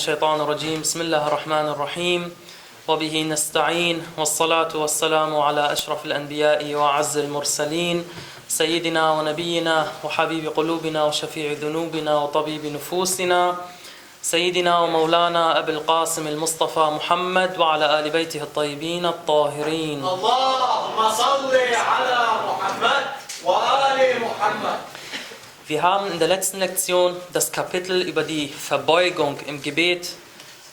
الشيطان 0.00 0.40
الرجيم. 0.40 0.80
بسم 0.80 1.00
الله 1.00 1.28
الرحمن 1.28 1.66
الرحيم. 1.76 2.36
وبه 2.88 3.22
نستعين. 3.22 4.06
والصلاة 4.18 4.72
والسلام 4.74 5.36
على 5.36 5.72
أشرف 5.72 6.04
الأنبياء 6.04 6.74
وأعز 6.74 7.18
المرسلين. 7.18 8.08
سيدنا 8.48 9.12
ونبينا 9.12 9.76
وحبيب 10.04 10.56
قلوبنا 10.56 11.04
وشفيع 11.04 11.52
ذنوبنا 11.52 12.16
وطبيب 12.16 12.66
نفوسنا. 12.66 13.56
سيدنا 14.22 14.78
ومولانا 14.78 15.58
أبي 15.58 15.72
القاسم 15.72 16.26
المصطفى 16.26 16.80
محمد 16.80 17.58
وعلى 17.58 18.00
آل 18.00 18.10
بيته 18.10 18.42
الطيبين 18.42 19.06
الطاهرين. 19.06 19.98
اللهم 20.04 20.98
صل 21.10 21.54
على 21.92 22.19
Wir 25.70 25.84
haben 25.84 26.10
in 26.10 26.18
der 26.18 26.26
letzten 26.26 26.58
Lektion 26.58 27.14
das 27.32 27.52
Kapitel 27.52 28.02
über 28.02 28.24
die 28.24 28.48
Verbeugung 28.48 29.38
im 29.46 29.62
Gebet, 29.62 30.08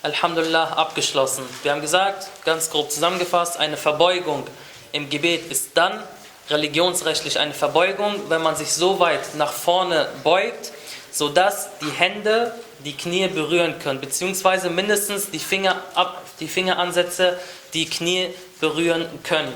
Alhamdulillah, 0.02 0.73
abgeschlossen. 0.73 1.44
Wir 1.62 1.72
haben 1.72 1.81
gesagt, 1.81 2.28
ganz 2.45 2.72
grob 2.72 2.92
zusammengefasst, 2.92 3.59
eine 3.59 3.78
Verbeugung 3.78 4.48
im 4.94 5.08
Gebet 5.08 5.52
ist 5.52 5.78
dann 5.78 6.02
religionsrechtlich 6.50 7.38
eine 7.38 7.54
Verbeugung, 7.54 8.16
wenn 8.30 8.42
man 8.42 8.56
sich 8.56 8.73
so 8.73 9.00
weit 9.00 9.36
nach 9.36 9.54
vorne 9.54 10.09
beugt, 10.23 10.72
sodass 11.11 11.70
die 11.80 11.92
Hände 11.92 12.52
die 12.84 12.98
Knie 12.98 13.28
berühren 13.28 13.78
können, 13.78 14.02
beziehungsweise 14.02 14.72
mindestens 14.72 15.30
die, 15.30 15.38
Finger 15.38 15.76
ab, 15.94 16.23
die 16.39 16.48
Fingeransätze 16.48 17.39
die 17.76 17.86
Knie 17.86 18.34
berühren 18.59 19.06
können. 19.22 19.54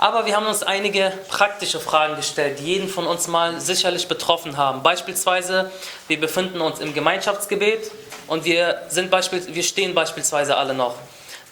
Aber 0.00 0.26
wir 0.26 0.36
haben 0.36 0.46
uns 0.46 0.62
einige 0.62 1.12
praktische 1.28 1.80
Fragen 1.80 2.14
gestellt, 2.14 2.60
die 2.60 2.64
jeden 2.64 2.88
von 2.88 3.06
uns 3.08 3.26
mal 3.26 3.60
sicherlich 3.60 4.06
betroffen 4.06 4.56
haben. 4.56 4.84
Beispielsweise, 4.84 5.72
wir 6.06 6.20
befinden 6.20 6.60
uns 6.60 6.78
im 6.78 6.94
Gemeinschaftsgebet 6.94 7.90
und 8.28 8.44
wir, 8.44 8.82
sind 8.88 9.10
beispiel, 9.10 9.42
wir 9.48 9.62
stehen 9.64 9.94
beispielsweise 9.94 10.56
alle 10.56 10.72
noch. 10.72 10.94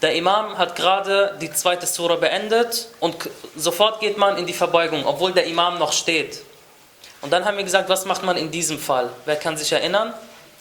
Der 0.01 0.15
Imam 0.15 0.57
hat 0.57 0.77
gerade 0.77 1.37
die 1.41 1.51
zweite 1.51 1.87
Sura 1.87 2.15
beendet 2.15 2.87
und 3.01 3.17
sofort 3.57 3.99
geht 3.99 4.17
man 4.17 4.37
in 4.37 4.45
die 4.45 4.53
Verbeugung, 4.53 5.05
obwohl 5.05 5.33
der 5.33 5.45
Imam 5.45 5.77
noch 5.77 5.91
steht. 5.91 6.41
Und 7.21 7.33
dann 7.33 7.43
haben 7.43 7.57
wir 7.57 7.65
gesagt, 7.65 7.89
was 7.89 8.05
macht 8.05 8.23
man 8.23 8.37
in 8.37 8.49
diesem 8.49 8.79
Fall? 8.79 9.09
Wer 9.25 9.35
kann 9.35 9.57
sich 9.57 9.73
erinnern? 9.73 10.13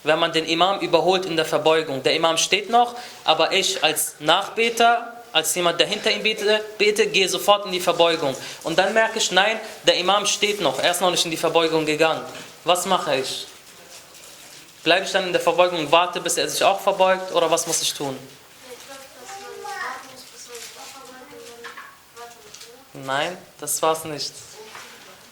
Wenn 0.02 0.18
man 0.18 0.32
den 0.32 0.46
Imam 0.46 0.80
überholt 0.80 1.24
in 1.24 1.36
der 1.36 1.44
Verbeugung. 1.44 2.02
Der 2.02 2.14
Imam 2.14 2.36
steht 2.36 2.68
noch, 2.68 2.96
aber 3.24 3.52
ich 3.52 3.84
als 3.84 4.16
Nachbeter 4.18 5.15
als 5.36 5.54
jemand, 5.54 5.78
der 5.78 5.86
hinter 5.86 6.10
ihm 6.10 6.22
bete, 6.22 6.64
bete, 6.78 7.08
gehe 7.08 7.28
sofort 7.28 7.66
in 7.66 7.72
die 7.72 7.80
Verbeugung. 7.80 8.34
Und 8.62 8.78
dann 8.78 8.94
merke 8.94 9.18
ich, 9.18 9.30
nein, 9.32 9.60
der 9.86 9.98
Imam 9.98 10.24
steht 10.24 10.62
noch, 10.62 10.78
er 10.78 10.92
ist 10.92 11.02
noch 11.02 11.10
nicht 11.10 11.26
in 11.26 11.30
die 11.30 11.36
Verbeugung 11.36 11.84
gegangen. 11.84 12.24
Was 12.64 12.86
mache 12.86 13.16
ich? 13.16 13.46
Bleibe 14.82 15.04
ich 15.04 15.12
dann 15.12 15.26
in 15.26 15.32
der 15.32 15.42
Verbeugung 15.42 15.80
und 15.80 15.92
warte, 15.92 16.22
bis 16.22 16.38
er 16.38 16.48
sich 16.48 16.64
auch 16.64 16.80
verbeugt 16.80 17.34
oder 17.34 17.50
was 17.50 17.66
muss 17.66 17.82
ich 17.82 17.92
tun? 17.92 18.16
Nein, 22.94 23.36
das 23.60 23.82
war 23.82 23.92
es 23.92 24.04
nicht. 24.04 24.32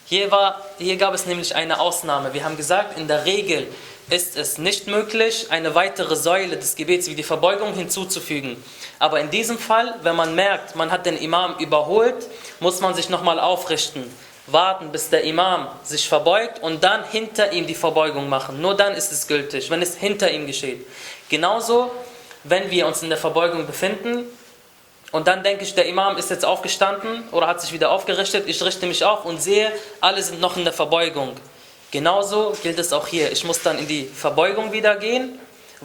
Hier, 0.05 0.31
war, 0.31 0.61
hier 0.77 0.99
gab 0.99 1.15
es 1.15 1.25
nämlich 1.25 1.55
eine 1.57 1.81
Ausnahme. 1.81 2.35
Wir 2.35 2.45
haben 2.45 2.59
gesagt, 2.59 2.99
in 2.99 3.09
der 3.09 3.25
Regel 3.25 3.69
ist 4.11 4.37
es 4.37 4.59
nicht 4.59 4.87
möglich, 4.87 5.47
eine 5.49 5.75
weitere 5.75 6.15
Säule 6.15 6.59
des 6.59 6.77
Gebets 6.77 7.09
wie 7.09 7.15
die 7.15 7.23
Verbeugung 7.23 7.73
hinzuzufügen. 7.73 8.63
Aber 8.99 9.21
in 9.21 9.31
diesem 9.31 9.59
Fall, 9.59 9.95
wenn 10.03 10.17
man 10.17 10.35
merkt, 10.35 10.77
man 10.77 10.91
hat 10.91 11.07
den 11.07 11.17
Imam 11.17 11.57
überholt, 11.59 12.27
muss 12.61 12.81
man 12.81 12.95
sich 12.95 13.09
nochmal 13.09 13.41
aufrichten, 13.41 14.11
warten, 14.47 14.91
bis 14.93 15.11
der 15.11 15.25
Imam 15.25 15.69
sich 15.83 16.09
verbeugt 16.09 16.63
und 16.63 16.85
dann 16.85 17.05
hinter 17.05 17.53
ihm 17.53 17.67
die 17.67 17.75
Verbeugung 17.75 18.29
machen. 18.29 18.61
Nur 18.61 18.77
dann 18.77 18.95
ist 18.95 19.13
es 19.13 19.27
gültig, 19.27 19.71
wenn 19.71 19.83
es 19.83 19.97
hinter 19.97 20.31
ihm 20.31 20.47
geschieht. 20.47 20.87
Genauso, 21.29 21.91
wenn 22.45 22.71
wir 22.71 22.87
uns 22.87 23.03
in 23.03 23.09
der 23.09 23.19
Verbeugung 23.19 23.67
befinden 23.67 24.27
und 25.13 25.29
dann 25.29 25.43
denke 25.43 25.65
ich, 25.65 25.75
der 25.75 25.87
Imam 25.87 26.17
ist 26.17 26.31
jetzt 26.31 26.45
aufgestanden 26.45 27.23
oder 27.31 27.47
hat 27.47 27.61
sich 27.61 27.73
wieder 27.73 27.91
aufgerichtet, 27.91 28.45
ich 28.49 28.63
richte 28.63 28.87
mich 28.87 29.05
auf 29.05 29.25
und 29.25 29.41
sehe, 29.41 29.73
alle 30.01 30.23
sind 30.23 30.41
noch 30.41 30.57
in 30.57 30.65
der 30.65 30.73
Verbeugung. 30.73 31.35
Genauso 31.91 32.57
gilt 32.63 32.79
es 32.81 32.93
auch 32.93 33.07
hier. 33.07 33.31
Ich 33.31 33.45
muss 33.45 33.63
dann 33.63 33.79
in 33.79 33.87
die 33.87 34.05
Verbeugung 34.07 34.73
wieder 34.73 34.97
gehen, 34.97 35.39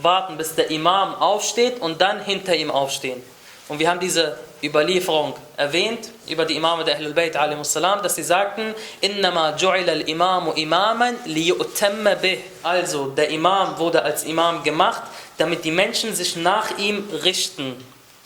warten, 0.03 0.37
bis 0.37 0.55
der 0.55 0.69
Imam 0.71 1.15
aufsteht 1.15 1.81
und 1.81 2.01
dann 2.01 2.23
hinter 2.23 2.55
ihm 2.55 2.71
aufstehen. 2.71 3.21
Und 3.67 3.79
wir 3.79 3.89
haben 3.89 3.99
diese 3.99 4.37
Überlieferung 4.63 5.35
erwähnt 5.55 6.09
über 6.27 6.45
die 6.45 6.55
Imame 6.55 6.83
der 6.83 6.97
Ahlul 6.97 7.13
Bayt 7.13 7.35
dass 7.35 8.15
sie 8.15 8.23
sagten, 8.23 8.73
Innama 8.99 9.55
ju'ila 9.55 9.91
al-imamu 9.91 10.51
imaman 10.53 11.15
liyu'tamma 11.25 12.15
bih. 12.15 12.39
Also 12.63 13.07
der 13.07 13.29
Imam 13.29 13.77
wurde 13.77 14.01
als 14.01 14.23
Imam 14.23 14.63
gemacht, 14.63 15.03
damit 15.37 15.63
die 15.63 15.71
Menschen 15.71 16.15
sich 16.15 16.35
nach 16.35 16.77
ihm 16.77 17.07
richten. 17.23 17.75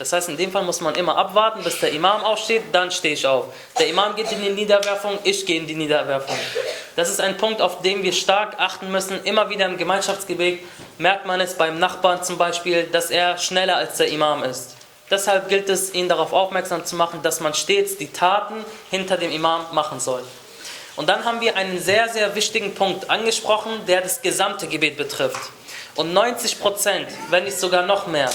Das 0.04 0.12
heißt, 0.12 0.28
in 0.28 0.36
dem 0.36 0.52
Fall 0.52 0.64
muss 0.64 0.82
man 0.82 0.96
immer 0.96 1.16
abwarten, 1.16 1.64
bis 1.64 1.80
der 1.80 1.94
Imam 1.94 2.26
aufsteht, 2.26 2.64
dann 2.74 2.92
stehe 2.92 3.14
ich 3.14 3.26
auf. 3.26 3.46
Der 3.80 3.88
Imam 3.88 4.14
geht 4.18 4.30
in 4.34 4.42
die 4.42 4.50
Niederwerfung, 4.50 5.18
ich 5.24 5.46
gehe 5.46 5.62
in 5.62 5.66
die 5.66 5.76
Niederwerfung. 5.76 6.36
Das 6.98 7.10
ist 7.10 7.22
ein 7.22 7.38
Punkt, 7.38 7.62
auf 7.62 7.82
den 7.82 8.04
wir 8.04 8.12
stark 8.12 8.60
achten 8.60 8.92
müssen. 8.92 9.24
Immer 9.24 9.50
wieder 9.50 9.66
im 9.66 9.78
Gemeinschaftsgebet 9.78 10.60
merkt 10.98 11.26
man 11.26 11.40
es 11.40 11.54
beim 11.54 11.80
Nachbarn 11.80 12.22
zum 12.22 12.38
Beispiel, 12.38 12.84
dass 12.84 13.12
er 13.12 13.38
schneller 13.38 13.78
als 13.78 13.96
der 13.96 14.10
Imam 14.10 14.44
ist. 14.44 14.76
Deshalb 15.10 15.48
gilt 15.48 15.70
es, 15.70 15.94
ihn 15.94 16.10
darauf 16.10 16.34
aufmerksam 16.34 16.84
zu 16.84 16.98
machen, 16.98 17.22
dass 17.22 17.40
man 17.40 17.54
stets 17.54 17.96
die 17.96 18.12
Taten 18.12 18.56
hinter 18.92 19.16
dem 19.16 19.32
Imam 19.32 19.62
machen 19.72 20.02
soll. 20.02 20.26
Und 20.98 21.08
dann 21.08 21.24
haben 21.24 21.40
wir 21.40 21.56
einen 21.56 21.80
sehr, 21.80 22.10
sehr 22.10 22.36
wichtigen 22.36 22.76
Punkt 22.76 23.10
angesprochen, 23.10 23.72
der 23.88 24.02
das 24.02 24.22
gesamte 24.22 24.68
Gebet 24.68 24.98
betrifft. 24.98 25.50
Und 25.96 26.12
90 26.12 26.60
Prozent, 26.60 27.08
wenn 27.30 27.46
nicht 27.46 27.58
sogar 27.58 27.84
noch 27.86 28.08
mehr, 28.08 28.30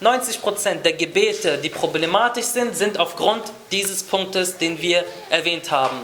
90% 0.00 0.82
der 0.82 0.92
Gebete, 0.92 1.58
die 1.58 1.70
problematisch 1.70 2.44
sind, 2.44 2.76
sind 2.76 2.98
aufgrund 2.98 3.44
dieses 3.72 4.02
Punktes, 4.02 4.58
den 4.58 4.80
wir 4.80 5.04
erwähnt 5.30 5.70
haben. 5.70 5.98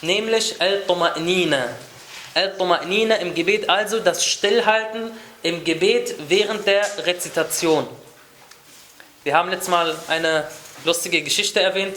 Nämlich 0.00 0.60
Al-Tuma'nina. 0.60 1.64
Al-Tuma'nina 2.34 3.16
im 3.16 3.34
Gebet, 3.34 3.68
also 3.68 3.98
das 3.98 4.24
Stillhalten 4.24 5.10
im 5.42 5.64
Gebet 5.64 6.14
während 6.28 6.66
der 6.66 6.86
Rezitation. 7.04 7.86
Wir 9.24 9.34
haben 9.34 9.50
letztes 9.50 9.68
Mal 9.68 9.94
eine 10.06 10.46
lustige 10.84 11.22
Geschichte 11.22 11.60
erwähnt, 11.60 11.96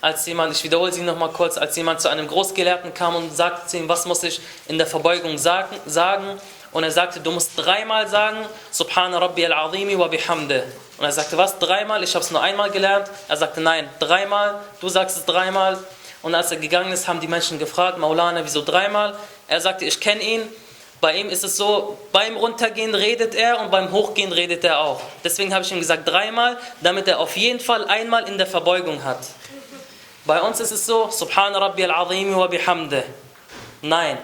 als 0.00 0.26
jemand, 0.26 0.54
ich 0.54 0.64
wiederhole 0.64 0.92
sie 0.92 1.02
nochmal 1.02 1.30
kurz, 1.30 1.58
als 1.58 1.76
jemand 1.76 2.00
zu 2.00 2.08
einem 2.08 2.26
Großgelehrten 2.26 2.94
kam 2.94 3.16
und 3.16 3.36
sagte 3.36 3.66
zu 3.66 3.76
ihm, 3.76 3.88
was 3.88 4.06
muss 4.06 4.22
ich 4.22 4.40
in 4.66 4.78
der 4.78 4.86
Verbeugung 4.86 5.36
sagen, 5.38 5.76
sagen 5.86 6.40
und 6.72 6.84
er 6.84 6.90
sagte, 6.90 7.20
du 7.20 7.30
musst 7.30 7.52
dreimal 7.56 8.08
sagen, 8.08 8.38
Subhana 8.70 9.18
Rabbi 9.18 9.46
al-Azimi 9.46 9.98
wa 9.98 10.08
bihamde. 10.08 10.64
Und 10.98 11.04
er 11.04 11.12
sagte, 11.12 11.36
was, 11.36 11.58
dreimal? 11.58 12.02
Ich 12.02 12.14
habe 12.14 12.24
es 12.24 12.30
nur 12.30 12.42
einmal 12.42 12.70
gelernt. 12.70 13.10
Er 13.28 13.36
sagte, 13.36 13.60
nein, 13.60 13.88
dreimal, 13.98 14.60
du 14.80 14.88
sagst 14.88 15.16
es 15.16 15.24
dreimal. 15.24 15.78
Und 16.22 16.34
als 16.34 16.50
er 16.50 16.56
gegangen 16.56 16.92
ist, 16.92 17.06
haben 17.06 17.20
die 17.20 17.28
Menschen 17.28 17.58
gefragt, 17.58 17.98
Maulana, 17.98 18.44
wieso 18.44 18.62
dreimal? 18.62 19.14
Er 19.48 19.60
sagte, 19.60 19.84
ich 19.84 20.00
kenne 20.00 20.22
ihn. 20.22 20.42
Bei 21.00 21.14
ihm 21.14 21.28
ist 21.28 21.44
es 21.44 21.56
so, 21.56 21.98
beim 22.10 22.36
Runtergehen 22.36 22.94
redet 22.94 23.34
er 23.34 23.60
und 23.60 23.70
beim 23.70 23.92
Hochgehen 23.92 24.32
redet 24.32 24.64
er 24.64 24.80
auch. 24.80 25.00
Deswegen 25.22 25.52
habe 25.52 25.62
ich 25.64 25.70
ihm 25.70 25.78
gesagt 25.78 26.08
dreimal, 26.08 26.56
damit 26.80 27.06
er 27.06 27.20
auf 27.20 27.36
jeden 27.36 27.60
Fall 27.60 27.86
einmal 27.86 28.26
in 28.28 28.38
der 28.38 28.46
Verbeugung 28.46 29.04
hat. 29.04 29.18
Bei 30.24 30.40
uns 30.40 30.58
ist 30.58 30.72
es 30.72 30.86
so, 30.86 31.10
Subhana 31.10 31.58
Rabbi 31.58 31.84
al-Azimi 31.84 32.34
wa 32.34 32.46
bihamde. 32.46 33.04
Nein, 33.82 34.18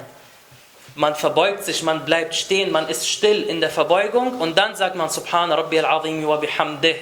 man 0.95 1.15
verbeugt 1.15 1.65
sich, 1.65 1.83
man 1.83 2.05
bleibt 2.05 2.35
stehen, 2.35 2.71
man 2.71 2.89
ist 2.89 3.09
still 3.09 3.43
in 3.43 3.61
der 3.61 3.71
Verbeugung 3.71 4.41
und 4.41 4.59
dann 4.59 4.77
sagt 4.77 4.95
man 4.95 5.09
Subhana 5.09 5.55
Rabbi 5.55 5.79
al-Azim 5.79 6.27
wa 6.27 6.37
bihamdih. 6.37 6.97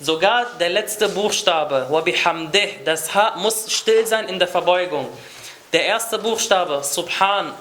Sogar 0.00 0.46
der 0.58 0.70
letzte 0.70 1.08
Buchstabe, 1.08 1.86
wa 1.88 2.00
bihamdih, 2.00 2.84
das 2.84 3.14
H 3.14 3.36
muss 3.36 3.72
still 3.72 4.06
sein 4.06 4.28
in 4.28 4.38
der 4.38 4.48
Verbeugung. 4.48 5.08
Der 5.72 5.86
erste 5.86 6.18
Buchstabe, 6.18 6.82
Subhan, 6.82 7.54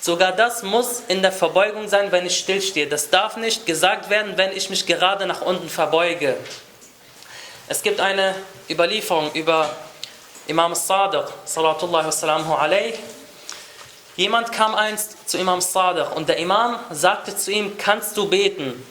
sogar 0.00 0.32
das 0.32 0.62
muss 0.62 1.02
in 1.08 1.22
der 1.22 1.32
Verbeugung 1.32 1.88
sein, 1.88 2.12
wenn 2.12 2.24
ich 2.24 2.38
still 2.38 2.62
stehe. 2.62 2.86
Das 2.86 3.10
darf 3.10 3.36
nicht 3.36 3.66
gesagt 3.66 4.10
werden, 4.10 4.34
wenn 4.36 4.52
ich 4.56 4.70
mich 4.70 4.86
gerade 4.86 5.26
nach 5.26 5.40
unten 5.40 5.68
verbeuge. 5.68 6.36
Es 7.66 7.82
gibt 7.82 8.00
eine 8.00 8.34
Überlieferung 8.68 9.32
über 9.32 9.70
Imam 10.46 10.74
Sadiq, 10.74 11.24
sallallahu 11.44 12.54
alaihi 12.54 12.94
Jemand 14.16 14.52
kam 14.52 14.74
einst 14.74 15.28
zu 15.28 15.38
Imam 15.38 15.60
Sadiq 15.60 16.14
und 16.14 16.28
der 16.28 16.38
Imam 16.38 16.78
sagte 16.90 17.36
zu 17.36 17.52
ihm, 17.52 17.78
kannst 17.78 18.16
du 18.16 18.28
beten? 18.28 18.82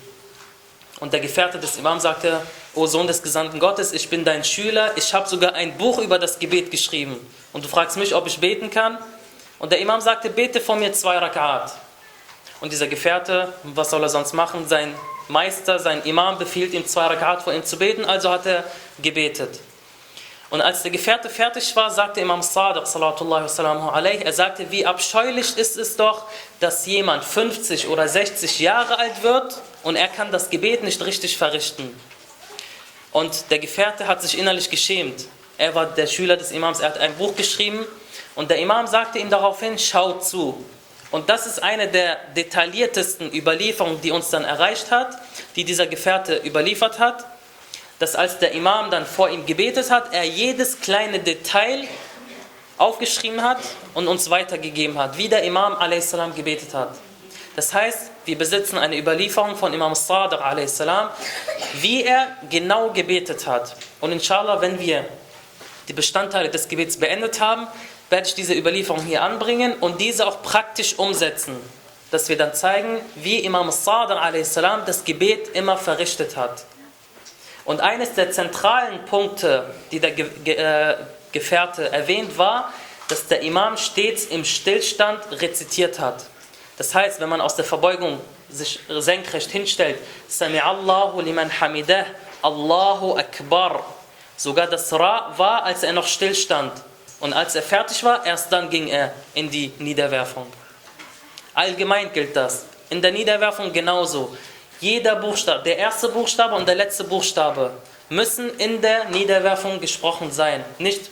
Und 0.99 1.13
der 1.13 1.19
Gefährte 1.19 1.59
des 1.59 1.77
Imams 1.77 2.03
sagte, 2.03 2.41
O 2.75 2.85
Sohn 2.85 3.07
des 3.07 3.21
Gesandten 3.21 3.59
Gottes, 3.59 3.93
ich 3.93 4.09
bin 4.09 4.25
dein 4.25 4.43
Schüler, 4.43 4.91
ich 4.95 5.13
habe 5.13 5.27
sogar 5.27 5.53
ein 5.53 5.77
Buch 5.77 5.99
über 5.99 6.19
das 6.19 6.39
Gebet 6.39 6.71
geschrieben. 6.71 7.15
Und 7.53 7.63
du 7.63 7.69
fragst 7.69 7.97
mich, 7.97 8.13
ob 8.15 8.27
ich 8.27 8.39
beten 8.39 8.69
kann? 8.69 8.97
Und 9.59 9.71
der 9.71 9.79
Imam 9.79 10.01
sagte, 10.01 10.29
bete 10.29 10.61
von 10.61 10.79
mir 10.79 10.93
zwei 10.93 11.17
Rakat. 11.17 11.73
Und 12.61 12.71
dieser 12.71 12.87
Gefährte, 12.87 13.53
was 13.63 13.89
soll 13.89 14.03
er 14.03 14.09
sonst 14.09 14.33
machen? 14.33 14.67
Sein 14.67 14.93
Meister, 15.29 15.79
sein 15.79 16.01
Imam 16.03 16.37
befiehlt 16.37 16.73
ihm 16.73 16.85
zwei 16.85 17.07
Rakat 17.07 17.43
vor 17.43 17.53
ihm 17.53 17.63
zu 17.63 17.77
beten, 17.77 18.03
also 18.03 18.29
hat 18.29 18.45
er 18.45 18.63
gebetet. 19.01 19.59
Und 20.49 20.61
als 20.61 20.81
der 20.81 20.89
Gefährte 20.89 21.29
fertig 21.29 21.75
war, 21.75 21.91
sagte 21.91 22.21
Imam 22.21 22.41
Sadiq, 22.41 22.87
salatullahi 22.87 23.45
er 24.23 24.33
sagte, 24.33 24.71
wie 24.71 24.85
abscheulich 24.85 25.55
ist 25.57 25.77
es 25.77 25.95
doch, 25.95 26.25
dass 26.59 26.87
jemand 26.87 27.23
50 27.23 27.87
oder 27.87 28.07
60 28.07 28.59
Jahre 28.59 28.97
alt 28.97 29.21
wird 29.21 29.61
und 29.83 29.95
er 29.95 30.07
kann 30.07 30.31
das 30.31 30.49
Gebet 30.49 30.83
nicht 30.83 31.05
richtig 31.05 31.37
verrichten. 31.37 31.95
Und 33.11 33.51
der 33.51 33.59
Gefährte 33.59 34.07
hat 34.07 34.23
sich 34.23 34.37
innerlich 34.39 34.71
geschämt. 34.71 35.25
Er 35.59 35.75
war 35.75 35.85
der 35.85 36.07
Schüler 36.07 36.35
des 36.35 36.51
Imams, 36.51 36.79
er 36.79 36.89
hat 36.89 36.97
ein 36.97 37.15
Buch 37.15 37.35
geschrieben 37.35 37.85
und 38.33 38.49
der 38.49 38.57
Imam 38.57 38.87
sagte 38.87 39.19
ihm 39.19 39.29
daraufhin, 39.29 39.77
schau 39.77 40.13
zu. 40.13 40.65
Und 41.11 41.29
das 41.29 41.45
ist 41.45 41.61
eine 41.61 41.87
der 41.87 42.17
detailliertesten 42.35 43.33
Überlieferungen, 43.33 44.01
die 44.01 44.11
uns 44.11 44.29
dann 44.29 44.45
erreicht 44.45 44.89
hat, 44.89 45.15
die 45.55 45.63
dieser 45.63 45.85
Gefährte 45.85 46.37
überliefert 46.37 46.97
hat 46.97 47.25
dass 47.99 48.15
als 48.15 48.39
der 48.39 48.53
Imam 48.53 48.89
dann 48.89 49.05
vor 49.05 49.29
ihm 49.29 49.45
gebetet 49.45 49.91
hat, 49.91 50.13
er 50.13 50.23
jedes 50.23 50.79
kleine 50.79 51.19
Detail 51.19 51.87
aufgeschrieben 52.77 53.43
hat 53.43 53.59
und 53.93 54.07
uns 54.07 54.29
weitergegeben 54.29 54.97
hat, 54.97 55.17
wie 55.17 55.27
der 55.27 55.43
Imam 55.43 55.73
a.s. 55.73 56.15
gebetet 56.35 56.73
hat. 56.73 56.95
Das 57.57 57.73
heißt, 57.73 58.11
wir 58.23 58.37
besitzen 58.37 58.77
eine 58.77 58.97
Überlieferung 58.97 59.57
von 59.57 59.73
Imam 59.73 59.93
Sadiq 59.93 60.39
a.s., 60.39 60.81
wie 61.81 62.05
er 62.05 62.27
genau 62.49 62.91
gebetet 62.91 63.45
hat. 63.45 63.75
Und 63.99 64.13
inshallah, 64.13 64.61
wenn 64.61 64.79
wir 64.79 65.03
die 65.89 65.93
Bestandteile 65.93 66.49
des 66.49 66.69
Gebets 66.69 66.97
beendet 66.97 67.41
haben, 67.41 67.67
werde 68.09 68.27
ich 68.27 68.35
diese 68.35 68.53
Überlieferung 68.53 69.03
hier 69.03 69.23
anbringen 69.23 69.73
und 69.73 69.99
diese 69.99 70.25
auch 70.25 70.41
praktisch 70.41 70.97
umsetzen. 70.97 71.57
Dass 72.11 72.29
wir 72.29 72.37
dann 72.37 72.53
zeigen, 72.53 73.01
wie 73.15 73.39
Imam 73.39 73.69
Sadiq 73.71 74.17
a.s. 74.17 74.53
das 74.85 75.03
Gebet 75.03 75.49
immer 75.49 75.75
verrichtet 75.75 76.37
hat. 76.37 76.63
Und 77.65 77.81
eines 77.81 78.13
der 78.13 78.31
zentralen 78.31 79.05
Punkte, 79.05 79.73
die 79.91 79.99
der 79.99 80.17
äh, 80.17 80.95
Gefährte 81.31 81.91
erwähnt, 81.91 82.37
war, 82.37 82.73
dass 83.07 83.27
der 83.27 83.41
Imam 83.41 83.77
stets 83.77 84.25
im 84.25 84.45
Stillstand 84.45 85.19
rezitiert 85.41 85.99
hat. 85.99 86.25
Das 86.77 86.95
heißt, 86.95 87.19
wenn 87.19 87.29
man 87.29 87.41
aus 87.41 87.55
der 87.55 87.65
Verbeugung 87.65 88.21
sich 88.49 88.79
senkrecht 88.87 89.51
hinstellt, 89.51 89.97
Sami 90.27 90.59
Allahu 90.59 91.21
liman 91.21 91.51
hamidah, 91.59 92.05
Allahu 92.41 93.17
Akbar. 93.17 93.83
Sogar 94.37 94.67
das 94.67 94.91
Ra 94.93 95.33
war, 95.35 95.63
als 95.63 95.83
er 95.83 95.91
noch 95.91 96.07
stillstand. 96.07 96.71
Und 97.19 97.33
als 97.33 97.55
er 97.55 97.61
fertig 97.61 98.03
war, 98.03 98.25
erst 98.25 98.51
dann 98.51 98.69
ging 98.69 98.87
er 98.87 99.13
in 99.33 99.49
die 99.49 99.73
Niederwerfung. 99.79 100.47
Allgemein 101.53 102.13
gilt 102.13 102.35
das. 102.35 102.65
In 102.89 103.01
der 103.01 103.11
Niederwerfung 103.11 103.73
genauso. 103.73 104.35
Jeder 104.79 105.15
Buchstabe, 105.17 105.63
der 105.63 105.77
erste 105.77 106.09
Buchstabe 106.09 106.55
und 106.55 106.67
der 106.67 106.75
letzte 106.75 107.03
Buchstabe 107.03 107.71
müssen 108.09 108.57
in 108.57 108.81
der 108.81 109.05
Niederwerfung 109.05 109.79
gesprochen 109.79 110.31
sein. 110.31 110.63
Nicht 110.77 111.09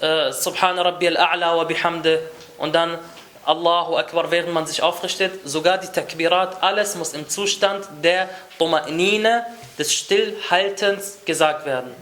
äh, 0.00 0.32
Subhan 0.32 0.78
Rabbi 0.78 1.08
al-A'la 1.08 1.56
wa 1.56 1.64
bihamde 1.64 2.20
und 2.58 2.74
dann 2.74 2.98
Allahu 3.44 3.96
Akbar, 3.96 4.30
während 4.30 4.52
man 4.52 4.66
sich 4.66 4.82
aufrichtet. 4.82 5.40
Sogar 5.44 5.78
die 5.78 5.86
Takbirat, 5.86 6.62
alles 6.62 6.94
muss 6.96 7.14
im 7.14 7.28
Zustand 7.28 7.86
der 8.02 8.28
Tuma'nine, 8.58 9.44
des 9.78 9.94
Stillhaltens 9.94 11.18
gesagt 11.24 11.64
werden. 11.64 11.94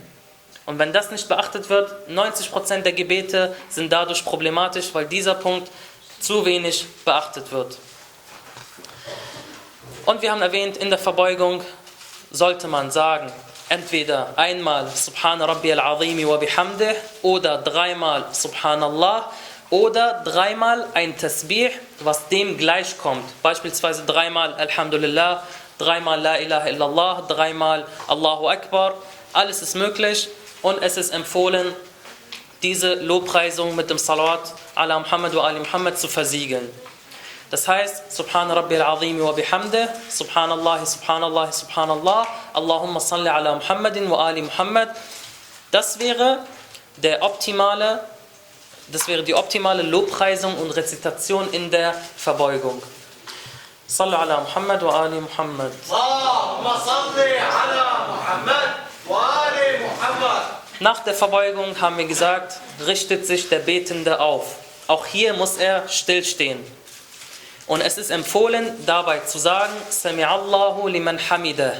Und 0.65 0.79
wenn 0.79 0.91
das 0.91 1.11
nicht 1.11 1.29
beachtet 1.29 1.69
wird, 1.69 1.93
90% 2.09 2.81
der 2.81 2.91
Gebete 2.91 3.55
sind 3.69 3.93
dadurch 3.93 4.25
problematisch, 4.25 4.89
weil 4.93 5.05
dieser 5.05 5.35
Punkt 5.35 5.71
zu 6.19 6.43
wenig 6.45 6.85
beachtet 7.05 7.51
wird. 7.51 7.77
Und 10.07 10.21
wir 10.21 10.31
haben 10.31 10.41
erwähnt, 10.41 10.77
in 10.77 10.89
der 10.89 10.97
Verbeugung 10.97 11.61
sollte 12.31 12.69
man 12.69 12.91
sagen, 12.91 13.29
entweder 13.67 14.29
einmal 14.37 14.87
Subhan 14.87 15.41
Rabbi 15.41 15.73
al-Azimi 15.73 16.25
wa 16.25 16.37
bihamdih 16.37 16.95
oder 17.23 17.57
dreimal 17.57 18.23
Subhanallah 18.31 19.29
oder 19.69 20.21
dreimal 20.23 20.87
ein 20.93 21.17
Tasbih, 21.17 21.71
was 21.99 22.29
dem 22.29 22.57
gleichkommt. 22.57 23.25
Beispielsweise 23.43 24.05
dreimal 24.05 24.53
Alhamdulillah, 24.53 25.43
dreimal 25.77 26.21
La 26.21 26.37
ilaha 26.37 26.69
illallah, 26.69 27.23
dreimal 27.27 27.85
Allahu 28.07 28.47
Akbar. 28.47 28.93
Alles 29.33 29.61
ist 29.61 29.75
möglich 29.75 30.29
und 30.61 30.81
es 30.81 30.95
ist 30.95 31.13
empfohlen, 31.13 31.73
diese 32.63 32.93
Lobpreisung 32.93 33.75
mit 33.75 33.89
dem 33.89 33.97
Salat 33.97 34.53
ala 34.73 34.99
Muhammad 34.99 35.35
wa 35.35 35.47
ali 35.47 35.59
Muhammad 35.59 35.99
zu 35.99 36.07
versiegeln. 36.07 36.69
Das 37.49 37.65
heißt, 37.65 38.11
Subhan 38.11 38.51
Rabbi 38.51 38.75
al-Azim 38.75 39.23
wa 39.23 39.31
bihamdih, 39.31 39.87
Subhanallah, 40.09 40.85
Subhanallah, 40.85 41.51
Subhanallah, 41.51 42.27
Allahumma 42.53 42.99
salli 42.99 43.29
ala 43.29 43.55
Muhammadin 43.55 44.09
wa 44.09 44.27
ali 44.27 44.41
Muhammad. 44.41 44.89
Das 45.71 45.97
wäre 45.99 46.39
der 46.97 47.23
optimale, 47.23 48.03
das 48.89 49.07
wäre 49.07 49.23
die 49.23 49.33
optimale 49.33 49.81
Lobpreisung 49.81 50.57
und 50.57 50.71
Rezitation 50.71 51.49
in 51.51 51.71
der 51.71 51.93
Verbeugung. 52.17 52.83
Muhammad 53.97 54.83
wa 54.83 55.03
ali 55.03 55.21
Muhammad. 55.21 55.71
Allahumma 55.89 56.81
salli 56.81 57.31
ala 57.31 58.07
Muhammad 58.09 58.69
wa 59.05 59.19
ali 59.19 59.85
Muhammad. 59.85 60.43
Nach 60.81 60.99
der 60.99 61.13
Verbeugung 61.13 61.79
haben 61.79 61.97
wir 61.97 62.05
gesagt, 62.05 62.59
richtet 62.85 63.25
sich 63.25 63.47
der 63.47 63.59
Betende 63.59 64.19
auf. 64.19 64.57
Auch 64.87 65.05
hier 65.05 65.33
muss 65.33 65.55
er 65.55 65.87
stillstehen. 65.87 66.76
Und 67.67 67.81
es 67.81 67.97
ist 67.97 68.11
empfohlen, 68.11 68.71
dabei 68.85 69.19
zu 69.19 69.37
sagen, 69.37 69.73
Sami'allahu 69.91 70.87
liman 70.89 71.19
hamidah. 71.29 71.73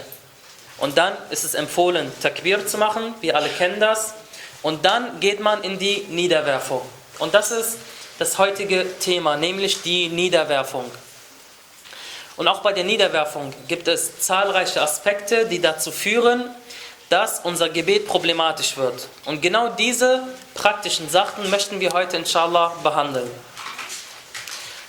Und 0.80 0.98
dann 0.98 1.14
ist 1.30 1.44
es 1.44 1.54
empfohlen, 1.54 2.12
Takbir 2.22 2.68
zu 2.68 2.78
machen, 2.78 3.16
wir 3.22 3.36
alle 3.36 3.50
kennen 3.50 3.80
das. 3.80 4.14
Und 4.62 4.86
dann 4.86 5.20
geht 5.20 5.40
man 5.40 5.64
in 5.64 5.80
die 5.80 6.06
Niederwerfung. 6.10 6.82
Und 7.20 7.34
das 7.34 7.52
ist 7.52 7.78
das 8.20 8.38
heutige 8.38 8.86
Thema, 9.00 9.38
nämlich 9.38 9.82
die 9.82 10.10
Niederwerfung. 10.10 10.86
Und 12.36 12.48
auch 12.48 12.62
bei 12.62 12.74
der 12.74 12.84
Niederwerfung 12.84 13.54
gibt 13.68 13.88
es 13.88 14.20
zahlreiche 14.20 14.82
Aspekte, 14.82 15.48
die 15.48 15.62
dazu 15.62 15.92
führen, 15.92 16.54
dass 17.10 17.40
unser 17.40 17.70
Gebet 17.70 18.08
problematisch 18.08 18.78
wird. 18.78 19.08
Und 19.26 19.42
genau 19.42 19.70
diese 19.70 20.22
praktischen 20.54 21.10
Sachen 21.10 21.50
möchten 21.50 21.80
wir 21.80 21.92
heute 21.92 22.18
inshallah 22.18 22.74
behandeln. 22.84 23.32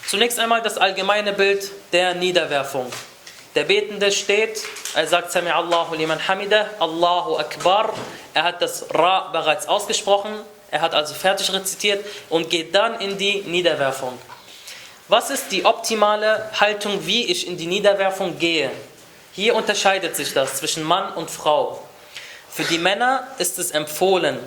Zunächst 0.08 0.38
einmal 0.38 0.62
das 0.62 0.78
allgemeine 0.78 1.34
Bild 1.34 1.70
der 1.92 2.14
Niederwerfung. 2.14 2.90
Der 3.54 3.64
Betende 3.64 4.10
steht, 4.10 4.64
er 4.94 5.06
sagt 5.06 5.30
Sami 5.30 5.50
Allahu 5.50 5.96
liman 5.96 6.26
hamidah, 6.26 6.64
Allahu 6.78 7.36
Akbar. 7.36 7.92
Er 8.32 8.44
hat 8.44 8.62
das 8.62 8.86
Ra 8.94 9.28
bereits 9.32 9.68
ausgesprochen, 9.68 10.30
er 10.70 10.80
hat 10.80 10.94
also 10.94 11.12
fertig 11.12 11.52
rezitiert 11.52 12.02
und 12.30 12.48
geht 12.48 12.74
dann 12.74 12.98
in 13.02 13.18
die 13.18 13.42
Niederwerfung. 13.42 14.18
Was 15.08 15.28
ist 15.28 15.52
die 15.52 15.66
optimale 15.66 16.52
Haltung, 16.58 17.04
wie 17.06 17.26
ich 17.26 17.46
in 17.46 17.58
die 17.58 17.66
Niederwerfung 17.66 18.38
gehe? 18.38 18.70
Hier 19.34 19.54
unterscheidet 19.54 20.16
sich 20.16 20.32
das 20.32 20.54
zwischen 20.54 20.84
Mann 20.84 21.12
und 21.12 21.30
Frau. 21.30 21.82
Für 22.48 22.64
die 22.64 22.78
Männer 22.78 23.26
ist 23.36 23.58
es 23.58 23.72
empfohlen 23.72 24.38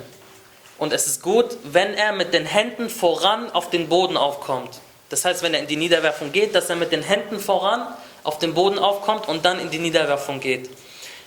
und 0.78 0.92
es 0.92 1.06
ist 1.06 1.22
gut, 1.22 1.56
wenn 1.62 1.94
er 1.94 2.10
mit 2.10 2.34
den 2.34 2.46
Händen 2.46 2.90
voran 2.90 3.48
auf 3.52 3.70
den 3.70 3.88
Boden 3.88 4.16
aufkommt. 4.16 4.80
Das 5.12 5.26
heißt, 5.26 5.42
wenn 5.42 5.52
er 5.52 5.60
in 5.60 5.66
die 5.66 5.76
Niederwerfung 5.76 6.32
geht, 6.32 6.54
dass 6.54 6.70
er 6.70 6.76
mit 6.76 6.90
den 6.90 7.02
Händen 7.02 7.38
voran 7.38 7.86
auf 8.24 8.38
den 8.38 8.54
Boden 8.54 8.78
aufkommt 8.78 9.28
und 9.28 9.44
dann 9.44 9.60
in 9.60 9.68
die 9.68 9.78
Niederwerfung 9.78 10.40
geht. 10.40 10.70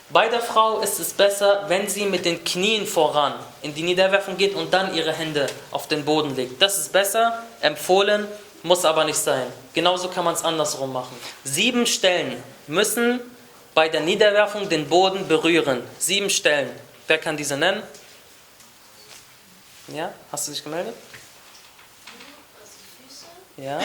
Bei 0.10 0.28
der 0.28 0.40
Frau 0.40 0.80
ist 0.80 1.00
es 1.00 1.14
besser, 1.14 1.66
wenn 1.68 1.88
sie 1.88 2.08
mit 2.08 2.26
den 2.26 2.44
Knien 2.44 2.88
voran 2.88 3.36
in 3.62 3.76
die 3.76 3.84
Niederwerfung 3.84 4.38
geht 4.38 4.56
und 4.56 4.74
dann 4.74 4.96
ihre 4.96 5.14
Hände 5.14 5.46
auf 5.70 5.88
den 5.88 6.04
Boden 6.04 6.36
legt. 6.36 6.60
Das 6.60 6.80
ist 6.80 6.94
besser, 6.94 7.44
empfohlen, 7.62 8.28
muss 8.64 8.86
aber 8.86 9.04
nicht 9.04 9.20
sein. 9.20 9.46
Genauso 9.76 10.08
kann 10.08 10.26
man 10.26 10.34
es 10.34 10.44
andersrum 10.44 10.92
machen. 10.92 11.16
Sieben 11.44 11.86
Stellen 11.86 12.42
müssen 12.66 13.20
bei 13.76 13.88
der 13.88 14.02
Niederwerfung 14.02 14.68
den 14.68 14.90
Boden 14.90 15.28
berühren. 15.28 15.84
Sieben 16.00 16.32
Stellen. 16.32 16.72
Wer 17.06 17.20
kann 17.20 17.38
diese 17.38 17.56
nennen? 17.56 17.84
Ja, 19.90 20.12
hast 20.32 20.48
du 20.48 20.54
dich 20.54 20.64
gemeldet? 20.64 20.96
Ja. 23.58 23.80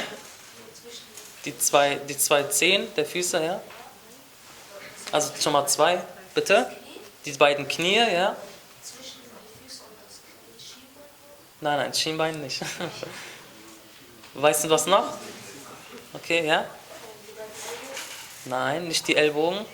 Die 1.44 1.56
zwei, 1.58 1.94
die 1.96 2.18
zwei 2.18 2.42
Zehen 2.44 2.86
der 2.96 3.06
Füße, 3.06 3.42
ja. 3.42 3.60
Also 5.12 5.32
schon 5.40 5.52
mal 5.52 5.66
zwei, 5.66 6.02
bitte. 6.34 6.70
Die 7.24 7.32
beiden 7.32 7.66
Knie, 7.68 7.96
ja. 7.96 8.36
Nein, 11.60 11.78
nein, 11.78 11.94
Schienbein 11.94 12.40
nicht. 12.40 12.62
Weißt 14.34 14.64
du 14.64 14.70
was 14.70 14.86
noch? 14.86 15.04
Okay, 16.14 16.46
ja. 16.46 16.64
Nein, 18.46 18.88
nicht 18.88 19.06
die 19.08 19.16
Ellbogen. 19.16 19.64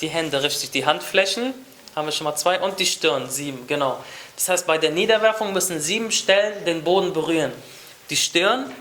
Die 0.00 0.08
Hände, 0.08 0.42
richtig. 0.42 0.70
Die 0.70 0.84
Handflächen 0.86 1.54
haben 1.94 2.06
wir 2.06 2.12
schon 2.12 2.24
mal 2.24 2.36
zwei. 2.36 2.60
Und 2.60 2.78
die 2.80 2.86
Stirn, 2.86 3.30
sieben, 3.30 3.66
genau. 3.66 4.02
Das 4.36 4.48
heißt, 4.48 4.66
bei 4.66 4.78
der 4.78 4.90
Niederwerfung 4.90 5.52
müssen 5.52 5.80
sieben 5.80 6.10
Stellen 6.10 6.64
den 6.64 6.82
Boden 6.82 7.12
berühren. 7.12 7.52
Die 8.10 8.16
Stirn, 8.16 8.72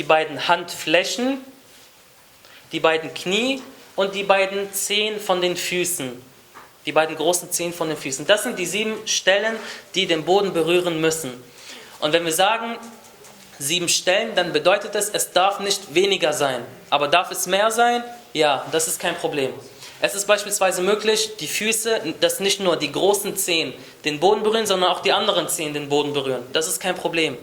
die 0.00 0.04
beiden 0.04 0.48
Handflächen, 0.48 1.44
die 2.72 2.80
beiden 2.80 3.12
Knie 3.12 3.60
und 3.96 4.14
die 4.14 4.22
beiden 4.22 4.72
Zehen 4.72 5.20
von 5.20 5.42
den 5.42 5.58
Füßen. 5.58 6.10
Die 6.86 6.92
beiden 6.92 7.16
großen 7.16 7.50
Zehen 7.50 7.74
von 7.74 7.88
den 7.88 7.98
Füßen. 7.98 8.26
Das 8.26 8.44
sind 8.44 8.58
die 8.58 8.64
sieben 8.64 9.06
Stellen, 9.06 9.56
die 9.94 10.06
den 10.06 10.24
Boden 10.24 10.54
berühren 10.54 11.02
müssen. 11.02 11.32
Und 11.98 12.14
wenn 12.14 12.24
wir 12.24 12.32
sagen, 12.32 12.78
sieben 13.58 13.90
Stellen, 13.90 14.34
dann 14.34 14.54
bedeutet 14.54 14.94
es, 14.94 15.10
es 15.10 15.32
darf 15.32 15.60
nicht 15.60 15.94
weniger 15.94 16.32
sein. 16.32 16.62
Aber 16.88 17.06
darf 17.06 17.30
es 17.30 17.46
mehr 17.46 17.70
sein? 17.70 18.02
Ja, 18.32 18.64
das 18.72 18.88
ist 18.88 19.00
kein 19.00 19.16
Problem. 19.16 19.52
Es 20.00 20.14
ist 20.14 20.26
beispielsweise 20.26 20.80
möglich, 20.80 21.32
die 21.40 21.46
Füße, 21.46 22.14
dass 22.22 22.40
nicht 22.40 22.58
nur 22.58 22.76
die 22.76 22.90
großen 22.90 23.36
Zehen 23.36 23.74
den 24.06 24.18
Boden 24.18 24.42
berühren, 24.44 24.64
sondern 24.64 24.92
auch 24.92 25.00
die 25.00 25.12
anderen 25.12 25.46
Zehen 25.50 25.74
den 25.74 25.90
Boden 25.90 26.14
berühren. 26.14 26.42
Das 26.54 26.68
ist 26.68 26.80
kein 26.80 26.94
Problem. 26.94 27.36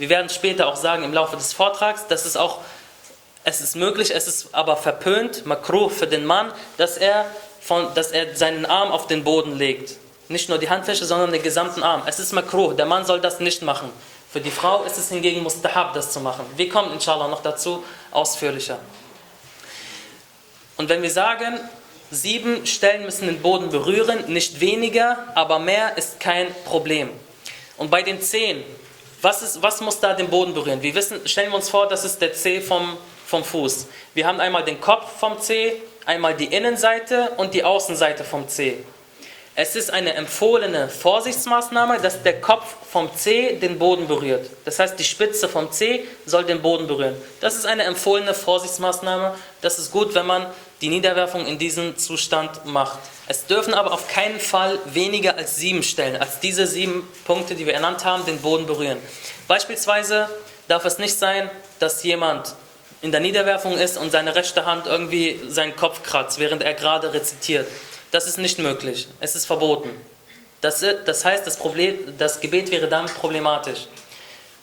Wir 0.00 0.08
werden 0.08 0.30
später 0.30 0.66
auch 0.66 0.76
sagen 0.76 1.04
im 1.04 1.12
Laufe 1.12 1.36
des 1.36 1.52
Vortrags, 1.52 2.06
dass 2.06 2.24
es 2.24 2.34
auch, 2.34 2.60
es 3.44 3.60
ist 3.60 3.76
möglich, 3.76 4.14
es 4.14 4.26
ist 4.26 4.54
aber 4.54 4.78
verpönt, 4.78 5.44
makruh 5.44 5.90
für 5.90 6.06
den 6.06 6.24
Mann, 6.24 6.50
dass 6.78 6.96
er, 6.96 7.26
von, 7.60 7.92
dass 7.94 8.10
er 8.10 8.34
seinen 8.34 8.64
Arm 8.64 8.92
auf 8.92 9.08
den 9.08 9.24
Boden 9.24 9.58
legt. 9.58 9.98
Nicht 10.28 10.48
nur 10.48 10.56
die 10.56 10.70
Handfläche, 10.70 11.04
sondern 11.04 11.32
den 11.32 11.42
gesamten 11.42 11.82
Arm. 11.82 12.04
Es 12.06 12.18
ist 12.18 12.32
makruh, 12.32 12.72
der 12.72 12.86
Mann 12.86 13.04
soll 13.04 13.20
das 13.20 13.40
nicht 13.40 13.60
machen. 13.60 13.92
Für 14.32 14.40
die 14.40 14.50
Frau 14.50 14.84
ist 14.84 14.96
es 14.96 15.10
hingegen 15.10 15.42
mustahab, 15.42 15.92
das 15.92 16.12
zu 16.12 16.20
machen. 16.20 16.46
Wir 16.56 16.70
kommen 16.70 16.94
inshallah 16.94 17.28
noch 17.28 17.42
dazu 17.42 17.84
ausführlicher. 18.10 18.78
Und 20.78 20.88
wenn 20.88 21.02
wir 21.02 21.10
sagen, 21.10 21.60
sieben 22.10 22.66
Stellen 22.66 23.04
müssen 23.04 23.26
den 23.26 23.42
Boden 23.42 23.68
berühren, 23.68 24.32
nicht 24.32 24.60
weniger, 24.60 25.26
aber 25.34 25.58
mehr 25.58 25.98
ist 25.98 26.20
kein 26.20 26.46
Problem. 26.64 27.10
Und 27.76 27.90
bei 27.90 28.02
den 28.02 28.22
zehn, 28.22 28.64
was, 29.22 29.42
ist, 29.42 29.62
was 29.62 29.80
muss 29.80 30.00
da 30.00 30.14
den 30.14 30.28
Boden 30.28 30.54
berühren? 30.54 30.82
Wir 30.82 30.94
wissen, 30.94 31.26
stellen 31.26 31.50
wir 31.50 31.56
uns 31.56 31.68
vor, 31.68 31.88
das 31.88 32.04
ist 32.04 32.20
der 32.20 32.32
Zeh 32.32 32.60
vom, 32.60 32.96
vom 33.26 33.44
Fuß. 33.44 33.86
Wir 34.14 34.26
haben 34.26 34.40
einmal 34.40 34.64
den 34.64 34.80
Kopf 34.80 35.18
vom 35.18 35.38
Zeh, 35.40 35.74
einmal 36.06 36.34
die 36.34 36.46
Innenseite 36.46 37.32
und 37.36 37.54
die 37.54 37.64
Außenseite 37.64 38.24
vom 38.24 38.48
Zeh. 38.48 38.78
Es 39.62 39.76
ist 39.76 39.92
eine 39.92 40.14
empfohlene 40.14 40.88
Vorsichtsmaßnahme, 40.88 42.00
dass 42.00 42.22
der 42.22 42.40
Kopf 42.40 42.64
vom 42.90 43.14
C 43.14 43.56
den 43.56 43.78
Boden 43.78 44.08
berührt. 44.08 44.48
Das 44.64 44.78
heißt, 44.78 44.98
die 44.98 45.04
Spitze 45.04 45.50
vom 45.50 45.70
C 45.70 46.06
soll 46.24 46.44
den 46.44 46.62
Boden 46.62 46.86
berühren. 46.86 47.14
Das 47.42 47.56
ist 47.56 47.66
eine 47.66 47.82
empfohlene 47.82 48.32
Vorsichtsmaßnahme. 48.32 49.34
Das 49.60 49.78
ist 49.78 49.90
gut, 49.90 50.14
wenn 50.14 50.24
man 50.24 50.46
die 50.80 50.88
Niederwerfung 50.88 51.44
in 51.44 51.58
diesem 51.58 51.98
Zustand 51.98 52.64
macht. 52.64 53.00
Es 53.28 53.44
dürfen 53.44 53.74
aber 53.74 53.92
auf 53.92 54.08
keinen 54.08 54.40
Fall 54.40 54.78
weniger 54.86 55.36
als 55.36 55.56
sieben 55.56 55.82
Stellen, 55.82 56.16
als 56.16 56.40
diese 56.40 56.66
sieben 56.66 57.06
Punkte, 57.26 57.54
die 57.54 57.66
wir 57.66 57.74
ernannt 57.74 58.06
haben, 58.06 58.24
den 58.24 58.38
Boden 58.38 58.64
berühren. 58.64 58.96
Beispielsweise 59.46 60.30
darf 60.68 60.86
es 60.86 60.96
nicht 60.96 61.18
sein, 61.18 61.50
dass 61.80 62.02
jemand 62.02 62.54
in 63.02 63.12
der 63.12 63.20
Niederwerfung 63.20 63.76
ist 63.76 63.98
und 63.98 64.10
seine 64.10 64.34
rechte 64.34 64.64
Hand 64.64 64.86
irgendwie 64.86 65.38
seinen 65.48 65.76
Kopf 65.76 66.02
kratzt, 66.02 66.38
während 66.38 66.62
er 66.62 66.72
gerade 66.72 67.12
rezitiert. 67.12 67.66
Das 68.10 68.26
ist 68.26 68.38
nicht 68.38 68.58
möglich. 68.58 69.06
Es 69.20 69.34
ist 69.34 69.46
verboten. 69.46 69.90
Das, 70.60 70.84
das 71.06 71.24
heißt, 71.24 71.46
das, 71.46 71.56
Problem, 71.56 71.96
das 72.18 72.40
Gebet 72.40 72.70
wäre 72.70 72.88
damit 72.88 73.14
problematisch. 73.14 73.86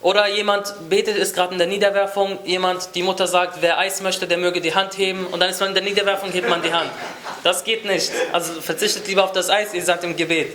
Oder 0.02 0.28
jemand 0.28 0.72
betet, 0.90 1.18
ist 1.18 1.34
gerade 1.34 1.54
in 1.54 1.58
der 1.58 1.68
Niederwerfung, 1.68 2.38
jemand, 2.46 2.94
die 2.94 3.02
Mutter 3.02 3.26
sagt, 3.26 3.62
wer 3.62 3.80
Eis 3.80 4.02
möchte, 4.02 4.28
der 4.28 4.38
möge 4.38 4.62
die 4.62 4.76
Hand 4.76 4.96
heben 4.98 5.26
und 5.26 5.40
dann 5.40 5.50
ist 5.50 5.60
man 5.60 5.70
in 5.70 5.76
der 5.76 5.84
Niederwerfung, 5.84 6.32
hebt 6.32 6.48
man 6.48 6.62
die 6.62 6.72
Hand. 6.72 6.92
Das 7.44 7.64
geht 7.64 7.84
nicht. 7.84 8.12
Also 8.32 8.62
verzichtet 8.62 9.08
lieber 9.08 9.24
auf 9.24 9.32
das 9.32 9.50
Eis, 9.50 9.74
ihr 9.74 9.84
sagt 9.84 10.04
im 10.04 10.16
Gebet. 10.16 10.54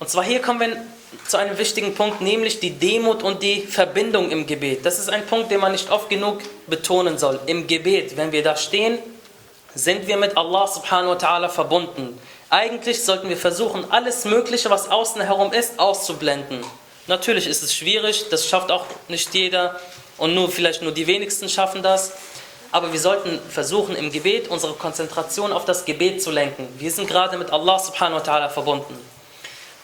Und 0.00 0.10
zwar 0.10 0.24
hier 0.24 0.40
kommen 0.40 0.58
wir 0.58 0.76
zu 1.28 1.36
einem 1.36 1.56
wichtigen 1.58 1.94
Punkt, 1.94 2.20
nämlich 2.20 2.58
die 2.58 2.70
Demut 2.70 3.22
und 3.22 3.40
die 3.40 3.60
Verbindung 3.60 4.32
im 4.32 4.46
Gebet. 4.46 4.84
Das 4.84 4.98
ist 4.98 5.08
ein 5.08 5.24
Punkt, 5.26 5.52
den 5.52 5.60
man 5.60 5.70
nicht 5.70 5.88
oft 5.88 6.08
genug 6.08 6.40
betonen 6.66 7.18
soll. 7.18 7.38
Im 7.46 7.68
Gebet, 7.68 8.16
wenn 8.16 8.32
wir 8.32 8.42
da 8.42 8.56
stehen, 8.56 8.98
sind 9.74 10.06
wir 10.06 10.16
mit 10.16 10.36
Allah 10.36 10.66
subhanahu 10.66 11.12
wa 11.12 11.16
ta'ala 11.16 11.48
verbunden. 11.48 12.18
Eigentlich 12.50 13.02
sollten 13.04 13.28
wir 13.28 13.36
versuchen, 13.36 13.90
alles 13.90 14.24
Mögliche, 14.24 14.68
was 14.68 14.90
außen 14.90 15.22
herum 15.22 15.52
ist, 15.52 15.78
auszublenden. 15.78 16.62
Natürlich 17.06 17.46
ist 17.46 17.62
es 17.62 17.74
schwierig, 17.74 18.26
das 18.30 18.46
schafft 18.46 18.70
auch 18.70 18.84
nicht 19.08 19.32
jeder 19.34 19.80
und 20.18 20.34
nur 20.34 20.50
vielleicht 20.50 20.82
nur 20.82 20.92
die 20.92 21.06
wenigsten 21.06 21.48
schaffen 21.48 21.82
das. 21.82 22.12
Aber 22.70 22.92
wir 22.92 23.00
sollten 23.00 23.38
versuchen, 23.50 23.96
im 23.96 24.12
Gebet 24.12 24.48
unsere 24.48 24.74
Konzentration 24.74 25.52
auf 25.52 25.64
das 25.64 25.84
Gebet 25.84 26.22
zu 26.22 26.30
lenken. 26.30 26.68
Wir 26.78 26.90
sind 26.90 27.08
gerade 27.08 27.36
mit 27.36 27.50
Allah 27.50 27.78
subhanahu 27.78 28.20
wa 28.20 28.22
ta'ala 28.22 28.48
verbunden. 28.48 28.98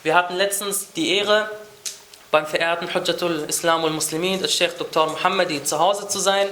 Wir 0.02 0.14
hatten 0.14 0.36
letztens 0.36 0.92
die 0.92 1.16
Ehre, 1.16 1.50
beim 2.30 2.46
verehrten 2.46 2.92
Hujjatul 2.92 3.46
Islam 3.48 3.84
und 3.84 3.94
Muslimin, 3.94 4.40
der 4.40 4.48
Sheikh 4.48 4.74
Dr. 4.78 5.06
Muhammadi, 5.06 5.64
zu 5.64 5.78
Hause 5.78 6.08
zu 6.08 6.18
sein. 6.18 6.48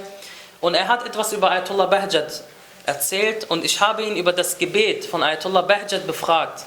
Und 0.59 0.73
er 0.73 0.87
hat 0.87 1.05
etwas 1.05 1.33
über 1.33 1.51
Ayatollah 1.51 1.85
Bahjat 1.85 2.43
erzählt 2.87 3.43
und 3.49 3.63
ich 3.63 3.81
habe 3.81 4.01
ihn 4.01 4.15
über 4.15 4.33
das 4.33 4.57
Gebet 4.57 5.05
von 5.05 5.21
Ayatollah 5.21 5.61
Bahjat 5.61 6.07
befragt, 6.07 6.65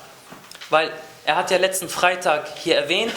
weil 0.69 0.93
er 1.25 1.37
hat 1.37 1.51
ja 1.51 1.57
letzten 1.57 1.89
Freitag 1.89 2.47
hier 2.59 2.77
erwähnt, 2.77 3.15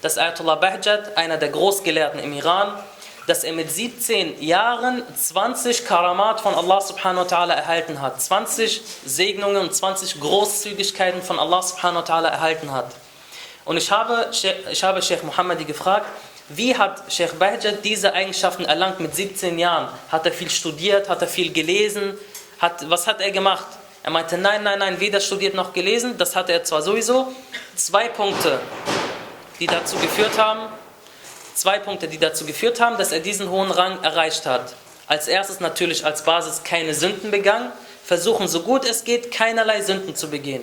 dass 0.00 0.18
Ayatollah 0.18 0.56
Bahjat, 0.56 1.16
einer 1.16 1.36
der 1.36 1.50
Großgelehrten 1.50 2.18
im 2.18 2.32
Iran, 2.32 2.78
dass 3.26 3.44
er 3.44 3.52
mit 3.52 3.70
17 3.70 4.42
Jahren 4.42 5.02
20 5.14 5.84
Karamat 5.84 6.40
von 6.40 6.54
Allah 6.54 6.80
subhanahu 6.80 7.24
wa 7.24 7.36
ta'ala 7.36 7.52
erhalten 7.54 8.00
hat. 8.00 8.22
20 8.22 8.80
Segnungen 9.04 9.56
und 9.56 9.74
20 9.74 10.20
Großzügigkeiten 10.20 11.22
von 11.22 11.38
Allah 11.38 11.60
subhanahu 11.60 12.08
wa 12.08 12.14
ta'ala 12.14 12.28
erhalten 12.28 12.72
hat. 12.72 12.94
Und 13.64 13.76
ich 13.76 13.90
habe, 13.90 14.30
ich 14.70 14.84
habe 14.84 15.02
Sheikh 15.02 15.26
Muhammadi 15.26 15.64
gefragt, 15.64 16.06
wie 16.48 16.76
hat 16.76 17.12
Sheikh 17.12 17.34
Bahjat 17.38 17.84
diese 17.84 18.12
Eigenschaften 18.12 18.64
erlangt 18.64 19.00
mit 19.00 19.14
17 19.14 19.58
Jahren? 19.58 19.88
Hat 20.08 20.24
er 20.24 20.32
viel 20.32 20.48
studiert? 20.48 21.08
Hat 21.08 21.20
er 21.20 21.26
viel 21.26 21.52
gelesen? 21.52 22.16
Hat, 22.58 22.88
was 22.88 23.06
hat 23.06 23.20
er 23.20 23.30
gemacht? 23.30 23.66
Er 24.02 24.10
meinte, 24.10 24.38
nein, 24.38 24.62
nein, 24.62 24.78
nein, 24.78 25.00
weder 25.00 25.20
studiert 25.20 25.54
noch 25.54 25.72
gelesen. 25.72 26.16
Das 26.16 26.36
hatte 26.36 26.52
er 26.52 26.64
zwar 26.64 26.80
sowieso. 26.82 27.34
Zwei 27.74 28.08
Punkte, 28.08 28.60
die 29.58 29.66
dazu 29.66 29.96
geführt 29.96 30.38
haben, 30.38 30.68
zwei 31.54 31.78
Punkte, 31.78 32.06
die 32.06 32.18
dazu 32.18 32.46
geführt 32.46 32.80
haben, 32.80 32.98
dass 32.98 33.12
er 33.12 33.20
diesen 33.20 33.50
hohen 33.50 33.70
Rang 33.70 34.02
erreicht 34.04 34.46
hat. 34.46 34.74
Als 35.08 35.28
erstes 35.28 35.60
natürlich 35.60 36.04
als 36.04 36.22
Basis 36.22 36.62
keine 36.62 36.94
Sünden 36.94 37.30
begangen, 37.30 37.72
versuchen 38.04 38.46
so 38.46 38.62
gut 38.62 38.84
es 38.84 39.04
geht, 39.04 39.32
keinerlei 39.32 39.82
Sünden 39.82 40.14
zu 40.14 40.30
begehen. 40.30 40.62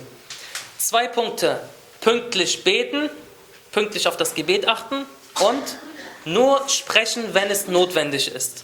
Zwei 0.78 1.08
Punkte, 1.08 1.60
pünktlich 2.02 2.64
beten, 2.64 3.10
pünktlich 3.72 4.08
auf 4.08 4.18
das 4.18 4.36
Gebet 4.36 4.68
achten 4.68 5.06
und 5.42 5.64
nur 6.26 6.68
sprechen, 6.70 7.34
wenn 7.34 7.52
es 7.52 7.68
notwendig 7.68 8.34
ist. 8.34 8.64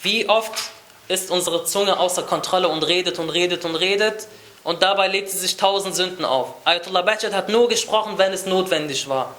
Wie 0.00 0.28
oft 0.28 0.70
ist 1.08 1.30
unsere 1.30 1.64
Zunge 1.64 1.98
außer 1.98 2.22
Kontrolle 2.22 2.68
und 2.68 2.82
redet 2.82 3.18
und 3.18 3.30
redet 3.30 3.64
und 3.64 3.76
redet 3.76 4.26
und 4.64 4.82
dabei 4.82 5.06
legt 5.06 5.30
sie 5.30 5.38
sich 5.38 5.56
tausend 5.56 5.94
Sünden 5.94 6.24
auf. 6.24 6.54
Ayatollah 6.64 7.02
Bahjat 7.02 7.32
hat 7.32 7.48
nur 7.48 7.68
gesprochen, 7.68 8.18
wenn 8.18 8.32
es 8.32 8.46
notwendig 8.46 9.08
war. 9.08 9.34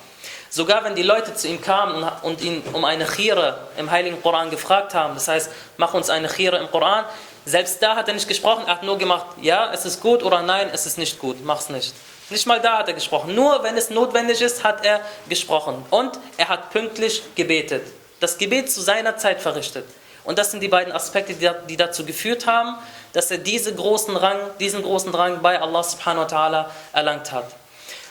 Sogar 0.49 0.83
wenn 0.85 0.95
die 0.95 1.03
Leute 1.03 1.35
zu 1.35 1.49
ihm 1.49 1.61
kamen 1.61 2.09
und 2.21 2.41
ihn 2.41 2.63
um 2.71 2.85
eine 2.85 3.05
Khira 3.05 3.57
im 3.77 3.91
Heiligen 3.91 4.21
Koran 4.21 4.49
gefragt 4.49 4.93
haben, 4.93 5.13
das 5.15 5.27
heißt, 5.27 5.51
mach 5.75 5.93
uns 5.93 6.09
eine 6.09 6.29
Khira 6.29 6.57
im 6.57 6.71
Koran, 6.71 7.03
selbst 7.45 7.83
da 7.83 7.95
hat 7.95 8.07
er 8.07 8.13
nicht 8.13 8.27
gesprochen, 8.27 8.63
er 8.65 8.75
hat 8.75 8.83
nur 8.83 8.97
gemacht, 8.97 9.25
ja, 9.41 9.71
es 9.73 9.85
ist 9.85 10.01
gut 10.01 10.23
oder 10.23 10.41
nein, 10.41 10.69
es 10.73 10.85
ist 10.85 10.97
nicht 10.97 11.19
gut, 11.19 11.43
mach's 11.43 11.69
nicht. 11.69 11.93
Nicht 12.29 12.45
mal 12.45 12.59
da 12.59 12.79
hat 12.79 12.87
er 12.87 12.93
gesprochen, 12.93 13.35
nur 13.35 13.63
wenn 13.63 13.77
es 13.77 13.89
notwendig 13.89 14.41
ist, 14.41 14.63
hat 14.63 14.85
er 14.85 14.99
gesprochen. 15.29 15.85
Und 15.89 16.19
er 16.37 16.49
hat 16.49 16.71
pünktlich 16.71 17.23
gebetet. 17.35 17.83
Das 18.19 18.37
Gebet 18.37 18.69
zu 18.69 18.81
seiner 18.81 19.15
Zeit 19.15 19.41
verrichtet. 19.41 19.85
Und 20.27 20.37
das 20.37 20.51
sind 20.51 20.59
die 20.59 20.67
beiden 20.67 20.91
Aspekte, 20.91 21.33
die 21.69 21.77
dazu 21.77 22.05
geführt 22.05 22.47
haben, 22.47 22.75
dass 23.13 23.31
er 23.31 23.37
diese 23.37 23.73
großen 23.73 24.13
Rang, 24.17 24.37
diesen 24.59 24.83
großen 24.83 25.15
Rang 25.15 25.41
bei 25.41 25.57
Allah 25.57 25.81
subhanahu 25.81 26.23
wa 26.23 26.27
ta'ala 26.27 26.65
erlangt 26.91 27.31
hat. 27.31 27.49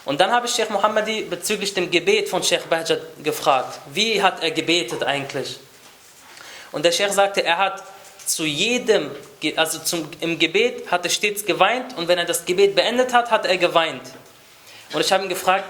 Und 0.07 0.19
dann 0.19 0.31
habe 0.31 0.47
ich 0.47 0.55
Sheikh 0.55 0.73
Muhammadi 0.73 1.27
bezüglich 1.29 1.75
dem 1.75 1.91
Gebet 1.91 2.31
von 2.31 2.43
Sheikh 2.43 2.69
Bahjat 2.71 3.03
gefragt. 3.23 3.81
Wie 3.93 4.23
hat 4.23 4.43
er 4.43 4.51
gebetet 4.51 5.03
eigentlich? 5.03 5.61
Und 6.73 6.87
der 6.87 6.93
Sheikh 6.93 7.13
sagte, 7.13 7.45
er 7.45 7.59
hat 7.59 7.83
zu 8.25 8.47
jedem, 8.47 9.11
also 9.57 9.79
zum, 9.81 10.09
im 10.21 10.39
Gebet 10.39 10.91
hat 10.91 11.05
er 11.05 11.11
stets 11.11 11.45
geweint 11.45 11.99
und 11.99 12.09
wenn 12.09 12.17
er 12.17 12.25
das 12.25 12.47
Gebet 12.47 12.75
beendet 12.75 13.13
hat, 13.13 13.31
hat 13.31 13.45
er 13.45 13.59
geweint. 13.59 14.09
Und 14.95 15.03
ich 15.03 15.13
habe 15.13 15.25
ihn 15.25 15.29
gefragt, 15.29 15.67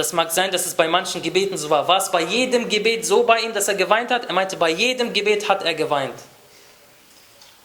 das 0.00 0.12
mag 0.14 0.32
sein, 0.32 0.50
dass 0.50 0.66
es 0.66 0.74
bei 0.74 0.88
manchen 0.88 1.20
Gebeten 1.20 1.58
so 1.58 1.68
war. 1.68 1.86
War 1.86 1.98
es 1.98 2.10
bei 2.10 2.22
jedem 2.22 2.68
Gebet 2.68 3.04
so 3.04 3.22
bei 3.24 3.40
ihm, 3.40 3.52
dass 3.52 3.68
er 3.68 3.74
geweint 3.74 4.10
hat? 4.10 4.24
Er 4.24 4.32
meinte, 4.32 4.56
bei 4.56 4.70
jedem 4.70 5.12
Gebet 5.12 5.48
hat 5.48 5.62
er 5.62 5.74
geweint. 5.74 6.14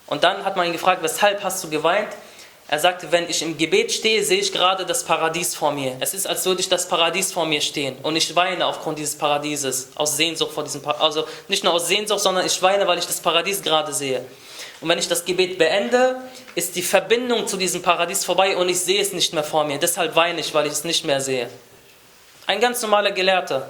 Und 0.06 0.22
dann 0.22 0.44
hat 0.44 0.54
man 0.56 0.66
ihn 0.66 0.72
gefragt, 0.72 1.02
weshalb 1.02 1.42
hast 1.42 1.64
du 1.64 1.70
geweint? 1.70 2.08
Er 2.68 2.78
sagte, 2.78 3.10
wenn 3.10 3.30
ich 3.30 3.42
im 3.42 3.56
Gebet 3.56 3.90
stehe, 3.92 4.22
sehe 4.22 4.40
ich 4.40 4.52
gerade 4.52 4.84
das 4.84 5.04
Paradies 5.04 5.54
vor 5.54 5.72
mir. 5.72 5.96
Es 6.00 6.14
ist, 6.14 6.26
als 6.26 6.44
würde 6.44 6.60
ich 6.60 6.68
das 6.68 6.88
Paradies 6.88 7.32
vor 7.32 7.46
mir 7.46 7.60
stehen. 7.60 7.96
Und 8.02 8.16
ich 8.16 8.34
weine 8.36 8.66
aufgrund 8.66 8.98
dieses 8.98 9.16
Paradieses, 9.16 9.88
aus 9.94 10.16
Sehnsucht 10.16 10.52
vor 10.52 10.64
diesem 10.64 10.82
Paradies. 10.82 11.02
Also 11.02 11.24
nicht 11.48 11.64
nur 11.64 11.72
aus 11.72 11.88
Sehnsucht, 11.88 12.20
sondern 12.20 12.44
ich 12.44 12.60
weine, 12.60 12.86
weil 12.86 12.98
ich 12.98 13.06
das 13.06 13.20
Paradies 13.20 13.62
gerade 13.62 13.94
sehe. 13.94 14.24
Und 14.80 14.88
wenn 14.88 14.98
ich 14.98 15.08
das 15.08 15.24
Gebet 15.24 15.58
beende, 15.58 16.16
ist 16.54 16.76
die 16.76 16.82
Verbindung 16.82 17.46
zu 17.46 17.56
diesem 17.56 17.82
Paradies 17.82 18.24
vorbei 18.24 18.56
und 18.56 18.68
ich 18.68 18.80
sehe 18.80 19.00
es 19.00 19.12
nicht 19.12 19.32
mehr 19.32 19.44
vor 19.44 19.64
mir. 19.64 19.78
Deshalb 19.78 20.14
weine 20.16 20.40
ich, 20.40 20.52
weil 20.52 20.66
ich 20.66 20.72
es 20.72 20.84
nicht 20.84 21.04
mehr 21.04 21.20
sehe. 21.20 21.48
Ein 22.46 22.60
ganz 22.60 22.80
normaler 22.82 23.10
Gelehrter. 23.10 23.66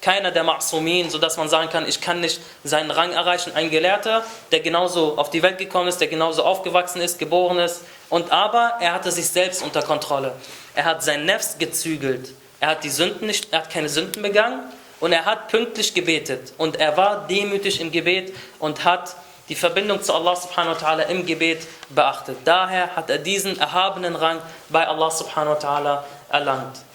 keiner 0.00 0.30
der 0.30 0.44
Ma'sumin, 0.44 1.10
sodass 1.10 1.36
man 1.36 1.48
sagen 1.48 1.68
kann, 1.68 1.88
ich 1.88 2.00
kann 2.00 2.20
nicht 2.20 2.40
seinen 2.64 2.90
Rang 2.90 3.12
erreichen. 3.12 3.52
Ein 3.54 3.70
Gelehrter, 3.70 4.22
der 4.52 4.60
genauso 4.60 5.18
auf 5.18 5.30
die 5.30 5.42
Welt 5.42 5.58
gekommen 5.58 5.88
ist, 5.88 6.00
der 6.00 6.08
genauso 6.08 6.44
aufgewachsen 6.44 7.00
ist, 7.00 7.18
geboren 7.18 7.58
ist. 7.58 7.82
Und 8.08 8.30
aber 8.30 8.74
er 8.80 8.92
hatte 8.92 9.10
sich 9.10 9.28
selbst 9.28 9.62
unter 9.62 9.82
Kontrolle. 9.82 10.32
Er 10.74 10.84
hat 10.84 11.02
sein 11.02 11.24
Nefs 11.24 11.58
gezügelt. 11.58 12.30
Er 12.60 12.68
hat 12.68 12.84
die 12.84 12.90
Sünden 12.90 13.26
nicht, 13.26 13.52
er 13.52 13.60
hat 13.60 13.70
keine 13.70 13.88
Sünden 13.88 14.22
begangen 14.22 14.60
und 15.00 15.12
er 15.12 15.24
hat 15.24 15.48
pünktlich 15.48 15.92
gebetet. 15.92 16.52
Und 16.56 16.76
er 16.76 16.96
war 16.96 17.26
demütig 17.26 17.80
im 17.80 17.90
Gebet 17.90 18.34
und 18.60 18.84
hat 18.84 19.16
die 19.48 19.54
Verbindung 19.54 20.02
zu 20.02 20.14
Allah 20.14 20.36
subhanahu 20.36 20.80
wa 20.80 20.86
ta'ala 20.86 21.02
im 21.08 21.26
Gebet 21.26 21.66
beachtet. 21.90 22.36
Daher 22.44 22.96
hat 22.96 23.10
er 23.10 23.18
diesen 23.18 23.58
erhabenen 23.58 24.16
Rang 24.16 24.40
bei 24.68 24.86
Allah 24.86 25.10
subhanahu 25.10 25.56
wa 25.56 25.58
ta'ala 25.58 26.04
erlangt. 26.30 26.85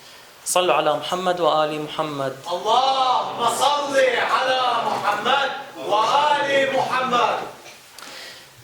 Sallu 0.44 0.72
ala 0.72 0.96
Muhammad 0.96 1.40
wa 1.40 1.62
ali 1.62 1.78
Muhammad. 1.78 2.32
اللهم 2.46 3.40
صل 3.58 3.96
على 3.98 4.60
محمد 4.86 5.50
وآل 5.88 6.72
محمد 6.76 7.38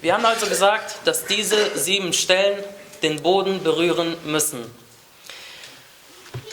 Wir 0.02 0.14
haben 0.14 0.26
also 0.26 0.46
gesagt, 0.46 0.96
dass 1.04 1.26
diese 1.26 1.78
sieben 1.78 2.12
Stellen 2.12 2.64
den 3.02 3.22
Boden 3.22 3.62
berühren 3.62 4.16
müssen. 4.24 4.64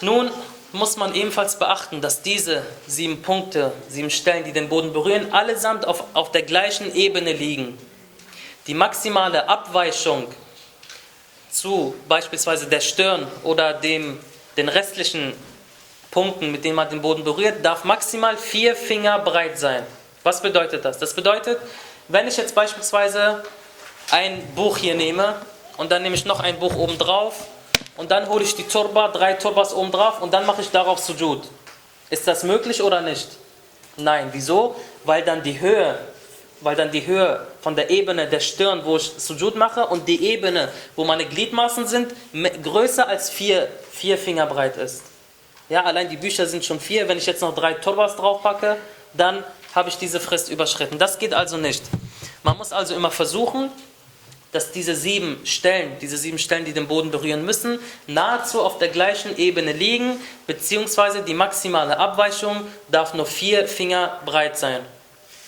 Nun 0.02 0.32
muss 0.72 0.98
man 0.98 1.16
ebenfalls 1.16 1.58
beachten, 1.58 2.00
dass 2.02 2.22
diese 2.22 2.64
sieben 2.88 3.22
Punkte, 3.22 3.72
sieben 3.88 4.12
Stellen, 4.12 4.44
die 4.44 4.52
den 4.52 4.70
Boden 4.70 4.94
berühren, 4.94 5.34
allesamt 5.34 5.88
auf, 5.88 6.04
auf 6.14 6.32
der 6.32 6.44
gleichen 6.44 6.94
Ebene 6.94 7.34
liegen. 7.34 7.78
Die 8.68 8.76
maximale 8.76 9.50
Abweichung 9.50 10.28
zu 11.52 11.96
beispielsweise 12.08 12.68
der 12.68 12.82
Stirn 12.82 13.28
oder 13.44 13.74
dem, 13.74 14.20
den 14.57 14.69
restlichen 14.69 15.35
Punkten, 16.11 16.53
mit 16.53 16.65
denen 16.65 16.77
man 16.77 16.89
den 16.89 17.03
Boden 17.03 17.25
berührt, 17.25 17.65
darf 17.65 17.85
maximal 17.85 18.37
vier 18.37 18.77
Finger 18.77 19.19
breit 19.19 19.59
sein. 19.59 19.85
Was 20.23 20.41
bedeutet 20.41 20.85
das? 20.85 20.99
Das 20.99 21.15
bedeutet, 21.15 21.59
wenn 22.09 22.29
ich 22.29 22.37
jetzt 22.37 22.55
beispielsweise 22.55 23.43
ein 24.11 24.43
Buch 24.55 24.79
hier 24.79 24.95
nehme 24.95 25.37
und 25.77 25.91
dann 25.91 26.03
nehme 26.03 26.15
ich 26.15 26.25
noch 26.25 26.41
ein 26.41 26.59
Buch 26.59 26.77
oben 26.77 26.99
drauf 26.99 27.47
und 27.97 28.11
dann 28.11 28.29
hole 28.29 28.45
ich 28.45 28.55
die 28.55 28.65
Turba, 28.65 29.09
drei 29.09 29.35
Turbas 29.35 29.75
oben 29.75 29.91
drauf 29.91 30.23
und 30.23 30.33
dann 30.33 30.47
mache 30.47 30.63
ich 30.63 30.71
darauf 30.71 30.99
Sujud. 30.99 31.43
Ist 32.11 32.29
das 32.29 32.45
möglich 32.45 32.83
oder 32.83 33.01
nicht? 33.01 33.29
Nein. 33.97 34.29
Wieso? 34.33 34.77
Weil 35.05 35.23
dann 35.23 35.43
die 35.43 35.59
Höhe, 35.61 35.99
weil 36.65 36.77
dann 36.77 36.91
die 36.91 37.07
Höhe 37.07 37.47
von 37.61 37.77
der 37.77 37.91
Ebene 37.91 38.27
der 38.27 38.41
Stirn, 38.41 38.81
wo 38.85 38.97
ich 38.97 39.13
Sujud 39.19 39.55
mache, 39.55 39.87
und 39.87 40.09
die 40.09 40.25
Ebene, 40.25 40.73
wo 40.97 41.05
meine 41.05 41.27
Gliedmaßen 41.27 41.87
sind, 41.87 42.15
größer 42.63 43.07
als 43.07 43.31
vier, 43.31 43.69
vier 43.93 44.17
Finger 44.17 44.47
breit 44.47 44.79
ist. 44.79 45.03
Ja, 45.69 45.85
allein 45.85 46.09
die 46.09 46.17
Bücher 46.17 46.47
sind 46.47 46.65
schon 46.65 46.81
vier. 46.81 47.07
Wenn 47.07 47.19
ich 47.19 47.27
jetzt 47.27 47.43
noch 47.43 47.55
drei 47.55 47.75
Turbas 47.75 48.17
draufpacke, 48.17 48.77
dann 49.13 49.45
habe 49.75 49.91
ich 49.91 49.97
diese 49.97 50.21
Frist 50.21 50.51
überschritten. 50.51 50.99
Das 50.99 51.19
geht 51.19 51.35
also 51.35 51.57
nicht. 51.59 51.83
Man 52.43 52.57
muss 52.57 52.73
also 52.73 52.95
immer 52.95 53.11
versuchen, 53.11 53.71
dass 54.53 54.71
diese 54.71 54.95
sieben 54.95 55.45
Stellen, 55.45 55.99
diese 56.01 56.17
sieben 56.17 56.39
Stellen, 56.39 56.65
die 56.65 56.73
den 56.73 56.87
Boden 56.87 57.11
berühren 57.11 57.45
müssen, 57.45 57.79
nahezu 58.07 58.63
auf 58.63 58.79
der 58.79 58.89
gleichen 58.89 59.37
Ebene 59.37 59.73
liegen, 59.73 60.21
beziehungsweise 60.47 61.23
die 61.23 61.35
maximale 61.35 61.99
Abweichung 61.99 62.65
darf 62.89 63.15
nur 63.15 63.27
vier 63.27 63.67
Finger 63.67 64.21
breit 64.25 64.57
sein. 64.57 64.81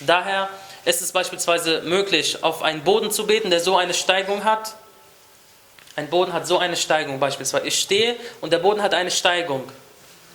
Daher 0.00 0.48
ist 0.86 1.02
es 1.02 1.10
beispielsweise 1.10 1.82
möglich, 1.82 2.42
auf 2.44 2.62
einen 2.62 2.84
Boden 2.84 3.10
zu 3.10 3.26
beten, 3.26 3.50
der 3.50 3.60
so 3.60 3.76
eine 3.76 3.92
Steigung 3.92 4.44
hat. 4.44 4.76
Ein 5.96 6.08
Boden 6.08 6.32
hat 6.32 6.46
so 6.46 6.58
eine 6.58 6.76
Steigung 6.76 7.18
beispielsweise. 7.18 7.66
Ich 7.66 7.80
stehe 7.80 8.14
und 8.40 8.52
der 8.52 8.60
Boden 8.60 8.80
hat 8.80 8.94
eine 8.94 9.10
Steigung. 9.10 9.64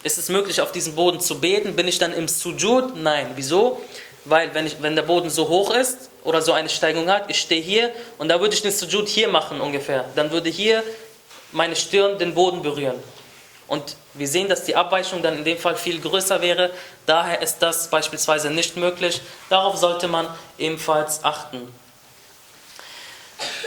Ist 0.03 0.17
es 0.17 0.27
möglich, 0.27 0.59
auf 0.59 0.73
diesem 0.73 0.95
Boden 0.95 1.21
zu 1.21 1.39
beten? 1.39 1.75
Bin 1.75 1.87
ich 1.87 1.99
dann 1.99 2.13
im 2.13 2.27
Sujud? 2.27 2.97
Nein. 2.97 3.27
Wieso? 3.35 3.81
Weil 4.25 4.53
wenn, 4.53 4.67
ich, 4.67 4.81
wenn 4.81 4.95
der 4.95 5.03
Boden 5.03 5.29
so 5.29 5.47
hoch 5.47 5.73
ist 5.73 6.09
oder 6.25 6.41
so 6.41 6.51
eine 6.51 6.67
Steigung 6.67 7.09
hat, 7.09 7.29
ich 7.29 7.39
stehe 7.39 7.61
hier 7.61 7.91
und 8.17 8.27
da 8.27 8.41
würde 8.41 8.53
ich 8.53 8.61
den 8.61 8.71
Sujud 8.73 9.07
hier 9.07 9.29
machen 9.29 9.61
ungefähr. 9.61 10.05
Dann 10.15 10.31
würde 10.31 10.49
hier 10.49 10.83
meine 11.53 11.77
Stirn 11.77 12.19
den 12.19 12.33
Boden 12.33 12.61
berühren. 12.61 13.01
Und 13.71 13.95
wir 14.15 14.27
sehen, 14.27 14.49
dass 14.49 14.65
die 14.65 14.75
Abweichung 14.75 15.23
dann 15.23 15.38
in 15.38 15.45
dem 15.45 15.57
Fall 15.57 15.77
viel 15.77 16.01
größer 16.01 16.41
wäre. 16.41 16.71
Daher 17.05 17.41
ist 17.41 17.60
das 17.60 17.89
beispielsweise 17.89 18.51
nicht 18.51 18.75
möglich. 18.75 19.21
Darauf 19.47 19.77
sollte 19.77 20.10
man 20.10 20.27
ebenfalls 20.57 21.23
achten. 21.23 21.73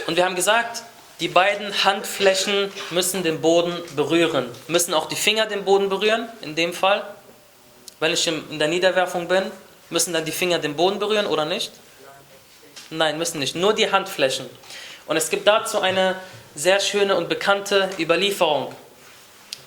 Und 0.05 0.15
wir 0.15 0.23
haben 0.23 0.35
gesagt, 0.35 0.83
die 1.21 1.27
beiden 1.27 1.83
Handflächen 1.83 2.71
müssen 2.91 3.23
den 3.23 3.41
Boden 3.41 3.81
berühren. 3.95 4.45
Müssen 4.67 4.93
auch 4.93 5.07
die 5.07 5.15
Finger 5.15 5.47
den 5.47 5.65
Boden 5.65 5.89
berühren, 5.89 6.29
in 6.41 6.53
dem 6.53 6.71
Fall. 6.71 7.03
Wenn 7.99 8.13
ich 8.13 8.27
in 8.27 8.59
der 8.59 8.67
Niederwerfung 8.67 9.27
bin, 9.27 9.49
müssen 9.89 10.13
dann 10.13 10.23
die 10.23 10.31
Finger 10.31 10.59
den 10.59 10.75
Boden 10.75 10.99
berühren 10.99 11.25
oder 11.25 11.45
nicht? 11.45 11.71
Nein, 12.91 13.17
müssen 13.17 13.39
nicht. 13.39 13.55
Nur 13.55 13.73
die 13.73 13.91
Handflächen. 13.91 14.51
Und 15.07 15.17
es 15.17 15.31
gibt 15.31 15.47
dazu 15.47 15.79
eine 15.79 16.15
sehr 16.53 16.79
schöne 16.79 17.15
und 17.15 17.27
bekannte 17.27 17.89
Überlieferung 17.97 18.71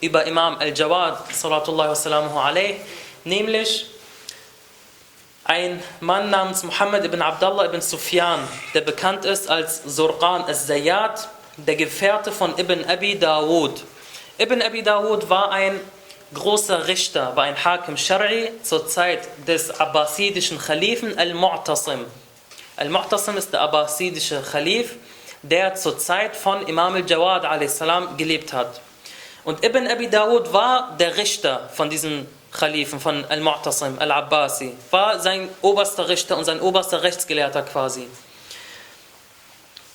über 0.00 0.24
Imam 0.24 0.56
al-Jawad, 0.58 1.18
nämlich 3.24 3.86
ein 5.44 5.82
Mann 6.00 6.30
namens 6.30 6.62
Muhammad 6.62 7.04
ibn 7.04 7.22
Abdullah 7.22 7.64
ibn 7.66 7.80
Sufyan, 7.80 8.40
der 8.74 8.82
bekannt 8.82 9.24
ist 9.24 9.48
als 9.48 9.82
Surqan 9.86 10.44
al-Zayyad, 10.44 11.28
der 11.56 11.76
Gefährte 11.76 12.30
von 12.30 12.56
Ibn 12.58 12.84
Abi 12.88 13.18
Dawud. 13.18 13.82
Ibn 14.38 14.62
Abi 14.62 14.82
Dawud 14.82 15.28
war 15.28 15.50
ein 15.50 15.80
großer 16.34 16.86
Richter, 16.86 17.34
war 17.34 17.44
ein 17.44 17.64
Hakim 17.64 17.96
Shari 17.96 18.52
zur 18.62 18.86
Zeit 18.86 19.20
des 19.46 19.70
abbasidischen 19.80 20.58
Khalifen 20.58 21.18
Al-Mu'tasim. 21.18 22.04
Al-Mu'tasim 22.76 23.36
ist 23.36 23.52
der 23.52 23.62
abbasidische 23.62 24.42
Khalif, 24.42 24.96
der 25.42 25.74
zur 25.74 25.98
Zeit 25.98 26.36
von 26.36 26.66
Imam 26.66 26.94
al-Jawad 26.94 27.44
gelebt 28.18 28.52
hat. 28.52 28.80
Und 29.48 29.64
Ibn 29.64 29.86
Abi 29.86 30.10
Dawud 30.10 30.52
war 30.52 30.94
der 31.00 31.16
Richter 31.16 31.70
von 31.72 31.88
diesem 31.88 32.26
Khalifen, 32.52 33.00
von 33.00 33.24
Al-Mu'tasim, 33.24 33.96
Al-Abbasi. 33.98 34.74
War 34.90 35.20
sein 35.20 35.48
oberster 35.62 36.06
Richter 36.06 36.36
und 36.36 36.44
sein 36.44 36.60
oberster 36.60 37.02
Rechtsgelehrter 37.02 37.62
quasi. 37.62 38.08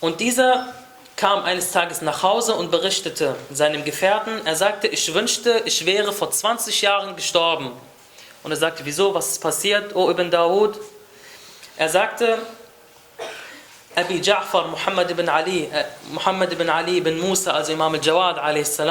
Und 0.01 0.19
dieser 0.21 0.73
kam 1.15 1.43
eines 1.43 1.71
Tages 1.71 2.01
nach 2.01 2.23
Hause 2.23 2.55
und 2.55 2.71
berichtete 2.71 3.35
seinem 3.51 3.85
Gefährten, 3.85 4.43
er 4.43 4.55
sagte, 4.55 4.87
ich 4.87 5.13
wünschte, 5.13 5.61
ich 5.65 5.85
wäre 5.85 6.13
vor 6.13 6.31
20 6.31 6.81
Jahren 6.81 7.15
gestorben. 7.15 7.73
Und 8.41 8.49
er 8.49 8.57
sagte, 8.57 8.83
wieso, 8.85 9.13
was 9.13 9.33
ist 9.33 9.39
passiert, 9.39 9.95
O 9.95 10.09
Ibn 10.09 10.31
Dawud? 10.31 10.79
Er 11.77 11.89
sagte, 11.89 12.39
Abi 13.95 14.19
Ja'far 14.19 14.69
Muhammad 14.69 15.11
ibn 15.11 15.29
Ali, 15.29 15.65
äh, 15.65 15.85
Muhammad 16.11 16.51
ibn 16.51 16.67
Ali 16.67 16.97
ibn 16.97 17.19
Musa, 17.19 17.51
also 17.51 17.73
Imam 17.73 17.93
al-Jawad 17.93 18.39
a.s., 18.39 18.81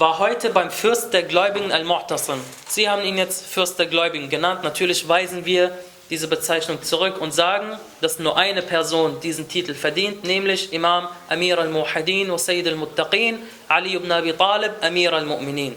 war 0.00 0.18
heute 0.18 0.50
beim 0.50 0.70
Fürst 0.70 1.12
der 1.14 1.22
Gläubigen 1.22 1.72
al-Mu'tasim. 1.72 2.38
Sie 2.68 2.88
haben 2.88 3.02
ihn 3.02 3.16
jetzt 3.16 3.46
Fürst 3.46 3.78
der 3.78 3.86
Gläubigen 3.86 4.28
genannt. 4.28 4.62
Natürlich 4.62 5.08
weisen 5.08 5.44
wir 5.46 5.76
diese 6.10 6.28
Bezeichnung 6.28 6.82
zurück 6.82 7.20
und 7.20 7.32
sagen, 7.32 7.78
dass 8.00 8.18
nur 8.18 8.36
eine 8.36 8.62
Person 8.62 9.20
diesen 9.20 9.48
Titel 9.48 9.74
verdient, 9.74 10.24
nämlich 10.24 10.72
Imam 10.72 11.08
Amir 11.28 11.58
al-Muhadin 11.58 12.30
wa 12.30 12.38
Sayyid 12.38 12.68
al-Muttaqin, 12.68 13.38
Ali 13.68 13.94
ibn 13.94 14.12
Abi 14.12 14.32
Talib, 14.32 14.72
Amir 14.82 15.12
al-Mu'minin, 15.12 15.74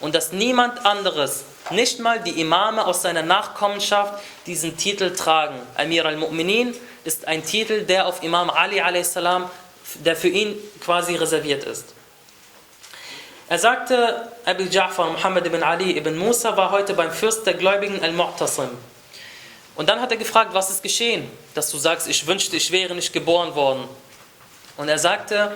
und 0.00 0.14
dass 0.14 0.32
niemand 0.32 0.86
anderes, 0.86 1.44
nicht 1.70 1.98
mal 2.00 2.20
die 2.20 2.40
Imame 2.40 2.86
aus 2.86 3.02
seiner 3.02 3.22
Nachkommenschaft, 3.22 4.14
diesen 4.46 4.76
Titel 4.76 5.14
tragen. 5.14 5.56
Amir 5.76 6.06
al-Mu'minin 6.06 6.74
ist 7.04 7.28
ein 7.28 7.44
Titel, 7.44 7.82
der 7.82 8.06
auf 8.06 8.22
Imam 8.22 8.48
Ali 8.48 8.80
a.s., 8.80 9.18
der 10.04 10.16
für 10.16 10.28
ihn 10.28 10.56
quasi 10.80 11.16
reserviert 11.16 11.64
ist. 11.64 11.91
Er 13.52 13.58
sagte, 13.58 14.28
Abi 14.46 14.64
Ja'far 14.64 15.10
Muhammad 15.10 15.46
ibn 15.46 15.62
Ali 15.62 15.98
ibn 15.98 16.16
Musa 16.16 16.56
war 16.56 16.70
heute 16.70 16.94
beim 16.94 17.10
Fürst 17.10 17.44
der 17.44 17.52
Gläubigen 17.52 18.02
Al-Mu'tasim. 18.02 18.70
Und 19.74 19.90
dann 19.90 20.00
hat 20.00 20.10
er 20.10 20.16
gefragt, 20.16 20.54
was 20.54 20.70
ist 20.70 20.82
geschehen, 20.82 21.30
dass 21.52 21.70
du 21.70 21.76
sagst, 21.76 22.08
ich 22.08 22.26
wünschte, 22.26 22.56
ich 22.56 22.70
wäre 22.72 22.94
nicht 22.94 23.12
geboren 23.12 23.54
worden. 23.54 23.84
Und 24.78 24.88
er 24.88 24.96
sagte, 24.96 25.54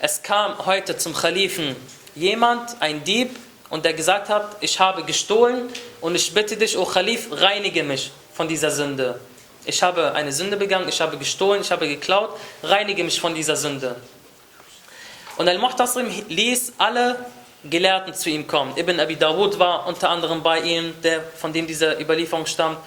es 0.00 0.22
kam 0.22 0.64
heute 0.64 0.96
zum 0.96 1.12
Khalifen 1.12 1.76
jemand, 2.14 2.80
ein 2.80 3.04
Dieb, 3.04 3.36
und 3.68 3.84
der 3.84 3.92
gesagt 3.92 4.30
hat, 4.30 4.56
ich 4.62 4.80
habe 4.80 5.04
gestohlen 5.04 5.68
und 6.00 6.14
ich 6.14 6.32
bitte 6.32 6.56
dich, 6.56 6.78
o 6.78 6.86
Khalif, 6.86 7.28
reinige 7.30 7.82
mich 7.82 8.10
von 8.32 8.48
dieser 8.48 8.70
Sünde. 8.70 9.20
Ich 9.66 9.82
habe 9.82 10.12
eine 10.12 10.32
Sünde 10.32 10.56
begangen, 10.56 10.88
ich 10.88 10.98
habe 11.02 11.18
gestohlen, 11.18 11.60
ich 11.60 11.70
habe 11.70 11.88
geklaut, 11.88 12.30
reinige 12.62 13.04
mich 13.04 13.20
von 13.20 13.34
dieser 13.34 13.56
Sünde. 13.56 13.96
Und 15.38 15.48
Al-Muhtasim 15.48 16.10
ließ 16.28 16.74
alle 16.78 17.16
Gelehrten 17.62 18.12
zu 18.12 18.28
ihm 18.28 18.48
kommen. 18.48 18.76
Ibn 18.76 18.98
Abi 18.98 19.14
Dawud 19.14 19.58
war 19.60 19.86
unter 19.86 20.10
anderem 20.10 20.42
bei 20.42 20.60
ihm, 20.60 21.00
der, 21.02 21.22
von 21.22 21.52
dem 21.52 21.66
diese 21.68 21.92
Überlieferung 22.00 22.46
stammt. 22.46 22.78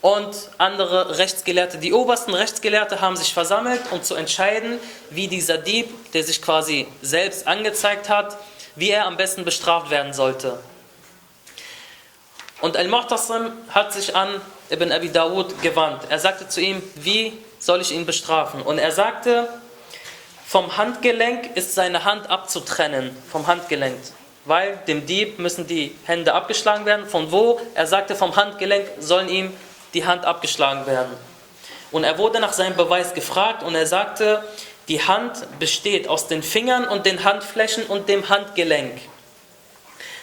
Und 0.00 0.34
andere 0.56 1.18
Rechtsgelehrte, 1.18 1.76
die 1.76 1.92
obersten 1.92 2.32
Rechtsgelehrte 2.32 3.02
haben 3.02 3.16
sich 3.16 3.34
versammelt, 3.34 3.82
um 3.90 4.02
zu 4.02 4.14
entscheiden, 4.14 4.78
wie 5.10 5.28
dieser 5.28 5.58
Dieb, 5.58 6.12
der 6.12 6.24
sich 6.24 6.40
quasi 6.40 6.88
selbst 7.02 7.46
angezeigt 7.46 8.08
hat, 8.08 8.38
wie 8.76 8.88
er 8.88 9.06
am 9.06 9.18
besten 9.18 9.44
bestraft 9.44 9.90
werden 9.90 10.14
sollte. 10.14 10.58
Und 12.62 12.78
Al-Mu'tasim 12.78 13.50
hat 13.68 13.92
sich 13.92 14.16
an 14.16 14.28
Ibn 14.70 14.90
Abi 14.90 15.10
Dawud 15.10 15.60
gewandt. 15.60 16.04
Er 16.08 16.18
sagte 16.18 16.48
zu 16.48 16.62
ihm, 16.62 16.82
wie 16.94 17.34
soll 17.58 17.82
ich 17.82 17.92
ihn 17.92 18.06
bestrafen? 18.06 18.62
Und 18.62 18.78
er 18.78 18.92
sagte, 18.92 19.48
vom 20.50 20.76
Handgelenk 20.76 21.54
ist 21.54 21.76
seine 21.76 22.04
Hand 22.04 22.28
abzutrennen, 22.28 23.16
vom 23.30 23.46
Handgelenk. 23.46 23.96
Weil 24.46 24.80
dem 24.88 25.06
Dieb 25.06 25.38
müssen 25.38 25.68
die 25.68 25.96
Hände 26.06 26.34
abgeschlagen 26.34 26.84
werden. 26.86 27.06
Von 27.06 27.30
wo? 27.30 27.60
Er 27.76 27.86
sagte, 27.86 28.16
vom 28.16 28.34
Handgelenk 28.34 28.84
sollen 28.98 29.28
ihm 29.28 29.56
die 29.94 30.04
Hand 30.04 30.24
abgeschlagen 30.24 30.86
werden. 30.86 31.12
Und 31.92 32.02
er 32.02 32.18
wurde 32.18 32.40
nach 32.40 32.52
seinem 32.52 32.74
Beweis 32.74 33.14
gefragt 33.14 33.62
und 33.62 33.76
er 33.76 33.86
sagte, 33.86 34.42
die 34.88 35.00
Hand 35.00 35.38
besteht 35.60 36.08
aus 36.08 36.26
den 36.26 36.42
Fingern 36.42 36.84
und 36.88 37.06
den 37.06 37.22
Handflächen 37.22 37.84
und 37.84 38.08
dem 38.08 38.28
Handgelenk. 38.28 39.00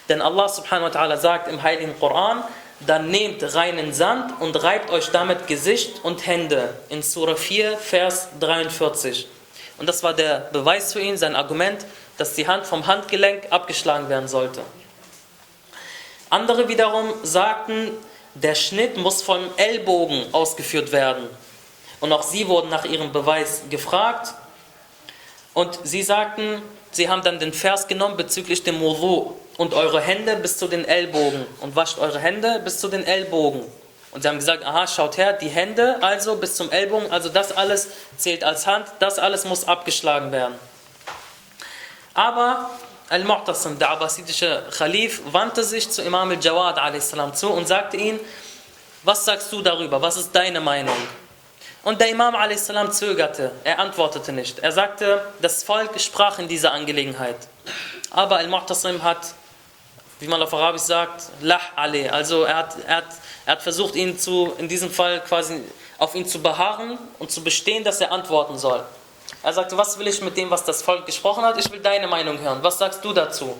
Denn 0.09 0.21
Allah 0.21 0.49
subhanahu 0.49 0.93
wa 0.93 0.99
ta'ala 0.99 1.15
sagt 1.15 1.47
im 1.47 1.63
Heiligen 1.63 1.97
Koran, 1.97 2.43
dann 2.85 3.09
nehmt 3.09 3.55
reinen 3.55 3.93
Sand 3.93 4.41
und 4.41 4.61
reibt 4.61 4.89
euch 4.89 5.07
damit 5.07 5.47
Gesicht 5.47 6.03
und 6.03 6.27
Hände. 6.27 6.73
In 6.89 7.01
Surah 7.01 7.37
4, 7.37 7.77
Vers 7.77 8.27
43. 8.41 9.29
Und 9.77 9.87
das 9.87 10.03
war 10.03 10.13
der 10.13 10.49
Beweis 10.51 10.93
für 10.93 10.99
ihn, 10.99 11.17
sein 11.17 11.35
Argument, 11.35 11.85
dass 12.17 12.33
die 12.33 12.47
Hand 12.47 12.65
vom 12.65 12.87
Handgelenk 12.87 13.47
abgeschlagen 13.51 14.09
werden 14.09 14.27
sollte. 14.27 14.61
Andere 16.29 16.67
wiederum 16.67 17.13
sagten, 17.23 17.91
der 18.33 18.55
Schnitt 18.55 18.97
muss 18.97 19.21
vom 19.21 19.39
Ellbogen 19.57 20.33
ausgeführt 20.33 20.91
werden. 20.91 21.27
Und 21.99 22.11
auch 22.11 22.23
sie 22.23 22.47
wurden 22.47 22.69
nach 22.69 22.85
ihrem 22.85 23.11
Beweis 23.11 23.63
gefragt. 23.69 24.33
Und 25.53 25.79
sie 25.83 26.03
sagten, 26.03 26.61
sie 26.91 27.09
haben 27.09 27.23
dann 27.23 27.39
den 27.39 27.53
Vers 27.53 27.87
genommen 27.87 28.17
bezüglich 28.17 28.63
dem 28.63 28.79
Wudu 28.79 29.35
und 29.57 29.73
eure 29.73 30.01
Hände 30.01 30.35
bis 30.35 30.57
zu 30.57 30.67
den 30.67 30.85
Ellbogen 30.85 31.45
und 31.61 31.75
wascht 31.75 31.97
eure 31.97 32.19
Hände 32.19 32.61
bis 32.63 32.79
zu 32.79 32.89
den 32.89 33.03
Ellbogen. 33.03 33.63
Und 34.11 34.21
sie 34.21 34.29
haben 34.29 34.39
gesagt, 34.39 34.65
aha, 34.65 34.87
schaut 34.87 35.17
her, 35.17 35.33
die 35.33 35.49
Hände 35.49 35.97
also 36.01 36.37
bis 36.37 36.55
zum 36.55 36.71
Ellbogen, 36.71 37.11
also 37.11 37.29
das 37.29 37.51
alles 37.51 37.89
zählt 38.17 38.43
als 38.43 38.65
Hand, 38.65 38.87
das 38.99 39.19
alles 39.19 39.45
muss 39.45 39.67
abgeschlagen 39.67 40.31
werden. 40.31 40.55
Aber 42.13 42.69
Al-Mu'tasim, 43.09 43.77
der 43.77 43.91
abbasidische 43.91 44.63
Khalif, 44.75 45.21
wandte 45.31 45.63
sich 45.63 45.89
zu 45.89 46.01
Imam 46.01 46.29
al-Jawad 46.29 46.77
zu 47.35 47.49
und 47.49 47.67
sagte 47.67 47.97
ihm, 47.97 48.19
was 49.03 49.23
sagst 49.23 49.51
du 49.53 49.61
darüber, 49.61 50.01
was 50.01 50.17
ist 50.17 50.35
deine 50.35 50.59
Meinung? 50.59 50.97
Und 51.83 52.01
der 52.01 52.09
Imam 52.09 52.35
a.s. 52.35 52.69
zögerte, 52.91 53.51
er 53.63 53.79
antwortete 53.79 54.33
nicht. 54.33 54.59
Er 54.59 54.73
sagte, 54.73 55.23
das 55.41 55.63
Volk 55.63 55.99
sprach 56.01 56.37
in 56.39 56.49
dieser 56.49 56.73
Angelegenheit. 56.73 57.37
Aber 58.09 58.37
Al-Mu'tasim 58.37 59.01
hat, 59.03 59.19
wie 60.19 60.27
man 60.27 60.41
auf 60.41 60.53
Arabisch 60.53 60.83
sagt, 60.83 61.23
Lah 61.41 61.61
Ali, 61.75 62.07
also 62.09 62.43
er 62.43 62.57
hat, 62.57 62.75
er, 62.87 62.97
hat, 62.97 63.05
er 63.45 63.51
hat 63.53 63.61
versucht, 63.61 63.95
ihn 63.95 64.17
zu, 64.17 64.53
in 64.57 64.67
diesem 64.67 64.91
Fall 64.91 65.21
quasi 65.21 65.61
auf 65.97 66.15
ihn 66.15 66.25
zu 66.25 66.41
beharren 66.41 66.97
und 67.19 67.31
zu 67.31 67.43
bestehen, 67.43 67.83
dass 67.83 68.01
er 68.01 68.11
antworten 68.11 68.57
soll. 68.57 68.83
Er 69.43 69.53
sagte, 69.53 69.77
was 69.77 69.97
will 69.99 70.07
ich 70.07 70.21
mit 70.21 70.35
dem, 70.37 70.49
was 70.49 70.63
das 70.63 70.81
Volk 70.81 71.05
gesprochen 71.05 71.43
hat? 71.43 71.57
Ich 71.57 71.71
will 71.71 71.79
deine 71.79 72.07
Meinung 72.07 72.39
hören. 72.39 72.59
Was 72.61 72.77
sagst 72.77 73.03
du 73.03 73.13
dazu? 73.13 73.55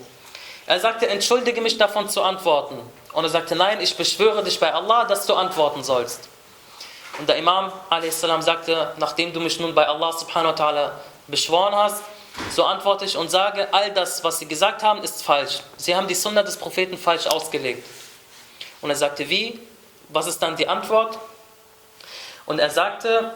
Er 0.66 0.80
sagte, 0.80 1.08
entschuldige 1.08 1.60
mich 1.60 1.78
davon 1.78 2.08
zu 2.08 2.22
antworten. 2.22 2.78
Und 3.12 3.24
er 3.24 3.30
sagte, 3.30 3.56
nein, 3.56 3.80
ich 3.80 3.96
beschwöre 3.96 4.42
dich 4.42 4.60
bei 4.60 4.72
Allah, 4.72 5.04
dass 5.04 5.26
du 5.26 5.34
antworten 5.34 5.82
sollst. 5.82 6.28
Und 7.18 7.28
der 7.28 7.36
Imam 7.36 7.72
a.s. 7.90 8.20
sagte, 8.20 8.92
nachdem 8.98 9.32
du 9.32 9.40
mich 9.40 9.58
nun 9.58 9.74
bei 9.74 9.86
Allah 9.88 10.12
subhanahu 10.12 10.52
wa 10.52 10.64
ta'ala 10.64 10.90
beschworen 11.26 11.74
hast, 11.74 12.02
so 12.50 12.64
antworte 12.64 13.04
ich 13.04 13.16
und 13.16 13.30
sage, 13.30 13.68
all 13.72 13.92
das, 13.92 14.22
was 14.24 14.38
sie 14.38 14.46
gesagt 14.46 14.82
haben, 14.82 15.02
ist 15.02 15.22
falsch. 15.22 15.60
Sie 15.76 15.94
haben 15.94 16.08
die 16.08 16.14
Sunna 16.14 16.42
des 16.42 16.56
Propheten 16.56 16.96
falsch 16.96 17.26
ausgelegt. 17.26 17.84
Und 18.80 18.90
er 18.90 18.96
sagte, 18.96 19.28
wie? 19.28 19.58
Was 20.08 20.26
ist 20.26 20.38
dann 20.38 20.56
die 20.56 20.68
Antwort? 20.68 21.18
Und 22.46 22.58
er 22.58 22.70
sagte, 22.70 23.34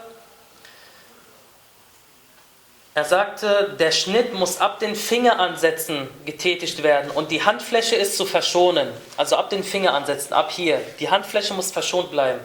er 2.95 3.05
sagte, 3.05 3.75
der 3.79 3.91
Schnitt 3.91 4.33
muss 4.33 4.61
ab 4.61 4.79
den 4.79 4.95
Fingeransätzen 4.95 6.07
getätigt 6.25 6.83
werden 6.83 7.09
und 7.09 7.31
die 7.31 7.43
Handfläche 7.43 7.95
ist 7.95 8.17
zu 8.17 8.25
verschonen. 8.25 8.87
Also 9.17 9.35
ab 9.35 9.49
den 9.49 9.63
Fingeransätzen, 9.63 10.33
ab 10.33 10.51
hier. 10.51 10.79
Die 10.99 11.09
Handfläche 11.09 11.55
muss 11.55 11.71
verschont 11.71 12.11
bleiben. 12.11 12.39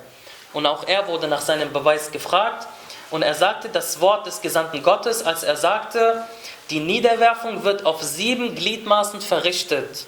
Und 0.54 0.64
auch 0.64 0.88
er 0.88 1.06
wurde 1.06 1.28
nach 1.28 1.42
seinem 1.42 1.70
Beweis 1.72 2.10
gefragt. 2.10 2.66
Und 3.10 3.22
er 3.22 3.34
sagte 3.34 3.68
das 3.68 4.00
Wort 4.00 4.26
des 4.26 4.42
Gesandten 4.42 4.82
Gottes, 4.82 5.24
als 5.24 5.42
er 5.42 5.56
sagte, 5.56 6.24
die 6.70 6.80
Niederwerfung 6.80 7.64
wird 7.64 7.86
auf 7.86 8.02
sieben 8.02 8.54
Gliedmaßen 8.54 9.20
verrichtet. 9.20 10.06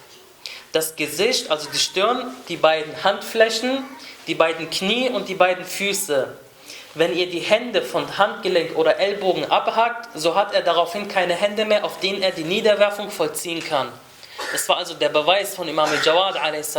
Das 0.73 0.97
Gesicht, 0.97 1.51
also 1.51 1.69
die 1.71 1.79
Stirn, 1.79 2.35
die 2.49 2.57
beiden 2.57 3.03
Handflächen, 3.03 3.85
die 4.27 4.35
beiden 4.35 4.69
Knie 4.71 5.09
und 5.09 5.29
die 5.29 5.35
beiden 5.35 5.65
Füße. 5.65 6.29
Wenn 6.95 7.17
ihr 7.17 7.31
die 7.31 7.41
Hände 7.41 7.83
von 7.83 8.19
Handgelenk 8.19 8.77
oder 8.77 8.99
Ellbogen 8.99 9.51
abhackt, 9.51 10.09
so 10.15 10.35
hat 10.35 10.53
er 10.53 10.63
daraufhin 10.63 11.09
keine 11.09 11.35
Hände 11.35 11.65
mehr, 11.65 11.85
auf 11.85 12.01
denen 12.01 12.23
er 12.23 12.33
die 12.33 12.45
Niederwerfung 12.45 13.11
vollziehen 13.11 13.65
kann. 13.65 13.89
Das 14.53 14.69
war 14.69 14.77
also 14.77 14.95
der 14.95 15.09
Beweis 15.09 15.55
von 15.55 15.69
Imam 15.69 15.89
al-Jawad 15.89 16.37
a.s 16.37 16.77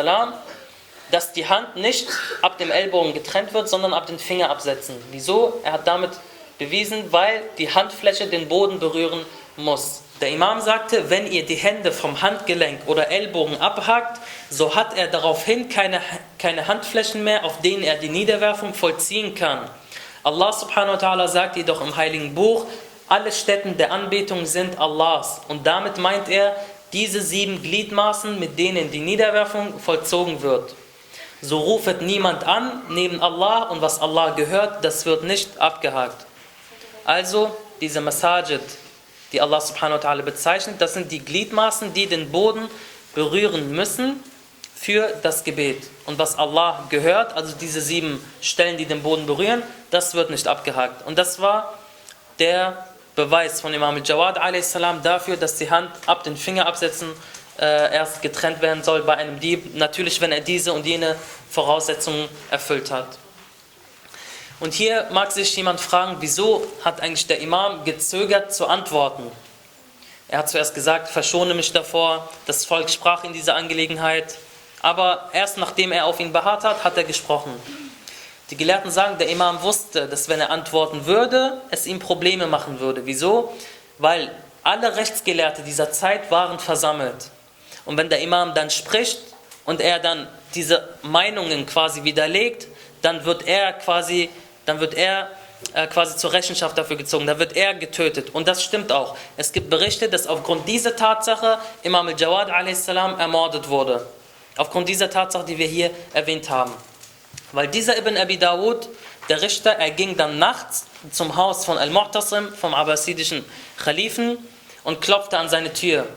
dass 1.11 1.33
die 1.33 1.47
Hand 1.47 1.75
nicht 1.75 2.07
ab 2.41 2.57
dem 2.57 2.71
Ellbogen 2.71 3.13
getrennt 3.13 3.53
wird, 3.53 3.69
sondern 3.69 3.93
ab 3.93 4.07
den 4.07 4.19
Finger 4.19 4.49
absetzen. 4.49 4.95
Wieso? 5.11 5.59
Er 5.63 5.73
hat 5.73 5.87
damit 5.87 6.11
bewiesen, 6.57 7.11
weil 7.11 7.41
die 7.57 7.73
Handfläche 7.73 8.27
den 8.27 8.47
Boden 8.47 8.79
berühren 8.79 9.25
muss. 9.57 10.01
Der 10.21 10.29
Imam 10.29 10.61
sagte, 10.61 11.09
wenn 11.09 11.31
ihr 11.31 11.45
die 11.45 11.55
Hände 11.55 11.91
vom 11.91 12.21
Handgelenk 12.21 12.81
oder 12.85 13.09
Ellbogen 13.09 13.59
abhakt, 13.59 14.19
so 14.51 14.75
hat 14.75 14.95
er 14.95 15.07
daraufhin 15.07 15.67
keine, 15.67 15.99
keine 16.37 16.67
Handflächen 16.67 17.23
mehr, 17.23 17.43
auf 17.43 17.59
denen 17.61 17.81
er 17.83 17.95
die 17.95 18.09
Niederwerfung 18.09 18.75
vollziehen 18.75 19.33
kann. 19.33 19.67
Allah 20.23 20.53
subhanahu 20.53 20.93
wa 20.93 20.97
ta'ala 20.97 21.27
sagt 21.27 21.57
jedoch 21.57 21.81
im 21.81 21.95
Heiligen 21.95 22.35
Buch, 22.35 22.67
alle 23.09 23.31
Stätten 23.31 23.75
der 23.77 23.91
Anbetung 23.91 24.45
sind 24.45 24.79
Allahs. 24.79 25.41
Und 25.47 25.65
damit 25.65 25.97
meint 25.97 26.29
er 26.29 26.55
diese 26.93 27.21
sieben 27.21 27.61
Gliedmaßen, 27.61 28.39
mit 28.39 28.59
denen 28.59 28.91
die 28.91 28.99
Niederwerfung 28.99 29.79
vollzogen 29.79 30.43
wird. 30.43 30.75
So 31.41 31.57
rufet 31.57 32.01
niemand 32.01 32.43
an 32.43 32.83
neben 32.89 33.21
Allah 33.21 33.63
und 33.63 33.81
was 33.81 33.99
Allah 33.99 34.31
gehört, 34.31 34.85
das 34.85 35.05
wird 35.05 35.23
nicht 35.23 35.57
abgehakt. 35.57 36.25
Also 37.03 37.55
diese 37.81 37.99
Masajid, 37.99 38.61
die 39.31 39.41
Allah 39.41 39.59
subhanahu 39.59 40.03
wa 40.03 40.07
ta'ala 40.07 40.21
bezeichnet, 40.21 40.79
das 40.79 40.93
sind 40.93 41.11
die 41.11 41.19
Gliedmaßen, 41.19 41.93
die 41.93 42.05
den 42.05 42.31
Boden 42.31 42.69
berühren 43.15 43.71
müssen 43.71 44.23
für 44.75 45.13
das 45.23 45.43
Gebet. 45.43 45.83
Und 46.05 46.19
was 46.19 46.37
Allah 46.37 46.85
gehört, 46.89 47.33
also 47.33 47.55
diese 47.59 47.81
sieben 47.81 48.23
Stellen, 48.41 48.77
die 48.77 48.85
den 48.85 49.01
Boden 49.01 49.25
berühren, 49.25 49.63
das 49.89 50.13
wird 50.13 50.29
nicht 50.29 50.47
abgehakt. 50.47 51.05
Und 51.07 51.17
das 51.17 51.39
war 51.39 51.77
der 52.39 52.85
Beweis 53.15 53.61
von 53.61 53.73
Imam 53.73 54.03
Jawad 54.03 54.39
a.s. 54.39 54.77
dafür, 55.03 55.37
dass 55.37 55.55
die 55.57 55.69
Hand 55.69 55.89
ab 56.05 56.23
den 56.23 56.37
Finger 56.37 56.65
absetzen 56.67 57.09
äh, 57.61 57.93
erst 57.93 58.21
getrennt 58.21 58.61
werden 58.61 58.83
soll 58.83 59.03
bei 59.03 59.15
einem 59.15 59.39
Dieb. 59.39 59.75
Natürlich, 59.75 60.19
wenn 60.19 60.31
er 60.31 60.41
diese 60.41 60.73
und 60.73 60.85
jene 60.85 61.15
Voraussetzungen 61.49 62.27
erfüllt 62.49 62.91
hat. 62.91 63.07
Und 64.59 64.73
hier 64.73 65.07
mag 65.11 65.31
sich 65.31 65.55
jemand 65.55 65.79
fragen, 65.79 66.17
wieso 66.19 66.65
hat 66.83 67.01
eigentlich 67.01 67.27
der 67.27 67.39
Imam 67.39 67.83
gezögert 67.83 68.53
zu 68.53 68.67
antworten? 68.67 69.31
Er 70.27 70.39
hat 70.39 70.49
zuerst 70.49 70.75
gesagt, 70.75 71.09
verschone 71.09 71.53
mich 71.53 71.71
davor, 71.71 72.29
das 72.45 72.65
Volk 72.65 72.89
sprach 72.89 73.23
in 73.23 73.33
dieser 73.33 73.55
Angelegenheit. 73.55 74.35
Aber 74.81 75.29
erst 75.33 75.57
nachdem 75.57 75.91
er 75.91 76.05
auf 76.05 76.19
ihn 76.19 76.31
beharrt 76.31 76.63
hat, 76.63 76.83
hat 76.83 76.97
er 76.97 77.03
gesprochen. 77.03 77.51
Die 78.49 78.57
Gelehrten 78.57 78.91
sagen, 78.91 79.17
der 79.17 79.29
Imam 79.29 79.61
wusste, 79.61 80.07
dass 80.07 80.29
wenn 80.29 80.39
er 80.39 80.49
antworten 80.49 81.05
würde, 81.05 81.61
es 81.69 81.85
ihm 81.85 81.99
Probleme 81.99 82.47
machen 82.47 82.79
würde. 82.79 83.05
Wieso? 83.05 83.53
Weil 83.97 84.31
alle 84.63 84.95
Rechtsgelehrte 84.95 85.63
dieser 85.63 85.91
Zeit 85.91 86.31
waren 86.31 86.59
versammelt. 86.59 87.31
Und 87.85 87.97
wenn 87.97 88.09
der 88.09 88.21
Imam 88.21 88.53
dann 88.53 88.69
spricht 88.69 89.19
und 89.65 89.81
er 89.81 89.99
dann 89.99 90.27
diese 90.55 90.89
Meinungen 91.01 91.65
quasi 91.65 92.03
widerlegt, 92.03 92.67
dann 93.01 93.25
wird 93.25 93.47
er 93.47 93.73
quasi, 93.73 94.29
dann 94.65 94.79
wird 94.79 94.93
er 94.93 95.29
äh, 95.73 95.87
quasi 95.87 96.17
zur 96.17 96.33
Rechenschaft 96.33 96.77
dafür 96.77 96.95
gezogen, 96.95 97.27
dann 97.27 97.39
wird 97.39 97.55
er 97.55 97.73
getötet. 97.73 98.29
Und 98.33 98.47
das 98.47 98.63
stimmt 98.63 98.91
auch. 98.91 99.15
Es 99.37 99.51
gibt 99.51 99.69
Berichte, 99.69 100.09
dass 100.09 100.27
aufgrund 100.27 100.67
dieser 100.67 100.95
Tatsache 100.95 101.59
Imam 101.83 102.07
al-Jawad 102.07 102.49
a.s. 102.49 102.87
ermordet 102.87 103.69
wurde. 103.69 104.05
Aufgrund 104.57 104.89
dieser 104.89 105.09
Tatsache, 105.09 105.45
die 105.45 105.57
wir 105.57 105.67
hier 105.67 105.91
erwähnt 106.13 106.49
haben. 106.49 106.73
Weil 107.51 107.67
dieser 107.67 107.97
Ibn 107.97 108.17
Abi 108.17 108.37
Dawud, 108.37 108.89
der 109.29 109.41
Richter, 109.41 109.71
er 109.71 109.91
ging 109.91 110.17
dann 110.17 110.39
nachts 110.39 110.85
zum 111.11 111.35
Haus 111.35 111.65
von 111.65 111.77
Al-Mu'tasim, 111.77 112.53
vom 112.53 112.73
abbasidischen 112.73 113.45
Khalifen, 113.77 114.37
und 114.83 115.01
klopfte 115.01 115.37
an 115.37 115.49
seine 115.49 115.73
Tür 115.73 116.07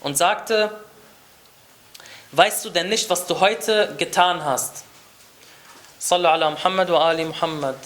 und 0.00 0.16
sagte, 0.16 0.70
weißt 2.36 2.64
du 2.64 2.70
denn 2.70 2.88
nicht, 2.88 3.08
was 3.10 3.26
du 3.26 3.38
heute 3.40 3.94
getan 3.98 4.44
hast? 4.44 4.84
Sallu 5.98 6.28
ala 6.28 6.50
Muhammad 6.50 6.90
wa 6.90 7.08
ali 7.08 7.24
Muhammad. 7.24 7.76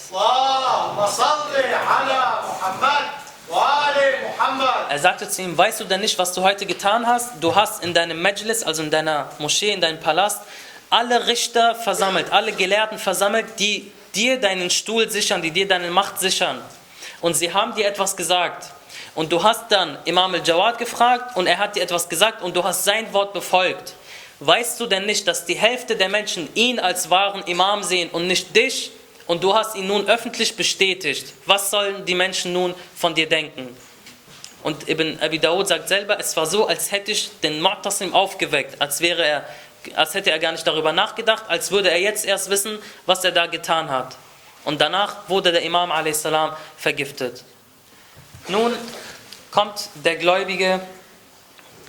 Er 4.91 4.99
sagte 4.99 5.29
zu 5.29 5.43
ihm, 5.43 5.57
weißt 5.57 5.81
du 5.81 5.85
denn 5.85 6.01
nicht, 6.01 6.19
was 6.19 6.33
du 6.33 6.43
heute 6.43 6.67
getan 6.67 7.07
hast? 7.07 7.31
Du 7.41 7.55
hast 7.55 7.83
in 7.83 7.95
deinem 7.95 8.21
Majlis, 8.21 8.63
also 8.63 8.83
in 8.83 8.91
deiner 8.91 9.29
Moschee, 9.39 9.73
in 9.73 9.81
deinem 9.81 10.01
Palast, 10.01 10.43
alle 10.91 11.27
Richter 11.27 11.75
versammelt, 11.75 12.33
alle 12.33 12.53
Gelehrten 12.53 12.99
versammelt, 12.99 13.59
die 13.59 13.93
dir 14.15 14.41
deinen 14.41 14.71
Stuhl 14.71 15.09
sichern, 15.11 15.43
die 15.43 15.51
dir 15.51 15.69
deine 15.69 15.91
Macht 15.91 16.19
sichern. 16.19 16.61
Und 17.21 17.35
sie 17.35 17.53
haben 17.53 17.75
dir 17.75 17.87
etwas 17.87 18.17
gesagt. 18.17 18.67
Und 19.15 19.33
du 19.33 19.43
hast 19.43 19.71
dann 19.71 19.99
Imam 20.05 20.35
al-Jawad 20.35 20.79
gefragt 20.79 21.37
und 21.37 21.47
er 21.47 21.59
hat 21.59 21.77
dir 21.77 21.83
etwas 21.83 22.09
gesagt 22.09 22.43
und 22.43 22.57
du 22.57 22.65
hast 22.65 22.85
sein 22.85 23.13
Wort 23.13 23.33
befolgt. 23.33 23.95
Weißt 24.41 24.79
du 24.79 24.87
denn 24.87 25.07
nicht, 25.07 25.27
dass 25.27 25.45
die 25.47 25.57
Hälfte 25.57 25.97
der 25.97 26.09
Menschen 26.09 26.49
ihn 26.55 26.79
als 26.79 27.11
wahren 27.11 27.43
Imam 27.45 27.83
sehen 27.83 28.11
und 28.11 28.27
nicht 28.27 28.55
dich? 28.55 28.93
Und 29.27 29.45
du 29.45 29.55
hast 29.55 29.77
ihn 29.77 29.87
nun 29.87 30.09
öffentlich 30.09 30.57
bestätigt. 30.57 31.35
Was 31.45 31.71
sollen 31.71 32.05
die 32.07 32.15
Menschen 32.15 32.53
nun 32.53 32.75
von 32.97 33.15
dir 33.15 33.29
denken? 33.29 33.77
Und 34.63 34.89
Ibn 34.89 35.19
Abi 35.21 35.39
Dawud 35.39 35.69
sagt 35.69 35.89
selber, 35.89 36.19
es 36.19 36.37
war 36.37 36.47
so, 36.47 36.67
als 36.67 36.91
hätte 36.91 37.13
ich 37.13 37.31
den 37.43 37.61
Mu'tasim 37.61 38.13
aufgeweckt, 38.13 38.81
als 38.81 39.01
wäre 39.01 39.25
er 39.25 39.45
als 39.95 40.15
hätte 40.15 40.31
er 40.31 40.39
gar 40.39 40.53
nicht 40.53 40.67
darüber 40.67 40.93
nachgedacht, 40.93 41.45
als 41.49 41.71
würde 41.71 41.91
er 41.91 42.01
jetzt 42.01 42.25
erst 42.25 42.51
wissen, 42.51 42.79
was 43.07 43.25
er 43.25 43.33
da 43.33 43.47
getan 43.47 43.91
hat. 43.91 44.17
Und 44.65 44.81
danach 44.81 45.29
wurde 45.29 45.53
der 45.53 45.63
Imam 45.63 45.91
a.s. 45.93 46.27
vergiftet. 46.77 47.45
Nun 48.49 48.75
kommt 49.51 49.89
der 49.95 50.17
Gläubige, 50.17 50.81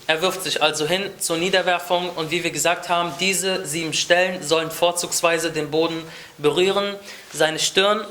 er 0.10 0.24
wirft 0.24 0.42
sich 0.42 0.64
also 0.64 0.88
hin 0.88 1.08
zur 1.20 1.38
Niederwerfung 1.38 2.10
und 2.10 2.32
wie 2.32 2.44
wir 2.44 2.50
gesagt 2.50 2.90
haben, 2.90 3.14
diese 3.20 3.64
sieben 3.68 3.94
Stellen 3.94 4.42
sollen 4.42 4.72
vorzugsweise 4.72 5.52
den 5.52 5.70
Boden 5.70 6.02
berühren. 6.40 6.96
Seine 7.32 7.60
Stirn 7.60 8.04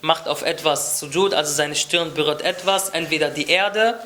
macht 0.00 0.26
auf 0.26 0.40
etwas 0.40 0.98
Sujud, 1.00 1.34
also 1.34 1.52
seine 1.52 1.74
Stirn 1.74 2.14
berührt 2.14 2.40
etwas, 2.40 2.88
entweder 2.88 3.28
die 3.28 3.50
Erde 3.50 4.00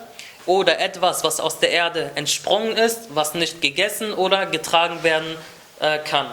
oder 0.46 0.81
etwas, 0.81 1.22
was 1.22 1.38
aus 1.38 1.61
der 1.61 1.70
Erde 1.70 2.11
entsprungen 2.16 2.77
ist, 2.77 3.14
was 3.14 3.35
nicht 3.35 3.61
gegessen 3.61 4.12
oder 4.14 4.46
getragen 4.46 5.05
werden 5.05 5.37
äh, 5.79 6.01
kann. 6.01 6.27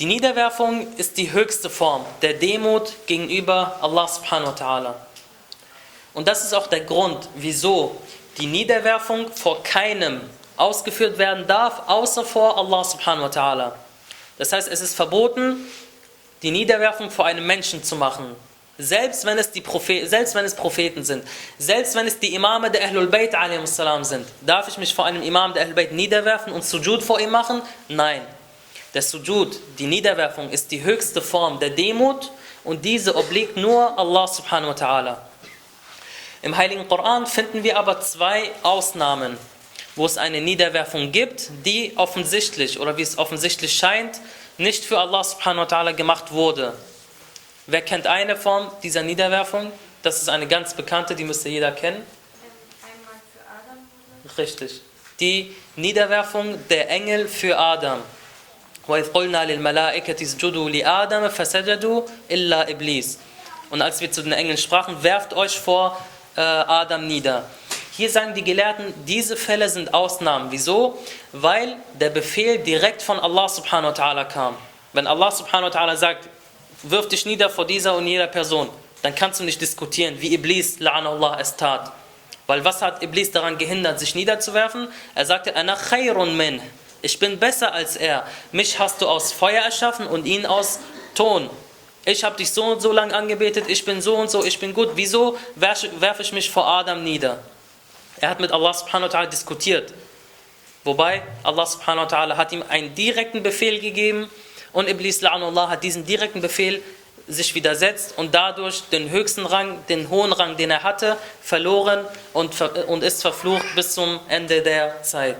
Die 0.00 0.06
Niederwerfung 0.06 0.92
ist 0.96 1.18
die 1.18 1.30
höchste 1.30 1.70
Form 1.70 2.04
der 2.20 2.34
Demut 2.34 2.94
gegenüber 3.06 3.78
Allah 3.80 4.08
subhanahu 4.08 4.48
wa 4.48 4.64
ta'ala. 4.64 4.94
Und 6.14 6.26
das 6.26 6.42
ist 6.42 6.52
auch 6.52 6.66
der 6.66 6.80
Grund, 6.80 7.28
wieso 7.36 8.00
die 8.38 8.46
Niederwerfung 8.46 9.32
vor 9.32 9.62
keinem 9.62 10.20
ausgeführt 10.56 11.18
werden 11.18 11.46
darf, 11.46 11.82
außer 11.86 12.24
vor 12.24 12.56
Allah 12.58 12.84
subhanahu 12.84 13.24
wa 13.24 13.28
ta'ala. 13.28 13.72
Das 14.38 14.52
heißt, 14.52 14.68
es 14.68 14.80
ist 14.80 14.94
verboten, 14.94 15.66
die 16.42 16.50
Niederwerfung 16.50 17.10
vor 17.10 17.26
einem 17.26 17.46
Menschen 17.46 17.82
zu 17.82 17.96
machen. 17.96 18.36
Selbst 18.78 19.24
wenn, 19.24 19.38
es 19.38 19.50
die 19.50 19.62
Prophet, 19.62 20.08
selbst 20.08 20.34
wenn 20.34 20.44
es 20.44 20.54
Propheten 20.54 21.02
sind, 21.02 21.24
selbst 21.58 21.94
wenn 21.94 22.06
es 22.06 22.18
die 22.18 22.34
Imame 22.34 22.70
der 22.70 22.84
Ahlul 22.84 23.06
Bayt 23.06 23.34
sind, 24.02 24.26
darf 24.42 24.68
ich 24.68 24.76
mich 24.76 24.94
vor 24.94 25.06
einem 25.06 25.22
Imam 25.22 25.54
der 25.54 25.62
Ahlul 25.62 25.74
Bayt 25.74 25.92
niederwerfen 25.92 26.52
und 26.52 26.62
Sujud 26.62 27.02
vor 27.02 27.18
ihm 27.18 27.30
machen? 27.30 27.62
Nein. 27.88 28.20
Der 28.92 29.00
Sujud, 29.00 29.58
die 29.78 29.86
Niederwerfung, 29.86 30.50
ist 30.50 30.70
die 30.70 30.82
höchste 30.82 31.22
Form 31.22 31.58
der 31.58 31.70
Demut 31.70 32.30
und 32.64 32.84
diese 32.84 33.16
obliegt 33.16 33.56
nur 33.56 33.98
Allah 33.98 34.26
subhanahu 34.26 34.70
wa 34.70 34.74
ta'ala. 34.74 35.16
Im 36.46 36.56
Heiligen 36.56 36.86
Koran 36.86 37.26
finden 37.26 37.64
wir 37.64 37.76
aber 37.76 38.00
zwei 38.00 38.52
Ausnahmen, 38.62 39.36
wo 39.96 40.06
es 40.06 40.16
eine 40.16 40.40
Niederwerfung 40.40 41.10
gibt, 41.10 41.50
die 41.64 41.94
offensichtlich 41.96 42.78
oder 42.78 42.96
wie 42.96 43.02
es 43.02 43.18
offensichtlich 43.18 43.72
scheint, 43.72 44.20
nicht 44.56 44.84
für 44.84 45.00
Allah 45.00 45.24
subhanahu 45.24 45.68
wa 45.68 45.76
ta'ala 45.76 45.92
gemacht 45.92 46.30
wurde. 46.30 46.74
Wer 47.66 47.82
kennt 47.82 48.06
eine 48.06 48.36
Form 48.36 48.70
dieser 48.84 49.02
Niederwerfung? 49.02 49.72
Das 50.04 50.22
ist 50.22 50.28
eine 50.28 50.46
ganz 50.46 50.74
bekannte, 50.74 51.16
die 51.16 51.24
müsste 51.24 51.48
jeder 51.48 51.72
kennen. 51.72 52.06
Richtig. 54.38 54.82
Die 55.18 55.52
Niederwerfung 55.74 56.64
der 56.68 56.88
Engel 56.90 57.26
für 57.26 57.58
Adam. 57.58 58.02
Und 58.86 58.94
als 63.82 64.00
wir 64.00 64.12
zu 64.12 64.22
den 64.22 64.32
Engeln 64.32 64.58
sprachen, 64.58 65.02
werft 65.02 65.34
euch 65.34 65.58
vor 65.58 66.00
Adam 66.40 67.06
nieder. 67.06 67.44
Hier 67.92 68.10
sagen 68.10 68.34
die 68.34 68.44
Gelehrten, 68.44 68.92
diese 69.06 69.36
Fälle 69.36 69.68
sind 69.70 69.94
Ausnahmen. 69.94 70.50
Wieso? 70.50 70.98
Weil 71.32 71.76
der 71.94 72.10
Befehl 72.10 72.58
direkt 72.58 73.00
von 73.00 73.18
Allah 73.18 73.48
subhanahu 73.48 73.96
wa 73.96 74.02
ta'ala 74.02 74.24
kam. 74.24 74.54
Wenn 74.92 75.06
Allah 75.06 75.30
subhanahu 75.30 75.72
wa 75.72 75.78
ta'ala 75.78 75.96
sagt, 75.96 76.28
wirf 76.82 77.08
dich 77.08 77.24
nieder 77.24 77.48
vor 77.48 77.66
dieser 77.66 77.96
und 77.96 78.06
jeder 78.06 78.26
Person, 78.26 78.68
dann 79.02 79.14
kannst 79.14 79.40
du 79.40 79.44
nicht 79.44 79.60
diskutieren, 79.60 80.20
wie 80.20 80.34
Iblis, 80.34 80.78
Allah, 80.84 81.38
es 81.40 81.56
tat. 81.56 81.92
Weil 82.46 82.64
was 82.64 82.82
hat 82.82 83.02
Iblis 83.02 83.30
daran 83.32 83.58
gehindert, 83.58 83.98
sich 83.98 84.14
niederzuwerfen? 84.14 84.88
Er 85.14 85.26
sagte, 85.26 85.56
Ana 85.56 85.76
khayrun 85.76 86.36
min. 86.36 86.60
Ich 87.02 87.18
bin 87.18 87.38
besser 87.38 87.72
als 87.72 87.96
er. 87.96 88.26
Mich 88.52 88.78
hast 88.78 89.00
du 89.00 89.08
aus 89.08 89.32
Feuer 89.32 89.62
erschaffen 89.62 90.06
und 90.06 90.26
ihn 90.26 90.44
aus 90.46 90.80
Ton. 91.14 91.48
Ich 92.06 92.22
habe 92.22 92.36
dich 92.36 92.52
so 92.52 92.64
und 92.64 92.80
so 92.80 92.92
lang 92.92 93.12
angebetet, 93.12 93.64
ich 93.68 93.84
bin 93.84 94.00
so 94.00 94.14
und 94.16 94.30
so, 94.30 94.44
ich 94.44 94.60
bin 94.60 94.72
gut. 94.72 94.90
Wieso 94.94 95.36
werfe 95.56 96.22
ich 96.22 96.32
mich 96.32 96.48
vor 96.48 96.66
Adam 96.66 97.02
nieder? 97.02 97.40
Er 98.20 98.30
hat 98.30 98.38
mit 98.40 98.52
Allah 98.52 98.72
subhanahu 98.72 99.12
wa 99.12 99.18
ta'ala 99.18 99.26
diskutiert. 99.26 99.92
Wobei 100.84 101.22
Allah 101.42 101.66
subhanahu 101.66 102.04
wa 102.04 102.16
ta'ala 102.16 102.36
hat 102.36 102.52
ihm 102.52 102.62
einen 102.68 102.94
direkten 102.94 103.42
Befehl 103.42 103.80
gegeben, 103.80 104.30
und 104.72 104.88
Iblis 104.90 105.22
la'anullah 105.22 105.68
hat 105.68 105.82
diesen 105.82 106.04
direkten 106.04 106.42
Befehl 106.42 106.82
sich 107.26 107.54
widersetzt 107.54 108.18
und 108.18 108.34
dadurch 108.34 108.82
den 108.92 109.10
höchsten 109.10 109.46
Rang, 109.46 109.84
den 109.88 110.10
hohen 110.10 110.32
Rang, 110.32 110.56
den 110.56 110.70
er 110.70 110.82
hatte, 110.82 111.16
verloren 111.42 112.04
und, 112.34 112.60
und 112.86 113.02
ist 113.02 113.22
verflucht 113.22 113.64
bis 113.74 113.94
zum 113.94 114.20
Ende 114.28 114.62
der 114.62 115.02
Zeit. 115.02 115.38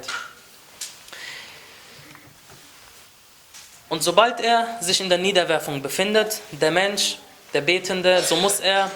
Und 3.89 4.03
sobald 4.03 4.41
er 4.41 4.67
sich 4.81 5.01
in 5.01 5.09
der 5.09 5.19
Niederwerfung 5.19 5.81
befindet, 5.81 6.41
der 6.51 6.71
Mensch, 6.71 7.19
der 7.55 7.61
Betende, 7.61 8.21
so 8.23 8.37
muss 8.37 8.61
er 8.61 8.91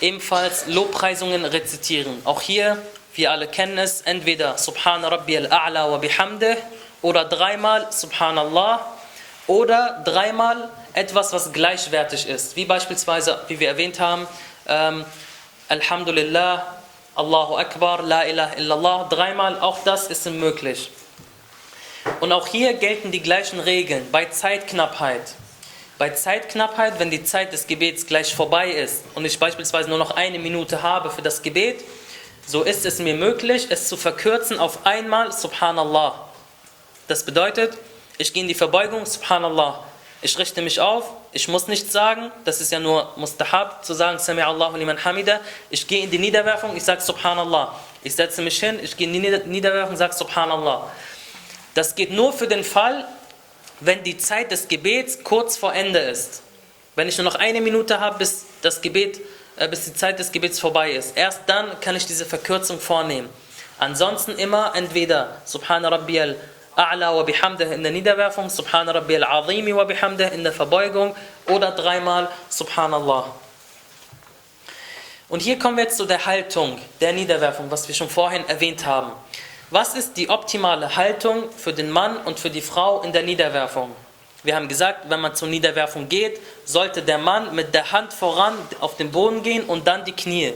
ebenfalls 0.00 0.66
Lobpreisungen 0.66 1.44
rezitieren. 1.44 2.20
Auch 2.24 2.40
hier, 2.40 2.82
wir 3.14 3.30
alle 3.30 3.46
kennen 3.46 3.78
es, 3.78 4.00
entweder 4.02 4.58
Subhan 4.58 5.04
Rabbi 5.04 5.38
al-A'la 5.38 5.90
wa 5.90 5.98
bihamdih 5.98 6.56
oder 7.02 7.24
dreimal 7.24 7.86
Subhanallah 7.90 8.84
oder 9.46 10.02
dreimal 10.04 10.70
etwas, 10.94 11.32
was 11.32 11.52
gleichwertig 11.52 12.28
ist, 12.28 12.56
wie 12.56 12.64
beispielsweise, 12.64 13.40
wie 13.48 13.60
wir 13.60 13.68
erwähnt 13.68 14.00
haben, 14.00 14.26
ähm, 14.66 15.04
Alhamdulillah, 15.68 16.66
Allahu 17.14 17.56
Akbar, 17.56 18.02
La 18.02 18.24
ilaha 18.24 18.54
illallah, 18.56 19.06
dreimal, 19.08 19.60
auch 19.60 19.78
das 19.84 20.08
ist 20.08 20.26
möglich. 20.26 20.90
Und 22.20 22.32
auch 22.32 22.46
hier 22.46 22.74
gelten 22.74 23.10
die 23.10 23.22
gleichen 23.22 23.60
Regeln 23.60 24.06
bei 24.10 24.26
Zeitknappheit. 24.26 25.22
Bei 25.96 26.10
Zeitknappheit, 26.10 26.98
wenn 26.98 27.10
die 27.10 27.24
Zeit 27.24 27.52
des 27.52 27.66
Gebets 27.66 28.06
gleich 28.06 28.34
vorbei 28.34 28.70
ist 28.70 29.04
und 29.14 29.24
ich 29.24 29.38
beispielsweise 29.38 29.88
nur 29.88 29.98
noch 29.98 30.10
eine 30.10 30.38
Minute 30.38 30.82
habe 30.82 31.10
für 31.10 31.22
das 31.22 31.42
Gebet, 31.42 31.84
so 32.46 32.62
ist 32.62 32.84
es 32.84 32.98
mir 32.98 33.14
möglich, 33.14 33.68
es 33.70 33.88
zu 33.88 33.96
verkürzen 33.96 34.58
auf 34.58 34.84
einmal 34.84 35.32
Subhanallah. 35.32 36.28
Das 37.08 37.24
bedeutet, 37.24 37.78
ich 38.18 38.32
gehe 38.32 38.42
in 38.42 38.48
die 38.48 38.54
Verbeugung, 38.54 39.06
subhanallah. 39.06 39.84
Ich 40.20 40.38
richte 40.38 40.62
mich 40.62 40.80
auf, 40.80 41.04
ich 41.32 41.48
muss 41.48 41.68
nichts 41.68 41.92
sagen, 41.92 42.32
das 42.44 42.60
ist 42.60 42.72
ja 42.72 42.80
nur 42.80 43.12
mustahab, 43.16 43.84
zu 43.84 43.92
sagen, 43.92 44.18
Sami 44.18 44.42
Allahu 44.42 44.76
liman 44.76 45.04
hamida. 45.04 45.40
Ich 45.70 45.86
gehe 45.86 46.02
in 46.04 46.10
die 46.10 46.18
Niederwerfung, 46.18 46.76
ich 46.76 46.82
sage 46.82 47.02
subhanallah. 47.02 47.74
Ich 48.02 48.14
setze 48.14 48.40
mich 48.42 48.58
hin, 48.58 48.78
ich 48.82 48.96
gehe 48.96 49.06
in 49.06 49.12
die 49.12 49.20
Niederwerfung, 49.46 49.96
sage 49.96 50.14
subhanallah. 50.14 50.90
Das 51.74 51.94
geht 51.94 52.10
nur 52.10 52.32
für 52.32 52.46
den 52.46 52.64
Fall, 52.64 53.06
wenn 53.80 54.02
die 54.02 54.16
Zeit 54.16 54.50
des 54.50 54.68
Gebets 54.68 55.22
kurz 55.24 55.56
vor 55.56 55.74
Ende 55.74 55.98
ist. 55.98 56.42
Wenn 56.94 57.08
ich 57.08 57.18
nur 57.18 57.24
noch 57.24 57.34
eine 57.34 57.60
Minute 57.60 58.00
habe, 58.00 58.18
bis 58.18 58.46
das 58.62 58.80
Gebet, 58.80 59.20
äh, 59.56 59.68
bis 59.68 59.84
die 59.84 59.94
Zeit 59.94 60.18
des 60.18 60.30
Gebets 60.30 60.60
vorbei 60.60 60.92
ist. 60.92 61.16
Erst 61.16 61.40
dann 61.46 61.80
kann 61.80 61.96
ich 61.96 62.06
diese 62.06 62.24
Verkürzung 62.24 62.80
vornehmen. 62.80 63.28
Ansonsten 63.78 64.32
immer 64.38 64.72
entweder 64.76 65.42
Subhan 65.44 65.84
Rabbiyal 65.84 66.36
A'la 66.76 67.14
wa 67.14 67.22
bihamdih 67.22 67.72
in 67.72 67.82
der 67.82 67.92
Niederwerfung, 67.92 68.50
Subhan 68.50 68.88
Rabbi 68.88 69.16
al-Azimi 69.16 69.74
wa 69.74 69.84
bihamdih 69.84 70.32
in 70.32 70.42
der 70.42 70.52
Verbeugung 70.52 71.14
oder 71.46 71.70
dreimal 71.70 72.28
Subhanallah. 72.48 73.32
Und 75.28 75.40
hier 75.40 75.58
kommen 75.58 75.76
wir 75.76 75.84
jetzt 75.84 75.96
zu 75.96 76.04
der 76.04 76.26
Haltung 76.26 76.78
der 77.00 77.12
Niederwerfung, 77.12 77.70
was 77.70 77.86
wir 77.86 77.94
schon 77.94 78.10
vorhin 78.10 78.46
erwähnt 78.48 78.84
haben. 78.84 79.12
Was 79.74 79.96
ist 79.96 80.16
die 80.16 80.30
optimale 80.30 80.94
Haltung 80.94 81.50
für 81.50 81.72
den 81.72 81.90
Mann 81.90 82.16
und 82.18 82.38
für 82.38 82.48
die 82.48 82.60
Frau 82.60 83.00
in 83.00 83.12
der 83.12 83.24
Niederwerfung? 83.24 83.90
Wir 84.44 84.54
haben 84.54 84.68
gesagt, 84.68 85.10
wenn 85.10 85.18
man 85.18 85.34
zur 85.34 85.48
Niederwerfung 85.48 86.08
geht, 86.08 86.38
sollte 86.64 87.02
der 87.02 87.18
Mann 87.18 87.56
mit 87.56 87.74
der 87.74 87.90
Hand 87.90 88.12
voran 88.12 88.54
auf 88.78 88.96
den 88.96 89.10
Boden 89.10 89.42
gehen 89.42 89.64
und 89.64 89.88
dann 89.88 90.04
die 90.04 90.12
Knie. 90.12 90.52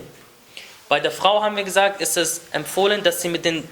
Bei 0.88 1.00
der 1.00 1.11
Frau 1.11 1.42
haben 1.42 1.57
wir 1.57 1.64
gesagt, 1.64 2.00
ist 2.00 2.16
es 2.16 2.42
empfohlen, 2.52 3.02
dass 3.02 3.20
sie 3.20 3.28
mit 3.28 3.44
den, 3.44 3.68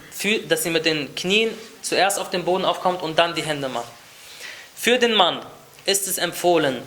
dass 0.48 0.64
sie 0.64 0.70
mit 0.70 0.84
den 0.84 1.14
Knien 1.14 1.56
zuerst 1.80 2.18
auf 2.18 2.30
den 2.30 2.44
Boden 2.44 2.64
aufkommt 2.64 3.00
und 3.00 3.16
dann 3.16 3.36
die 3.36 3.44
Hände 3.44 3.68
macht. 3.68 3.92
Für 4.74 4.98
den 4.98 5.14
Mann 5.14 5.46
ist 5.84 6.08
es 6.08 6.18
empfohlen, 6.18 6.82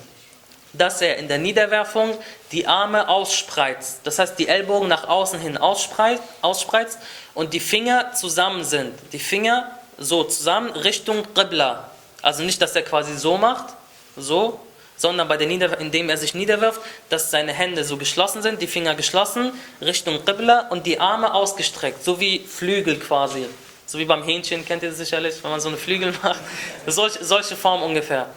dass 0.73 1.01
er 1.01 1.17
in 1.17 1.27
der 1.27 1.38
Niederwerfung 1.38 2.17
die 2.51 2.67
Arme 2.67 3.08
ausspreizt. 3.08 4.01
Das 4.03 4.19
heißt, 4.19 4.38
die 4.38 4.47
Ellbogen 4.47 4.88
nach 4.88 5.08
außen 5.08 5.39
hin 5.39 5.58
ausspreizt, 5.58 6.23
ausspreizt 6.41 6.99
und 7.34 7.53
die 7.53 7.60
Finger 7.60 8.13
zusammen 8.13 8.63
sind. 8.63 8.93
Die 9.12 9.19
Finger 9.19 9.71
so 9.97 10.23
zusammen 10.23 10.71
Richtung 10.71 11.23
Qibla. 11.34 11.89
Also 12.21 12.43
nicht, 12.43 12.62
dass 12.62 12.75
er 12.75 12.84
quasi 12.84 13.17
so 13.17 13.38
macht, 13.38 13.73
so, 14.15 14.60
sondern 14.97 15.27
bei 15.27 15.38
der 15.38 15.47
Nieder 15.47 15.79
indem 15.79 16.10
er 16.10 16.17
sich 16.17 16.36
niederwirft, 16.36 16.82
dass 17.10 17.32
seine 17.32 17.53
Hände 17.53 17.84
so 17.84 17.97
geschlossen 17.97 18.41
sind, 18.41 18.62
die 18.62 18.67
Finger 18.67 18.95
geschlossen, 18.95 19.53
Richtung 19.82 20.25
Qibla 20.25 20.67
und 20.69 20.86
die 20.86 20.99
Arme 20.99 21.34
ausgestreckt, 21.34 22.03
so 22.03 22.19
wie 22.19 22.39
Flügel 22.39 22.99
quasi. 22.99 23.45
So 23.86 23.97
wie 23.97 24.05
beim 24.05 24.23
Hähnchen, 24.23 24.65
kennt 24.65 24.84
ihr 24.84 24.89
das 24.89 24.99
sicherlich, 24.99 25.36
wenn 25.41 25.51
man 25.51 25.62
so 25.62 25.69
eine 25.69 25.77
Flügel 25.77 26.13
macht. 26.23 26.39
Solche, 26.86 27.23
solche 27.23 27.55
Form 27.55 27.82
ungefähr. 27.82 28.27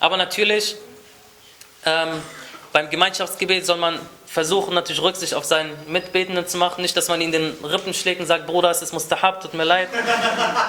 Aber 0.00 0.16
natürlich, 0.16 0.76
ähm, 1.84 2.22
beim 2.72 2.88
Gemeinschaftsgebet 2.88 3.66
soll 3.66 3.76
man 3.76 3.98
versuchen, 4.26 4.72
natürlich 4.72 5.02
Rücksicht 5.02 5.34
auf 5.34 5.44
seinen 5.44 5.76
Mitbetenden 5.88 6.46
zu 6.46 6.56
machen. 6.56 6.80
Nicht, 6.80 6.96
dass 6.96 7.08
man 7.08 7.20
ihn 7.20 7.32
den 7.32 7.52
Rippen 7.62 7.92
schlägt 7.92 8.18
und 8.20 8.26
sagt, 8.26 8.46
Bruder, 8.46 8.70
es 8.70 8.80
ist 8.80 8.94
mustahab, 8.94 9.42
tut 9.42 9.52
mir 9.52 9.64
leid. 9.64 9.88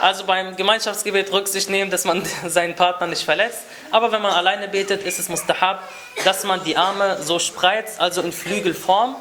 Also 0.01 0.25
beim 0.25 0.57
Gemeinschaftsgebet 0.57 1.31
Rücksicht 1.31 1.69
nehmen, 1.69 1.89
dass 1.89 2.03
man 2.03 2.23
seinen 2.47 2.75
Partner 2.75 3.07
nicht 3.07 3.23
verletzt. 3.23 3.59
Aber 3.89 4.11
wenn 4.11 4.21
man 4.21 4.33
alleine 4.33 4.67
betet, 4.67 5.03
ist 5.03 5.17
es 5.17 5.29
mustahab, 5.29 5.87
dass 6.25 6.43
man 6.43 6.61
die 6.65 6.75
Arme 6.75 7.23
so 7.23 7.39
spreizt, 7.39 8.01
also 8.01 8.21
in 8.21 8.33
Flügelform 8.33 9.15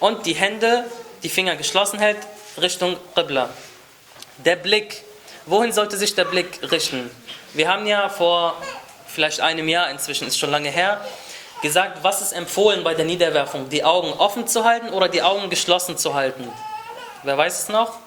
und 0.00 0.26
die 0.26 0.34
Hände, 0.34 0.84
die 1.22 1.30
Finger 1.30 1.56
geschlossen 1.56 1.98
hält, 1.98 2.18
Richtung 2.60 2.98
Qibla. 3.14 3.48
Der 4.38 4.56
Blick. 4.56 5.02
Wohin 5.46 5.72
sollte 5.72 5.96
sich 5.96 6.14
der 6.14 6.24
Blick 6.26 6.58
richten? 6.70 7.10
Wir 7.54 7.68
haben 7.68 7.86
ja 7.86 8.10
vor 8.10 8.60
vielleicht 9.06 9.40
einem 9.40 9.68
Jahr, 9.68 9.88
inzwischen 9.90 10.26
ist 10.26 10.38
schon 10.38 10.50
lange 10.50 10.68
her, 10.68 11.00
gesagt, 11.62 11.98
was 12.02 12.22
ist 12.22 12.32
empfohlen 12.32 12.84
bei 12.84 12.94
der 12.94 13.04
Niederwerfung? 13.04 13.68
Die 13.68 13.84
Augen 13.84 14.12
offen 14.12 14.46
zu 14.46 14.64
halten 14.64 14.90
oder 14.90 15.08
die 15.08 15.22
Augen 15.22 15.50
geschlossen 15.50 15.96
zu 15.96 16.14
halten? 16.14 16.50
Wer 17.22 17.36
weiß 17.36 17.60
es 17.60 17.68
noch? 17.68 17.98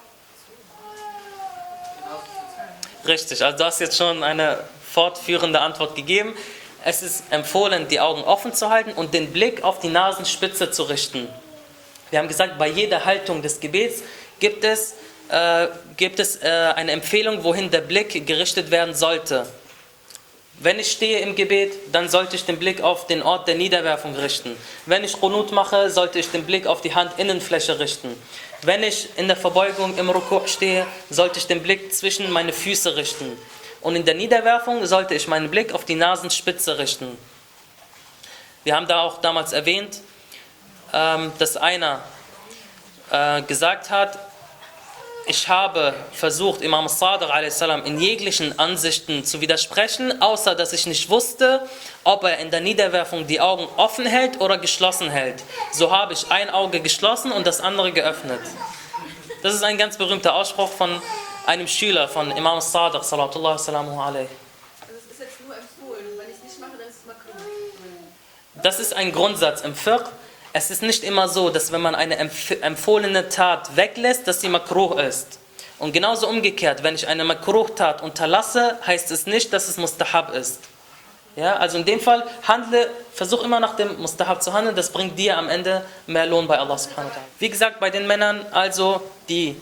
Richtig, 3.06 3.42
also 3.44 3.58
du 3.58 3.64
hast 3.64 3.80
jetzt 3.80 3.96
schon 3.96 4.22
eine 4.22 4.58
fortführende 4.92 5.60
Antwort 5.60 5.96
gegeben. 5.96 6.34
Es 6.84 7.02
ist 7.02 7.24
empfohlen, 7.30 7.88
die 7.88 8.00
Augen 8.00 8.22
offen 8.22 8.54
zu 8.54 8.70
halten 8.70 8.92
und 8.92 9.14
den 9.14 9.32
Blick 9.32 9.62
auf 9.62 9.80
die 9.80 9.88
Nasenspitze 9.88 10.70
zu 10.70 10.84
richten. 10.84 11.28
Wir 12.10 12.18
haben 12.18 12.28
gesagt, 12.28 12.58
bei 12.58 12.68
jeder 12.68 13.04
Haltung 13.04 13.42
des 13.42 13.60
Gebets 13.60 14.02
gibt 14.38 14.64
es, 14.64 14.94
äh, 15.28 15.68
gibt 15.96 16.18
es 16.18 16.42
äh, 16.42 16.48
eine 16.48 16.92
Empfehlung, 16.92 17.44
wohin 17.44 17.70
der 17.70 17.82
Blick 17.82 18.26
gerichtet 18.26 18.70
werden 18.70 18.94
sollte. 18.94 19.46
Wenn 20.62 20.78
ich 20.78 20.92
stehe 20.92 21.20
im 21.20 21.36
Gebet, 21.36 21.72
dann 21.90 22.10
sollte 22.10 22.36
ich 22.36 22.44
den 22.44 22.58
Blick 22.58 22.82
auf 22.82 23.06
den 23.06 23.22
Ort 23.22 23.48
der 23.48 23.54
Niederwerfung 23.54 24.14
richten. 24.14 24.54
Wenn 24.84 25.02
ich 25.04 25.18
Qunut 25.18 25.52
mache, 25.52 25.88
sollte 25.88 26.18
ich 26.18 26.30
den 26.30 26.44
Blick 26.44 26.66
auf 26.66 26.82
die 26.82 26.94
Handinnenfläche 26.94 27.78
richten. 27.78 28.14
Wenn 28.60 28.82
ich 28.82 29.08
in 29.16 29.26
der 29.26 29.38
Verbeugung 29.38 29.96
im 29.96 30.10
Ruku' 30.10 30.46
stehe, 30.46 30.86
sollte 31.08 31.38
ich 31.38 31.46
den 31.46 31.62
Blick 31.62 31.94
zwischen 31.94 32.30
meine 32.30 32.52
Füße 32.52 32.94
richten. 32.94 33.38
Und 33.80 33.96
in 33.96 34.04
der 34.04 34.12
Niederwerfung 34.12 34.84
sollte 34.84 35.14
ich 35.14 35.28
meinen 35.28 35.50
Blick 35.50 35.72
auf 35.72 35.86
die 35.86 35.94
Nasenspitze 35.94 36.76
richten. 36.76 37.16
Wir 38.64 38.76
haben 38.76 38.86
da 38.86 39.00
auch 39.00 39.22
damals 39.22 39.54
erwähnt, 39.54 40.00
ähm, 40.92 41.32
dass 41.38 41.56
einer 41.56 42.02
äh, 43.10 43.40
gesagt 43.40 43.88
hat, 43.88 44.18
ich 45.30 45.48
habe 45.48 45.94
versucht, 46.10 46.60
Imam 46.60 46.88
a.s. 46.88 47.62
in 47.84 48.00
jeglichen 48.00 48.58
Ansichten 48.58 49.24
zu 49.24 49.40
widersprechen, 49.40 50.20
außer 50.20 50.56
dass 50.56 50.72
ich 50.72 50.86
nicht 50.86 51.08
wusste, 51.08 51.68
ob 52.02 52.24
er 52.24 52.38
in 52.38 52.50
der 52.50 52.60
Niederwerfung 52.60 53.28
die 53.28 53.40
Augen 53.40 53.68
offen 53.76 54.06
hält 54.06 54.40
oder 54.40 54.58
geschlossen 54.58 55.08
hält. 55.08 55.44
So 55.70 55.92
habe 55.92 56.14
ich 56.14 56.32
ein 56.32 56.50
Auge 56.50 56.80
geschlossen 56.80 57.30
und 57.30 57.46
das 57.46 57.60
andere 57.60 57.92
geöffnet. 57.92 58.40
Das 59.44 59.54
ist 59.54 59.62
ein 59.62 59.78
ganz 59.78 59.96
berühmter 59.96 60.34
Ausspruch 60.34 60.68
von 60.68 61.00
einem 61.46 61.68
Schüler 61.68 62.08
von 62.08 62.32
Imam 62.32 62.60
Sadiq 62.60 63.04
sallallahu 63.04 64.00
alayhi. 64.00 64.26
Also 64.80 64.94
es 64.98 65.12
ist 65.12 65.20
jetzt 65.20 65.40
nur 65.46 65.56
empfohlen. 65.56 66.06
Wenn 66.18 66.28
ich 66.28 66.36
es 66.38 66.42
nicht 66.42 66.60
mache, 66.60 66.72
dann 66.76 66.88
ist 66.88 66.96
es 66.96 67.06
makruh. 67.06 68.62
Das 68.64 68.80
ist 68.80 68.94
ein 68.94 69.12
Grundsatz 69.12 69.60
im 69.60 69.76
Fiqh. 69.76 70.10
Es 70.52 70.70
ist 70.70 70.82
nicht 70.82 71.04
immer 71.04 71.28
so, 71.28 71.48
dass 71.50 71.70
wenn 71.70 71.80
man 71.80 71.94
eine 71.94 72.16
empf 72.16 72.50
empfohlene 72.60 73.28
Tat 73.28 73.76
weglässt, 73.76 74.26
dass 74.26 74.40
sie 74.40 74.48
makruh 74.48 74.94
ist. 74.94 75.38
Und 75.78 75.92
genauso 75.92 76.28
umgekehrt, 76.28 76.82
wenn 76.82 76.94
ich 76.94 77.06
eine 77.06 77.24
Makruh-Tat 77.24 78.02
unterlasse, 78.02 78.78
heißt 78.86 79.10
es 79.12 79.26
nicht, 79.26 79.52
dass 79.52 79.68
es 79.68 79.78
mustahab 79.78 80.34
ist. 80.34 80.60
Ja, 81.36 81.56
also 81.56 81.78
in 81.78 81.84
dem 81.84 82.00
Fall 82.00 82.26
handle, 82.46 82.90
versuch 83.14 83.44
immer 83.44 83.60
nach 83.60 83.76
dem 83.76 83.98
Mustahab 84.00 84.42
zu 84.42 84.52
handeln, 84.52 84.74
das 84.74 84.90
bringt 84.90 85.18
dir 85.18 85.38
am 85.38 85.48
Ende 85.48 85.86
mehr 86.06 86.26
Lohn 86.26 86.48
bei 86.48 86.58
Allah 86.58 86.76
subhanahu 86.76 87.10
wa 87.10 87.14
ta'ala. 87.14 87.38
Wie 87.38 87.48
gesagt, 87.48 87.80
bei 87.80 87.88
den 87.88 88.06
Männern 88.06 88.44
also 88.50 89.00
die 89.28 89.56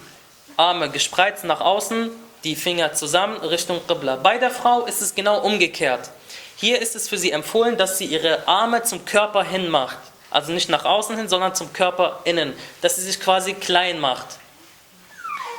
Arme 0.57 0.89
gespreizt 0.89 1.45
nach 1.45 1.61
außen, 1.61 2.11
die 2.43 2.57
Finger 2.57 2.95
zusammen 2.95 3.37
Richtung 3.43 3.81
Qibla. 3.87 4.17
Bei 4.17 4.39
der 4.39 4.51
Frau 4.51 4.87
ist 4.87 5.03
es 5.03 5.15
genau 5.15 5.41
umgekehrt. 5.41 6.11
Hier 6.57 6.81
ist 6.81 6.97
es 6.97 7.09
für 7.09 7.19
sie 7.19 7.31
empfohlen, 7.31 7.77
dass 7.77 7.99
sie 7.99 8.07
ihre 8.07 8.49
Arme 8.49 8.83
zum 8.83 9.05
Körper 9.05 9.45
hin 9.45 9.69
macht. 9.69 9.99
Also 10.31 10.53
nicht 10.53 10.69
nach 10.69 10.85
außen 10.85 11.17
hin, 11.17 11.29
sondern 11.29 11.55
zum 11.55 11.73
Körper 11.73 12.21
innen. 12.25 12.55
Dass 12.83 12.97
sie 12.97 13.03
sich 13.03 13.21
quasi 13.21 13.55
klein 13.55 13.99
macht. 13.99 14.27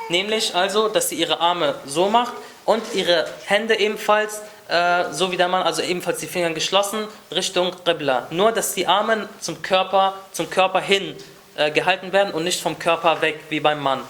Nämlich 0.08 0.54
also, 0.54 0.88
dass 0.88 1.08
sie 1.08 1.16
ihre 1.16 1.40
Arme 1.40 1.74
so 1.86 2.08
macht 2.08 2.32
und 2.64 2.82
ihre 2.94 3.28
Hände 3.46 3.78
ebenfalls, 3.78 4.40
äh, 4.68 5.12
so 5.12 5.30
wie 5.32 5.36
der 5.36 5.48
Mann, 5.48 5.62
also 5.62 5.82
ebenfalls 5.82 6.18
die 6.18 6.26
Finger 6.26 6.50
geschlossen, 6.50 7.06
Richtung 7.32 7.72
Qibla. 7.84 8.26
Nur, 8.30 8.52
dass 8.52 8.74
die 8.74 8.86
Arme 8.86 9.28
zum 9.40 9.62
Körper, 9.62 10.14
zum 10.32 10.50
Körper 10.50 10.80
hin 10.80 11.16
äh, 11.56 11.70
gehalten 11.70 12.12
werden 12.12 12.32
und 12.32 12.44
nicht 12.44 12.60
vom 12.60 12.78
Körper 12.78 13.20
weg, 13.20 13.40
wie 13.50 13.60
beim 13.60 13.80
Mann. 13.80 14.02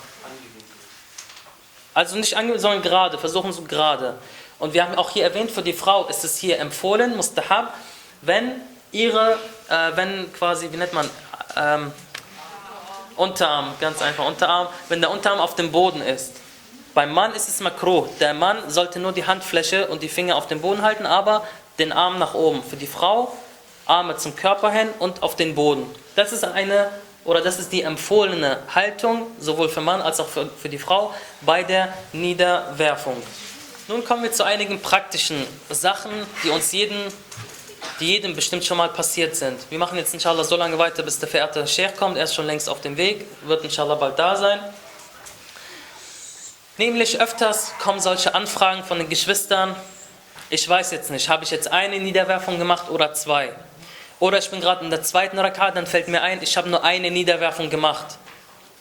Also 1.92 2.16
nicht 2.16 2.36
angewiesen, 2.36 2.62
sondern 2.62 2.82
gerade, 2.82 3.18
versuchen 3.18 3.52
so 3.52 3.62
gerade. 3.62 4.18
Und 4.58 4.74
wir 4.74 4.84
haben 4.84 4.94
auch 4.94 5.10
hier 5.10 5.24
erwähnt, 5.24 5.50
für 5.50 5.62
die 5.62 5.72
Frau 5.72 6.06
ist 6.06 6.24
es 6.24 6.36
hier 6.36 6.58
empfohlen, 6.60 7.16
mustahab, 7.16 7.74
wenn 8.22 8.52
ihre, 8.92 9.38
äh, 9.68 9.96
wenn 9.96 10.32
quasi, 10.32 10.70
wie 10.72 10.76
nennt 10.76 10.92
man, 10.92 11.08
ähm, 11.56 11.92
Unterarm, 13.16 13.74
ganz 13.80 14.00
einfach, 14.00 14.24
Unterarm, 14.24 14.68
wenn 14.88 15.00
der 15.00 15.10
Unterarm 15.10 15.40
auf 15.40 15.54
dem 15.54 15.72
Boden 15.72 16.00
ist. 16.00 16.36
Beim 16.94 17.12
Mann 17.12 17.34
ist 17.34 17.48
es 17.48 17.60
makro. 17.60 18.08
Der 18.18 18.34
Mann 18.34 18.58
sollte 18.68 18.98
nur 18.98 19.12
die 19.12 19.26
Handfläche 19.26 19.88
und 19.88 20.02
die 20.02 20.08
Finger 20.08 20.36
auf 20.36 20.46
dem 20.46 20.60
Boden 20.60 20.82
halten, 20.82 21.06
aber 21.06 21.46
den 21.78 21.92
Arm 21.92 22.18
nach 22.18 22.34
oben. 22.34 22.62
Für 22.62 22.76
die 22.76 22.86
Frau 22.86 23.32
Arme 23.90 24.16
zum 24.16 24.36
Körper 24.36 24.70
hin 24.70 24.88
und 25.00 25.22
auf 25.22 25.34
den 25.34 25.56
Boden. 25.56 25.84
Das 26.14 26.32
ist 26.32 26.44
eine 26.44 26.90
oder 27.24 27.40
das 27.40 27.58
ist 27.58 27.72
die 27.72 27.82
empfohlene 27.82 28.60
Haltung, 28.74 29.26
sowohl 29.38 29.68
für 29.68 29.80
Mann 29.80 30.00
als 30.00 30.20
auch 30.20 30.28
für, 30.28 30.46
für 30.46 30.68
die 30.68 30.78
Frau, 30.78 31.12
bei 31.42 31.64
der 31.64 31.92
Niederwerfung. 32.12 33.16
Nun 33.88 34.04
kommen 34.04 34.22
wir 34.22 34.32
zu 34.32 34.44
einigen 34.44 34.80
praktischen 34.80 35.44
Sachen, 35.68 36.12
die 36.44 36.50
uns 36.50 36.70
jeden, 36.72 36.96
die 37.98 38.06
jedem 38.06 38.34
bestimmt 38.34 38.64
schon 38.64 38.78
mal 38.78 38.88
passiert 38.88 39.36
sind. 39.36 39.58
Wir 39.70 39.78
machen 39.78 39.98
jetzt 39.98 40.14
inshallah 40.14 40.44
so 40.44 40.56
lange 40.56 40.78
weiter, 40.78 41.02
bis 41.02 41.18
der 41.18 41.28
verehrte 41.28 41.66
Sheikh 41.66 41.96
kommt. 41.98 42.16
Er 42.16 42.24
ist 42.24 42.34
schon 42.34 42.46
längst 42.46 42.68
auf 42.68 42.80
dem 42.80 42.96
Weg, 42.96 43.26
wird 43.46 43.64
inshallah 43.64 43.94
bald 43.94 44.18
da 44.18 44.36
sein. 44.36 44.60
Nämlich 46.78 47.20
öfters 47.20 47.72
kommen 47.78 48.00
solche 48.00 48.34
Anfragen 48.34 48.84
von 48.84 48.98
den 48.98 49.08
Geschwistern. 49.08 49.76
Ich 50.48 50.66
weiß 50.66 50.92
jetzt 50.92 51.10
nicht, 51.10 51.28
habe 51.28 51.44
ich 51.44 51.50
jetzt 51.50 51.70
eine 51.70 51.98
Niederwerfung 51.98 52.58
gemacht 52.58 52.88
oder 52.88 53.12
zwei? 53.12 53.52
Oder 54.18 54.38
ich 54.38 54.50
bin 54.50 54.60
gerade 54.60 54.84
in 54.84 54.90
der 54.90 55.02
zweiten 55.02 55.38
Rakat, 55.38 55.76
dann 55.76 55.86
fällt 55.86 56.08
mir 56.08 56.22
ein, 56.22 56.42
ich 56.42 56.56
habe 56.56 56.68
nur 56.68 56.82
eine 56.82 57.10
Niederwerfung 57.10 57.70
gemacht. 57.70 58.18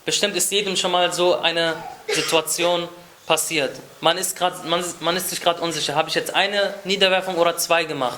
Bestimmt 0.05 0.35
ist 0.35 0.51
jedem 0.51 0.75
schon 0.75 0.91
mal 0.91 1.11
so 1.13 1.39
eine 1.39 1.75
Situation 2.07 2.87
passiert. 3.25 3.75
Man 4.01 4.17
ist, 4.17 4.37
grad, 4.37 4.65
man, 4.65 4.83
man 5.01 5.15
ist 5.15 5.29
sich 5.29 5.39
gerade 5.39 5.61
unsicher, 5.61 5.95
habe 5.95 6.09
ich 6.09 6.15
jetzt 6.15 6.33
eine 6.33 6.73
Niederwerfung 6.83 7.35
oder 7.35 7.57
zwei 7.57 7.83
gemacht? 7.83 8.17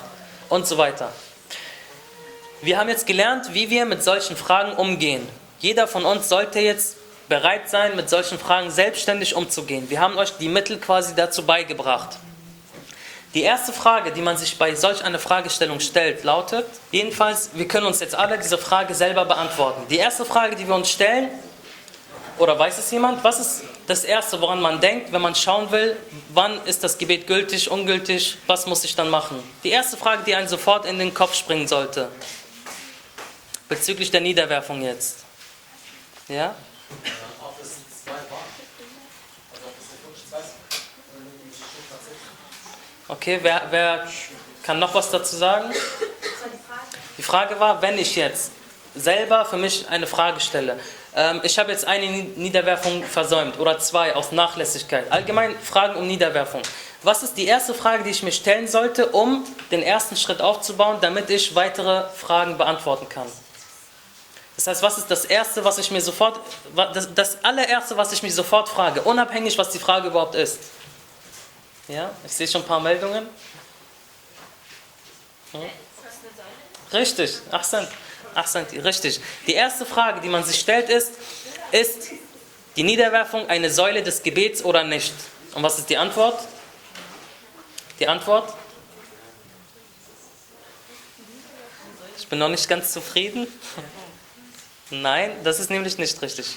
Und 0.52 0.66
so 0.66 0.76
weiter. 0.76 1.10
Wir 2.60 2.76
haben 2.76 2.90
jetzt 2.90 3.06
gelernt, 3.06 3.54
wie 3.54 3.70
wir 3.70 3.86
mit 3.86 4.04
solchen 4.04 4.36
Fragen 4.36 4.74
umgehen. 4.74 5.26
Jeder 5.60 5.88
von 5.88 6.04
uns 6.04 6.28
sollte 6.28 6.60
jetzt 6.60 6.98
bereit 7.26 7.70
sein, 7.70 7.96
mit 7.96 8.10
solchen 8.10 8.38
Fragen 8.38 8.70
selbstständig 8.70 9.34
umzugehen. 9.34 9.88
Wir 9.88 9.98
haben 10.00 10.18
euch 10.18 10.36
die 10.36 10.50
Mittel 10.50 10.76
quasi 10.78 11.14
dazu 11.14 11.46
beigebracht. 11.46 12.18
Die 13.32 13.40
erste 13.40 13.72
Frage, 13.72 14.12
die 14.12 14.20
man 14.20 14.36
sich 14.36 14.58
bei 14.58 14.74
solch 14.74 15.02
einer 15.02 15.18
Fragestellung 15.18 15.80
stellt, 15.80 16.22
lautet, 16.22 16.66
jedenfalls, 16.90 17.48
wir 17.54 17.66
können 17.66 17.86
uns 17.86 18.00
jetzt 18.00 18.14
alle 18.14 18.36
diese 18.36 18.58
Frage 18.58 18.94
selber 18.94 19.24
beantworten. 19.24 19.80
Die 19.88 19.96
erste 19.96 20.26
Frage, 20.26 20.54
die 20.54 20.68
wir 20.68 20.74
uns 20.74 20.90
stellen, 20.90 21.30
oder 22.36 22.58
weiß 22.58 22.76
es 22.76 22.90
jemand, 22.90 23.24
was 23.24 23.40
ist 23.40 23.64
das 23.86 24.04
Erste, 24.04 24.40
woran 24.40 24.60
man 24.60 24.80
denkt, 24.80 25.12
wenn 25.12 25.22
man 25.22 25.34
schauen 25.34 25.70
will, 25.70 25.96
wann 26.28 26.64
ist 26.66 26.84
das 26.84 26.98
Gebet 26.98 27.26
gültig, 27.26 27.70
ungültig, 27.70 28.38
was 28.46 28.66
muss 28.66 28.84
ich 28.84 28.94
dann 28.94 29.10
machen? 29.10 29.42
Die 29.64 29.70
erste 29.70 29.96
Frage, 29.96 30.22
die 30.24 30.34
einem 30.34 30.48
sofort 30.48 30.86
in 30.86 30.98
den 30.98 31.12
Kopf 31.12 31.34
springen 31.34 31.66
sollte, 31.66 32.08
bezüglich 33.68 34.10
der 34.10 34.20
Niederwerfung 34.20 34.82
jetzt. 34.82 35.24
Ja? 36.28 36.54
Okay, 43.08 43.38
wer, 43.42 43.62
wer 43.70 44.08
kann 44.62 44.78
noch 44.78 44.94
was 44.94 45.10
dazu 45.10 45.36
sagen? 45.36 45.72
Die 47.18 47.22
Frage 47.22 47.58
war, 47.60 47.82
wenn 47.82 47.98
ich 47.98 48.16
jetzt 48.16 48.52
selber 48.94 49.44
für 49.44 49.56
mich 49.56 49.88
eine 49.88 50.06
Frage 50.06 50.40
stelle, 50.40 50.78
ähm, 51.14 51.40
ich 51.42 51.58
habe 51.58 51.70
jetzt 51.70 51.86
eine 51.86 52.06
Niederwerfung 52.06 53.04
versäumt 53.04 53.58
oder 53.58 53.78
zwei 53.78 54.14
aus 54.14 54.32
Nachlässigkeit. 54.32 55.10
Allgemein 55.10 55.54
Fragen 55.58 55.96
um 55.96 56.06
Niederwerfung. 56.06 56.62
Was 57.02 57.22
ist 57.22 57.34
die 57.34 57.46
erste 57.46 57.74
Frage, 57.74 58.04
die 58.04 58.10
ich 58.10 58.22
mir 58.22 58.32
stellen 58.32 58.68
sollte, 58.68 59.06
um 59.08 59.44
den 59.70 59.82
ersten 59.82 60.16
Schritt 60.16 60.40
aufzubauen, 60.40 60.98
damit 61.00 61.28
ich 61.30 61.54
weitere 61.54 62.08
Fragen 62.10 62.56
beantworten 62.56 63.08
kann? 63.08 63.26
Das 64.56 64.66
heißt, 64.66 64.82
was 64.82 64.98
ist 64.98 65.10
das 65.10 65.24
Erste, 65.24 65.64
was 65.64 65.78
ich 65.78 65.90
mir 65.90 66.00
sofort, 66.00 66.38
das, 66.76 67.12
das 67.14 67.42
allererste, 67.42 67.96
was 67.96 68.12
ich 68.12 68.22
mich 68.22 68.34
sofort 68.34 68.68
frage, 68.68 69.02
unabhängig, 69.02 69.58
was 69.58 69.70
die 69.70 69.78
Frage 69.78 70.08
überhaupt 70.08 70.34
ist? 70.34 70.58
Ja, 71.88 72.10
ich 72.24 72.32
sehe 72.32 72.46
schon 72.46 72.62
ein 72.62 72.66
paar 72.66 72.80
Meldungen. 72.80 73.28
Hm? 75.52 75.60
Richtig, 76.92 77.40
Ahsan, 77.50 77.88
Ahsan, 78.34 78.66
richtig. 78.82 79.20
Die 79.46 79.54
erste 79.54 79.84
Frage, 79.86 80.20
die 80.20 80.28
man 80.28 80.44
sich 80.44 80.58
stellt, 80.58 80.88
ist, 80.88 81.12
ist 81.70 82.10
die 82.76 82.82
Niederwerfung 82.82 83.48
eine 83.48 83.70
Säule 83.70 84.02
des 84.02 84.22
Gebets 84.22 84.64
oder 84.64 84.84
nicht? 84.84 85.12
Und 85.54 85.62
was 85.62 85.78
ist 85.78 85.90
die 85.90 85.96
Antwort? 85.96 86.38
Die 88.00 88.08
Antwort? 88.08 88.54
Ich 92.18 92.26
bin 92.28 92.38
noch 92.38 92.48
nicht 92.48 92.68
ganz 92.68 92.92
zufrieden. 92.92 93.46
Nein, 94.90 95.32
das 95.44 95.60
ist 95.60 95.70
nämlich 95.70 95.98
nicht 95.98 96.20
richtig. 96.22 96.56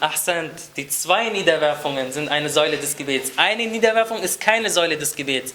Ahsand, 0.00 0.52
die 0.76 0.88
zwei 0.88 1.28
Niederwerfungen 1.28 2.12
sind 2.12 2.28
eine 2.28 2.48
Säule 2.48 2.76
des 2.76 2.96
Gebets. 2.96 3.32
Eine 3.36 3.66
Niederwerfung 3.66 4.20
ist 4.22 4.40
keine 4.40 4.70
Säule 4.70 4.96
des 4.98 5.14
Gebets. 5.14 5.54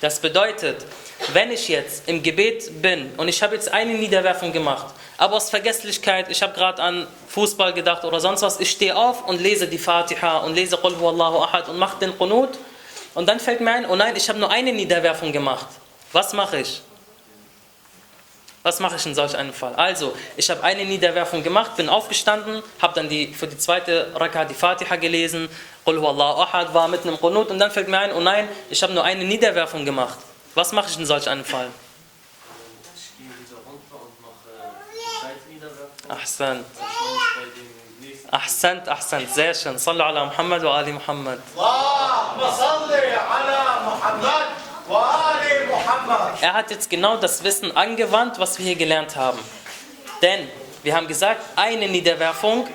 Das 0.00 0.18
bedeutet, 0.18 0.84
wenn 1.32 1.50
ich 1.50 1.68
jetzt 1.68 2.08
im 2.08 2.22
Gebet 2.22 2.82
bin 2.82 3.12
und 3.16 3.28
ich 3.28 3.42
habe 3.42 3.54
jetzt 3.54 3.72
eine 3.72 3.94
Niederwerfung 3.94 4.52
gemacht, 4.52 4.86
aber 5.16 5.36
aus 5.36 5.50
Vergesslichkeit, 5.50 6.26
ich 6.28 6.42
habe 6.42 6.54
gerade 6.54 6.82
an 6.82 7.06
Fußball 7.28 7.72
gedacht 7.72 8.04
oder 8.04 8.20
sonst 8.20 8.42
was, 8.42 8.60
ich 8.60 8.70
stehe 8.70 8.96
auf 8.96 9.26
und 9.26 9.40
lese 9.40 9.66
die 9.66 9.78
Fatiha 9.78 10.38
und 10.38 10.54
lese 10.54 10.76
Qul 10.76 10.94
Allahu 10.94 11.38
Ahad 11.38 11.68
und 11.68 11.78
mache 11.78 11.98
den 12.00 12.16
Qunut 12.18 12.50
und 13.14 13.28
dann 13.28 13.40
fällt 13.40 13.60
mir 13.60 13.72
ein, 13.72 13.86
oh 13.86 13.96
nein, 13.96 14.14
ich 14.16 14.28
habe 14.28 14.38
nur 14.38 14.50
eine 14.50 14.72
Niederwerfung 14.72 15.32
gemacht. 15.32 15.66
Was 16.12 16.32
mache 16.32 16.60
ich? 16.60 16.82
Was 18.62 18.80
mache 18.80 18.96
ich 18.96 19.04
in 19.04 19.14
solch 19.14 19.36
einem 19.36 19.52
Fall? 19.52 19.74
Also, 19.74 20.16
ich 20.36 20.48
habe 20.48 20.62
eine 20.62 20.84
Niederwerfung 20.84 21.42
gemacht, 21.42 21.76
bin 21.76 21.88
aufgestanden, 21.88 22.62
habe 22.80 22.94
dann 22.94 23.08
die, 23.08 23.28
für 23.28 23.46
die 23.46 23.58
zweite 23.58 24.10
Raka 24.14 24.46
die 24.46 24.54
Fatiha 24.54 24.96
gelesen, 24.96 25.48
Qul 25.84 25.98
Allahu 25.98 26.40
Ahad 26.40 26.72
war 26.72 26.88
mitten 26.88 27.08
im 27.08 27.18
Qunut 27.18 27.50
und 27.50 27.58
dann 27.58 27.70
fällt 27.70 27.88
mir 27.88 27.98
ein, 27.98 28.12
oh 28.12 28.20
nein, 28.20 28.48
ich 28.70 28.82
habe 28.82 28.92
nur 28.94 29.04
eine 29.04 29.24
Niederwerfung 29.24 29.84
gemacht. 29.84 30.18
Was 30.54 30.70
mache 30.72 30.88
ich 30.88 30.98
in 30.98 31.06
solch 31.06 31.28
einem 31.28 31.44
Fall? 31.44 31.68
Ich 32.96 33.18
gehe 33.18 33.26
wieder 33.26 33.58
runter 33.66 33.96
und 34.04 34.20
mache 34.22 34.52
Zeitniederwerfung. 35.20 36.10
Ahsan. 36.10 36.64
Ahsan, 38.30 38.88
Ahsan, 38.88 39.26
sehr 39.32 39.52
schön. 39.54 39.78
Sallu 39.78 40.02
ala 40.02 40.26
Muhammad 40.26 40.62
wa 40.62 40.76
ali 40.78 40.92
Muhammad. 40.92 41.40
Allahumma 41.56 42.52
salli 42.52 42.94
ala 43.14 43.80
Muhammad 43.84 44.46
wa 44.86 45.24
ali 45.28 45.66
Muhammad. 45.66 46.40
Er 46.40 46.52
hat 46.52 46.70
jetzt 46.70 46.88
genau 46.88 47.16
das 47.16 47.42
Wissen 47.42 47.76
angewandt, 47.76 48.38
was 48.38 48.58
wir 48.58 48.66
hier 48.66 48.76
gelernt 48.76 49.16
haben. 49.16 49.40
Denn 50.22 50.48
wir 50.84 50.94
haben 50.94 51.08
gesagt, 51.08 51.42
eine 51.56 51.88
Niederwerfung, 51.88 52.68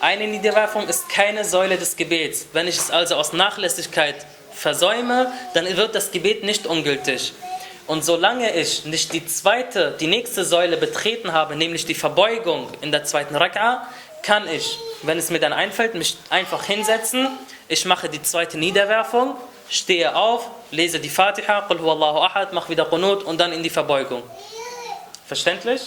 eine 0.00 0.28
Niederwerfung 0.28 0.86
ist 0.86 1.08
keine 1.08 1.44
Säule 1.44 1.76
des 1.76 1.96
Gebets. 1.96 2.46
Wenn 2.52 2.68
ich 2.68 2.76
es 2.78 2.90
also 2.90 3.16
aus 3.16 3.32
Nachlässigkeit 3.32 4.26
versäume, 4.56 5.30
dann 5.54 5.64
wird 5.76 5.94
das 5.94 6.10
Gebet 6.10 6.42
nicht 6.42 6.66
ungültig. 6.66 7.32
Und 7.86 8.04
solange 8.04 8.52
ich 8.56 8.84
nicht 8.84 9.12
die 9.12 9.24
zweite, 9.26 9.94
die 10.00 10.08
nächste 10.08 10.44
Säule 10.44 10.76
betreten 10.76 11.32
habe, 11.32 11.54
nämlich 11.54 11.86
die 11.86 11.94
Verbeugung 11.94 12.68
in 12.80 12.90
der 12.90 13.04
zweiten 13.04 13.36
Rak'a, 13.36 13.82
kann 14.22 14.48
ich, 14.48 14.76
wenn 15.02 15.18
es 15.18 15.30
mir 15.30 15.38
dann 15.38 15.52
einfällt, 15.52 15.94
mich 15.94 16.16
einfach 16.30 16.64
hinsetzen. 16.64 17.28
Ich 17.68 17.84
mache 17.84 18.08
die 18.08 18.20
zweite 18.20 18.58
Niederwerfung, 18.58 19.36
stehe 19.70 20.16
auf, 20.16 20.50
lese 20.72 20.98
die 20.98 21.08
Fatiha, 21.08 21.60
Qul 21.62 21.78
huwallahu 21.80 22.18
ahad, 22.18 22.52
mache 22.52 22.70
wieder 22.70 22.86
Qunut 22.86 23.22
und 23.22 23.38
dann 23.38 23.52
in 23.52 23.62
die 23.62 23.70
Verbeugung. 23.70 24.24
Verständlich? 25.28 25.80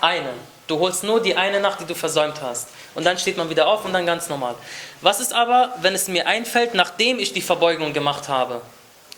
Eine. 0.00 0.32
Du 0.66 0.78
holst 0.78 1.04
nur 1.04 1.20
die 1.20 1.36
eine 1.36 1.60
nach, 1.60 1.76
die 1.76 1.84
du 1.84 1.94
versäumt 1.94 2.40
hast. 2.40 2.68
Und 2.94 3.04
dann 3.04 3.18
steht 3.18 3.36
man 3.36 3.50
wieder 3.50 3.66
auf 3.66 3.84
und 3.84 3.92
dann 3.92 4.06
ganz 4.06 4.28
normal. 4.28 4.54
Was 5.00 5.20
ist 5.20 5.32
aber, 5.32 5.74
wenn 5.80 5.94
es 5.94 6.08
mir 6.08 6.26
einfällt, 6.26 6.74
nachdem 6.74 7.18
ich 7.18 7.32
die 7.32 7.42
Verbeugung 7.42 7.92
gemacht 7.92 8.28
habe? 8.28 8.62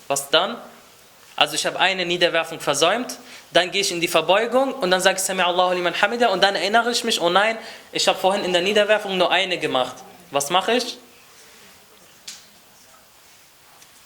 Was 0.08 0.30
dann? 0.30 0.56
Also 1.36 1.54
ich 1.54 1.66
habe 1.66 1.78
eine 1.78 2.06
Niederwerfung 2.06 2.60
versäumt, 2.60 3.18
dann 3.52 3.70
gehe 3.70 3.82
ich 3.82 3.92
in 3.92 4.00
die 4.00 4.08
Verbeugung 4.08 4.72
und 4.72 4.90
dann 4.90 5.02
sage 5.02 5.18
ich 5.18 5.22
Sami 5.22 5.42
Allahu 5.42 5.74
liman 5.74 6.00
hamida 6.00 6.28
und 6.28 6.42
dann 6.42 6.56
erinnere 6.56 6.90
ich 6.90 7.04
mich, 7.04 7.20
oh 7.20 7.28
nein, 7.28 7.58
ich 7.92 8.08
habe 8.08 8.18
vorhin 8.18 8.42
in 8.44 8.54
der 8.54 8.62
Niederwerfung 8.62 9.18
nur 9.18 9.30
eine 9.30 9.58
gemacht. 9.58 9.96
Was 10.30 10.48
mache 10.48 10.72
ich? 10.72 10.96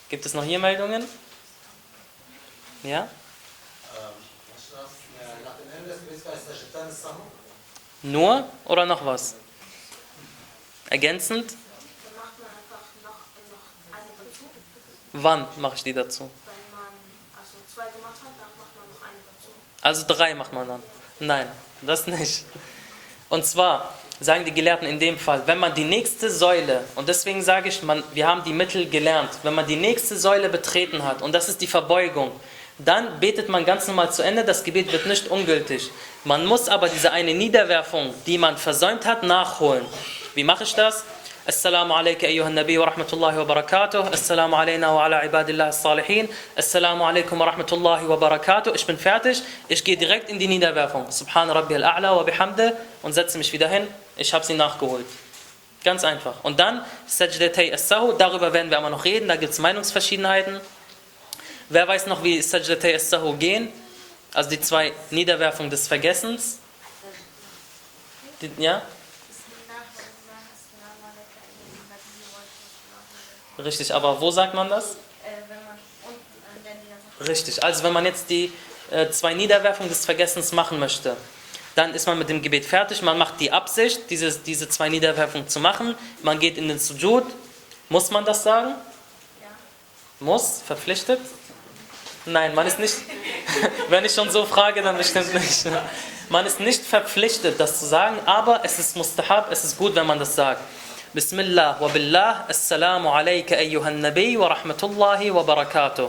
Gibt 0.08 0.26
es 0.26 0.34
noch 0.34 0.42
hier 0.42 0.58
Meldungen? 0.58 1.04
Ja? 2.82 3.08
Sahu. 6.90 7.14
Nur 8.02 8.48
oder 8.64 8.86
noch 8.86 9.04
was? 9.04 9.34
Ergänzend? 9.38 9.38
Dann 9.38 9.38
macht 9.38 9.38
man 9.38 9.38
einfach 9.38 9.38
noch, 9.38 10.64
noch 10.64 10.76
eine 10.76 10.79
dazu. 10.90 11.46
Wann 15.12 15.46
mache 15.56 15.76
ich 15.76 15.82
die 15.82 15.92
dazu. 15.92 16.30
Also 19.82 20.04
drei 20.06 20.34
macht 20.34 20.52
man 20.52 20.68
dann. 20.68 20.82
Nein, 21.20 21.46
das 21.82 22.06
nicht. 22.06 22.44
Und 23.28 23.46
zwar 23.46 23.94
sagen 24.20 24.44
die 24.44 24.52
Gelehrten 24.52 24.86
in 24.86 24.98
dem 24.98 25.18
Fall, 25.18 25.42
wenn 25.46 25.58
man 25.58 25.74
die 25.74 25.84
nächste 25.84 26.30
Säule, 26.30 26.84
und 26.96 27.08
deswegen 27.08 27.42
sage 27.42 27.70
ich, 27.70 27.82
man, 27.82 28.02
wir 28.12 28.26
haben 28.26 28.44
die 28.44 28.52
Mittel 28.52 28.88
gelernt, 28.88 29.30
wenn 29.42 29.54
man 29.54 29.66
die 29.66 29.76
nächste 29.76 30.16
Säule 30.18 30.50
betreten 30.50 31.02
hat, 31.04 31.22
und 31.22 31.32
das 31.32 31.48
ist 31.48 31.60
die 31.62 31.66
Verbeugung, 31.66 32.32
dann 32.78 33.20
betet 33.20 33.48
man 33.48 33.64
ganz 33.64 33.86
normal 33.86 34.12
zu 34.12 34.22
Ende, 34.22 34.44
das 34.44 34.64
Gebet 34.64 34.92
wird 34.92 35.06
nicht 35.06 35.28
ungültig. 35.28 35.90
Man 36.24 36.44
muss 36.46 36.68
aber 36.68 36.88
diese 36.88 37.12
eine 37.12 37.34
Niederwerfung, 37.34 38.14
die 38.26 38.36
man 38.36 38.58
versäumt 38.58 39.06
hat, 39.06 39.22
nachholen. 39.22 39.84
Wie 40.34 40.44
mache 40.44 40.62
ich 40.62 40.74
das? 40.74 41.04
Assalamu 41.44 41.92
alaikum 41.92 42.28
ayyuhan 42.28 42.54
Nabi 42.54 42.78
wa 42.78 42.84
rahmatullahi 42.84 43.36
wa 43.36 43.44
barakatuh. 43.44 44.12
Assalamu 44.12 44.54
alayna 44.54 44.94
wa 44.94 45.04
ala 45.04 45.24
ibadillah 45.24 45.72
salihin. 45.72 46.28
Assalamu 46.54 47.04
alaikum 47.04 47.36
wa 47.40 47.46
rahmatullahi 47.46 48.06
wa 48.06 48.16
barakatuh. 48.16 48.72
Ich 48.76 48.86
bin 48.86 48.96
fertig. 48.96 49.42
Ich 49.66 49.82
gehe 49.82 49.96
direkt 49.96 50.30
in 50.30 50.38
die 50.38 50.46
Niederwerfung. 50.46 51.10
Subhan 51.10 51.50
rabbi 51.50 51.74
al-a'la 51.74 52.14
wa 52.14 52.22
bihamde 52.22 52.76
und 53.02 53.12
setze 53.12 53.38
mich 53.38 53.52
wieder 53.52 53.66
hin. 53.66 53.88
Ich 54.16 54.32
habe 54.32 54.46
sie 54.46 54.54
nachgeholt. 54.54 55.06
Ganz 55.82 56.04
einfach. 56.04 56.44
Und 56.44 56.60
dann 56.60 56.84
Sajdatay 57.08 57.72
as-Sahu. 57.72 58.12
Darüber 58.12 58.52
werden 58.52 58.70
wir 58.70 58.78
aber 58.78 58.90
noch 58.90 59.04
reden. 59.04 59.26
Da 59.26 59.34
gibt 59.34 59.52
es 59.52 59.58
Meinungsverschiedenheiten. 59.58 60.60
Wer 61.70 61.88
weiß 61.88 62.06
noch, 62.06 62.22
wie 62.22 62.40
Sajdatay 62.40 62.94
as-Sahu 62.94 63.32
gehen? 63.36 63.72
Also 64.32 64.50
die 64.50 64.60
zwei 64.60 64.92
Niederwerfungen 65.10 65.70
des 65.70 65.88
Vergessens. 65.88 66.58
Die, 68.40 68.50
ja? 68.58 68.82
Richtig, 73.64 73.94
aber 73.94 74.20
wo 74.20 74.30
sagt 74.30 74.54
man 74.54 74.68
das? 74.68 74.96
wenn 75.48 75.58
man 75.58 75.78
unten 76.06 76.20
an 76.54 76.64
der 76.64 76.74
Niederwerfung. 76.74 77.26
Richtig, 77.26 77.62
also 77.62 77.82
wenn 77.82 77.92
man 77.92 78.04
jetzt 78.04 78.30
die 78.30 78.52
äh, 78.90 79.10
zwei 79.10 79.34
Niederwerfungen 79.34 79.88
des 79.88 80.04
Vergessens 80.04 80.52
machen 80.52 80.78
möchte, 80.78 81.16
dann 81.74 81.94
ist 81.94 82.06
man 82.06 82.18
mit 82.18 82.28
dem 82.28 82.42
Gebet 82.42 82.64
fertig, 82.64 83.02
man 83.02 83.16
macht 83.16 83.40
die 83.40 83.52
Absicht, 83.52 84.10
diese, 84.10 84.32
diese 84.38 84.68
zwei 84.68 84.88
Niederwerfungen 84.88 85.48
zu 85.48 85.60
machen, 85.60 85.94
man 86.22 86.38
geht 86.38 86.58
in 86.58 86.68
den 86.68 86.78
Sujud. 86.78 87.24
Muss 87.88 88.10
man 88.10 88.24
das 88.24 88.42
sagen? 88.42 88.74
Ja. 89.40 89.48
Muss? 90.20 90.62
Verpflichtet? 90.66 91.20
Nein, 92.26 92.54
man 92.54 92.66
ist 92.66 92.78
nicht, 92.78 92.94
wenn 93.88 94.04
ich 94.04 94.12
schon 94.12 94.30
so 94.30 94.44
frage, 94.44 94.82
dann 94.82 94.96
bestimmt 94.96 95.32
nicht. 95.34 95.66
Man 96.28 96.46
ist 96.46 96.60
nicht 96.60 96.84
verpflichtet, 96.84 97.58
das 97.58 97.80
zu 97.80 97.86
sagen, 97.86 98.16
aber 98.24 98.60
es 98.62 98.78
ist 98.78 98.96
mustahab, 98.96 99.50
es 99.50 99.64
ist 99.64 99.76
gut, 99.76 99.96
wenn 99.96 100.06
man 100.06 100.16
das 100.16 100.36
sagt. 100.36 100.60
Bismillah 101.12 101.80
wa 101.80 101.88
billah, 101.88 102.46
assalamu 102.48 103.10
alayka 103.10 103.56
ayyuhan 103.56 104.00
nabi 104.00 104.38
wa 104.38 104.46
rahmatullahi 104.54 105.34
wa 105.34 105.42
barakatuh. 105.42 106.08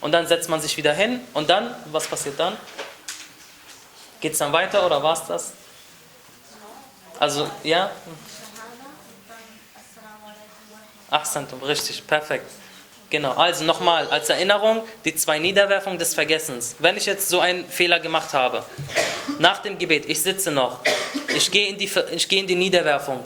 Und 0.00 0.10
dann 0.10 0.26
setzt 0.26 0.48
man 0.48 0.60
sich 0.60 0.76
wieder 0.76 0.92
hin 0.92 1.20
und 1.34 1.48
dann, 1.48 1.72
was 1.92 2.08
passiert 2.08 2.40
dann? 2.40 2.56
Geht 4.20 4.32
es 4.32 4.38
dann 4.38 4.52
weiter 4.52 4.84
oder 4.84 5.00
war 5.00 5.12
es 5.12 5.24
das? 5.28 5.52
Also, 7.20 7.48
ja? 7.62 7.92
Rahmatullahi. 7.92 7.94
Ahsantum, 11.10 11.62
richtig, 11.62 12.04
perfekt. 12.04 12.50
Genau, 13.10 13.34
also 13.34 13.62
nochmal 13.62 14.08
als 14.08 14.30
Erinnerung, 14.30 14.82
die 15.04 15.14
zwei 15.14 15.38
Niederwerfungen 15.38 16.00
des 16.00 16.12
Vergessens. 16.12 16.74
Wenn 16.80 16.96
ich 16.96 17.06
jetzt 17.06 17.28
so 17.28 17.38
einen 17.38 17.68
Fehler 17.68 18.00
gemacht 18.00 18.34
habe, 18.34 18.64
nach 19.38 19.58
dem 19.58 19.78
Gebet, 19.78 20.06
ich 20.08 20.20
sitze 20.20 20.50
noch, 20.50 20.80
ich 21.36 21.52
gehe 21.52 21.68
in 21.68 21.78
die, 21.78 21.88
ich 22.10 22.28
gehe 22.28 22.40
in 22.40 22.48
die 22.48 22.56
Niederwerfung. 22.56 23.22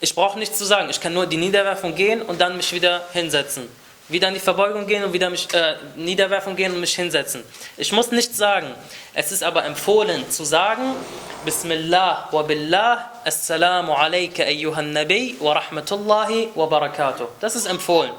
Ich 0.00 0.14
brauche 0.14 0.38
nichts 0.38 0.58
zu 0.58 0.64
sagen, 0.64 0.88
ich 0.90 1.00
kann 1.00 1.12
nur 1.12 1.26
die 1.26 1.36
Niederwerfung 1.36 1.94
gehen 1.94 2.22
und 2.22 2.40
dann 2.40 2.56
mich 2.56 2.72
wieder 2.72 3.04
hinsetzen. 3.12 3.68
wieder 4.10 4.28
in 4.28 4.34
die 4.34 4.40
Verbeugung 4.40 4.86
gehen 4.86 5.04
und 5.04 5.12
wieder 5.12 5.30
mich, 5.30 5.52
äh, 5.54 5.76
Niederwerfung 5.96 6.56
gehen 6.56 6.72
und 6.72 6.80
mich 6.80 6.94
hinsetzen. 6.94 7.44
Ich 7.76 7.92
muss 7.92 8.10
nichts 8.10 8.36
sagen. 8.36 8.74
Es 9.14 9.30
ist 9.30 9.42
aber 9.42 9.64
empfohlen 9.64 10.28
zu 10.30 10.44
sagen, 10.44 10.96
Bismillah 11.44 12.28
wa 12.30 12.42
billah, 12.42 13.10
Assalamu 13.24 13.92
alayka 13.94 14.42
ayyuhan 14.42 14.92
Nabi 14.92 15.36
wa 15.40 15.52
rahmatullahi 15.52 16.48
wa 16.54 16.66
barakatuh. 16.66 17.26
Das 17.40 17.54
ist 17.54 17.66
empfohlen. 17.66 18.12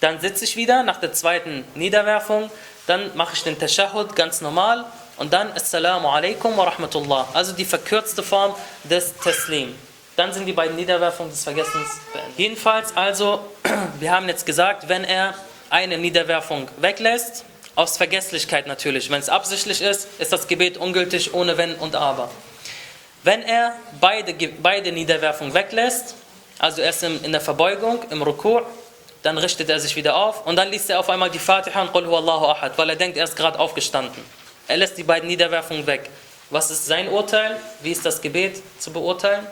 Dann 0.00 0.20
sitze 0.20 0.44
ich 0.44 0.56
wieder 0.56 0.82
nach 0.82 1.00
der 1.00 1.12
zweiten 1.12 1.64
Niederwerfung, 1.74 2.50
dann 2.86 3.16
mache 3.16 3.34
ich 3.34 3.42
den 3.44 3.58
Tashahud 3.58 4.14
ganz 4.14 4.40
normal 4.40 4.84
und 5.16 5.32
dann 5.32 5.50
Assalamu 5.52 6.08
alaikum 6.08 6.56
wa 6.56 6.64
rahmatullah. 6.64 7.28
Also 7.32 7.52
die 7.52 7.64
verkürzte 7.64 8.22
Form 8.22 8.54
des 8.84 9.14
Taslim. 9.16 9.74
Dann 10.16 10.32
sind 10.32 10.46
die 10.46 10.52
beiden 10.52 10.76
Niederwerfungen 10.76 11.30
des 11.30 11.44
Vergessens 11.44 11.88
beendet. 12.12 12.38
Jedenfalls 12.38 12.96
also, 12.96 13.40
wir 14.00 14.10
haben 14.10 14.28
jetzt 14.28 14.46
gesagt, 14.46 14.88
wenn 14.88 15.04
er 15.04 15.34
eine 15.70 15.98
Niederwerfung 15.98 16.68
weglässt, 16.78 17.44
aus 17.76 17.98
Vergesslichkeit 17.98 18.66
natürlich, 18.66 19.10
wenn 19.10 19.20
es 19.20 19.28
absichtlich 19.28 19.82
ist, 19.82 20.08
ist 20.18 20.32
das 20.32 20.48
Gebet 20.48 20.78
ungültig 20.78 21.34
ohne 21.34 21.58
Wenn 21.58 21.74
und 21.74 21.94
Aber. 21.94 22.30
Wenn 23.22 23.42
er 23.42 23.74
beide, 24.00 24.32
beide 24.62 24.92
Niederwerfungen 24.92 25.52
weglässt, 25.52 26.14
also 26.58 26.80
erst 26.80 27.02
in 27.02 27.32
der 27.32 27.40
Verbeugung, 27.40 28.02
im 28.10 28.22
Rukur, 28.22 28.66
dann 29.22 29.36
richtet 29.36 29.68
er 29.68 29.80
sich 29.80 29.96
wieder 29.96 30.16
auf 30.16 30.46
und 30.46 30.56
dann 30.56 30.70
liest 30.70 30.88
er 30.88 31.00
auf 31.00 31.10
einmal 31.10 31.30
die 31.30 31.38
Fatiha 31.38 31.82
und 31.82 31.92
Qul 31.92 32.04
Allahu 32.04 32.46
ahad, 32.46 32.78
weil 32.78 32.90
er 32.90 32.96
denkt, 32.96 33.16
er 33.16 33.24
ist 33.24 33.36
gerade 33.36 33.58
aufgestanden. 33.58 34.24
Er 34.68 34.76
lässt 34.78 34.96
die 34.96 35.02
beiden 35.02 35.28
Niederwerfungen 35.28 35.86
weg. 35.86 36.08
Was 36.50 36.70
ist 36.70 36.86
sein 36.86 37.08
Urteil? 37.08 37.60
Wie 37.82 37.90
ist 37.90 38.06
das 38.06 38.22
Gebet 38.22 38.62
zu 38.78 38.92
beurteilen? 38.92 39.44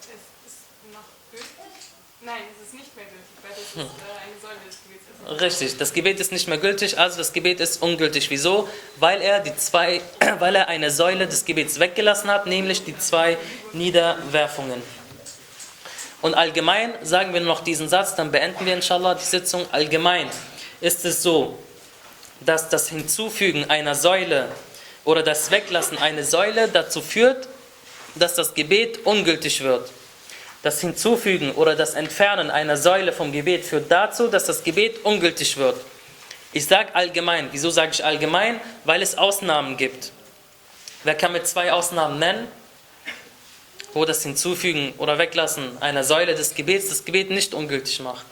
Es 0.00 0.08
ist 0.08 0.64
noch 0.92 1.04
gültig? 1.30 1.50
Nein, 2.22 2.42
es 2.56 2.66
ist 2.66 2.74
nicht 2.74 2.96
mehr 2.96 3.04
gültig, 3.04 3.36
weil 3.42 3.52
das 3.52 3.60
ist 3.60 3.60
äh, 3.60 3.60
eine 3.60 3.60
Säule 3.60 3.60
des 3.60 3.60
Gebets. 3.60 3.60
ist. 3.60 3.63
Richtig, 5.40 5.78
das 5.78 5.94
Gebet 5.94 6.20
ist 6.20 6.32
nicht 6.32 6.48
mehr 6.48 6.58
gültig, 6.58 6.98
also 6.98 7.16
das 7.16 7.32
Gebet 7.32 7.58
ist 7.60 7.80
ungültig. 7.80 8.28
Wieso? 8.28 8.68
Weil 8.96 9.22
er, 9.22 9.40
die 9.40 9.56
zwei, 9.56 10.02
weil 10.38 10.54
er 10.54 10.68
eine 10.68 10.90
Säule 10.90 11.26
des 11.26 11.44
Gebets 11.44 11.80
weggelassen 11.80 12.30
hat, 12.30 12.46
nämlich 12.46 12.84
die 12.84 12.96
zwei 12.98 13.38
Niederwerfungen. 13.72 14.82
Und 16.20 16.34
allgemein 16.34 16.94
sagen 17.02 17.32
wir 17.32 17.40
noch 17.40 17.62
diesen 17.62 17.88
Satz, 17.88 18.14
dann 18.16 18.32
beenden 18.32 18.64
wir 18.66 18.74
inshallah 18.74 19.14
die 19.14 19.24
Sitzung. 19.24 19.66
Allgemein 19.72 20.28
ist 20.80 21.04
es 21.04 21.22
so, 21.22 21.58
dass 22.40 22.68
das 22.68 22.88
Hinzufügen 22.88 23.70
einer 23.70 23.94
Säule 23.94 24.48
oder 25.04 25.22
das 25.22 25.50
Weglassen 25.50 25.98
einer 25.98 26.24
Säule 26.24 26.68
dazu 26.68 27.00
führt, 27.00 27.48
dass 28.14 28.34
das 28.34 28.54
Gebet 28.54 29.04
ungültig 29.04 29.62
wird. 29.62 29.90
Das 30.64 30.80
Hinzufügen 30.80 31.52
oder 31.52 31.76
das 31.76 31.94
Entfernen 31.94 32.50
einer 32.50 32.76
Säule 32.76 33.12
vom 33.12 33.30
Gebet 33.30 33.64
führt 33.64 33.92
dazu, 33.92 34.26
dass 34.26 34.46
das 34.46 34.64
Gebet 34.64 35.04
ungültig 35.04 35.56
wird. 35.58 35.76
Ich 36.52 36.66
sage 36.66 36.94
allgemein. 36.94 37.48
Wieso 37.52 37.70
sage 37.70 37.92
ich 37.92 38.04
allgemein? 38.04 38.60
Weil 38.84 39.02
es 39.02 39.16
Ausnahmen 39.16 39.76
gibt. 39.76 40.10
Wer 41.04 41.14
kann 41.14 41.32
mir 41.32 41.44
zwei 41.44 41.72
Ausnahmen 41.72 42.18
nennen, 42.18 42.48
wo 43.92 44.04
das 44.04 44.22
Hinzufügen 44.22 44.94
oder 44.98 45.18
Weglassen 45.18 45.80
einer 45.82 46.02
Säule 46.02 46.34
des 46.34 46.54
Gebets 46.54 46.88
das 46.88 47.04
Gebet 47.04 47.30
nicht 47.30 47.52
ungültig 47.54 48.00
macht? 48.00 48.24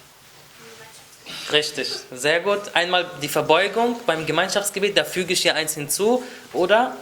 Richtig, 1.53 1.89
sehr 2.13 2.41
gut. 2.41 2.61
Einmal 2.75 3.11
die 3.21 3.29
Verbeugung 3.29 4.01
beim 4.07 4.25
Gemeinschaftsgebet, 4.25 4.97
da 4.97 5.05
füge 5.05 5.35
ich 5.35 5.43
hier 5.43 5.55
eins 5.55 5.75
hinzu. 5.75 6.23
Oder 6.53 6.97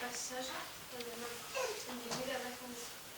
Passage, 0.00 0.54
wenn 0.96 1.06
man 1.20 1.30
in 1.90 1.98
die 1.98 2.14
Niederwerfung, 2.22 2.70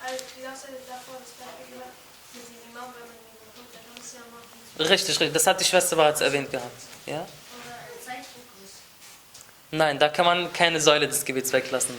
also 0.03 0.25
die 0.37 0.43
ganze 0.43 0.63
Zeit 0.63 0.89
davor 0.89 1.21
das 1.21 1.33
Beispiel 1.37 1.77
gemacht, 1.77 1.97
mit 2.33 2.45
dem 2.49 2.61
Imam, 2.73 2.89
wenn 2.97 3.07
man 3.09 3.19
den 3.21 3.37
bekommt, 3.45 3.71
dann 3.73 3.85
kann 3.85 3.95
man 3.95 4.03
es 4.05 4.13
ja 4.13 4.25
machen. 4.33 4.64
Richtig, 4.79 5.21
richtig, 5.21 5.33
das 5.33 5.47
hat 5.47 5.61
die 5.61 5.65
Schwester 5.65 5.97
bereits 5.97 6.21
erwähnt 6.21 6.51
gehabt. 6.51 6.71
Ja? 7.07 7.27
Nein, 9.71 9.99
da 9.99 10.09
kann 10.09 10.25
man 10.25 10.53
keine 10.53 10.81
Säule 10.81 11.09
des 11.09 11.25
Gebets 11.25 11.53
weglassen. 11.53 11.97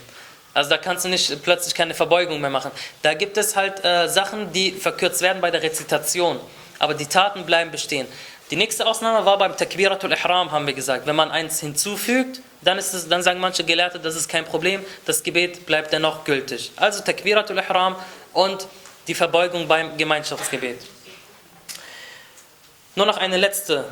Also 0.54 0.70
da 0.70 0.78
kannst 0.78 1.04
du 1.04 1.10
nicht 1.10 1.44
plötzlich 1.44 1.76
keine 1.76 1.94
Verbeugung 1.94 2.40
mehr 2.40 2.50
machen. 2.50 2.72
Da 3.02 3.14
gibt 3.14 3.36
es 3.36 3.58
halt 3.58 3.84
äh, 3.84 4.08
Sachen, 4.08 4.54
die 4.54 4.72
verkürzt 4.72 5.22
werden 5.22 5.42
bei 5.42 5.52
der 5.52 5.62
Rezitation. 5.62 6.40
Aber 6.80 6.94
die 6.94 7.06
Taten 7.06 7.46
bleiben 7.46 7.72
bestehen. 7.72 8.08
Die 8.52 8.56
nächste 8.56 8.86
Ausnahme 8.86 9.26
war 9.26 9.38
beim 9.38 9.58
Takbiratul 9.58 10.12
Ihram, 10.12 10.52
haben 10.52 10.66
wir 10.66 10.74
gesagt. 10.74 11.06
Wenn 11.08 11.16
man 11.16 11.32
eins 11.32 11.60
hinzufügt, 11.60 12.42
dann, 12.62 12.78
ist 12.78 12.94
es, 12.94 13.10
dann 13.10 13.24
sagen 13.24 13.42
manche 13.42 13.66
Gelehrte, 13.66 14.00
das 14.00 14.16
ist 14.16 14.30
kein 14.30 14.46
Problem, 14.46 14.86
das 15.06 15.24
Gebet 15.24 15.66
bleibt 15.66 15.92
dennoch 15.92 16.24
gültig. 16.24 16.72
Also 16.78 17.04
Takbiratul 17.04 17.58
Ihram 17.58 17.98
und 18.32 18.68
die 19.08 19.16
Verbeugung 19.16 19.68
beim 19.68 19.98
Gemeinschaftsgebet. 19.98 20.80
Nur 22.98 23.06
noch 23.06 23.18
eine 23.18 23.36
letzte, 23.36 23.84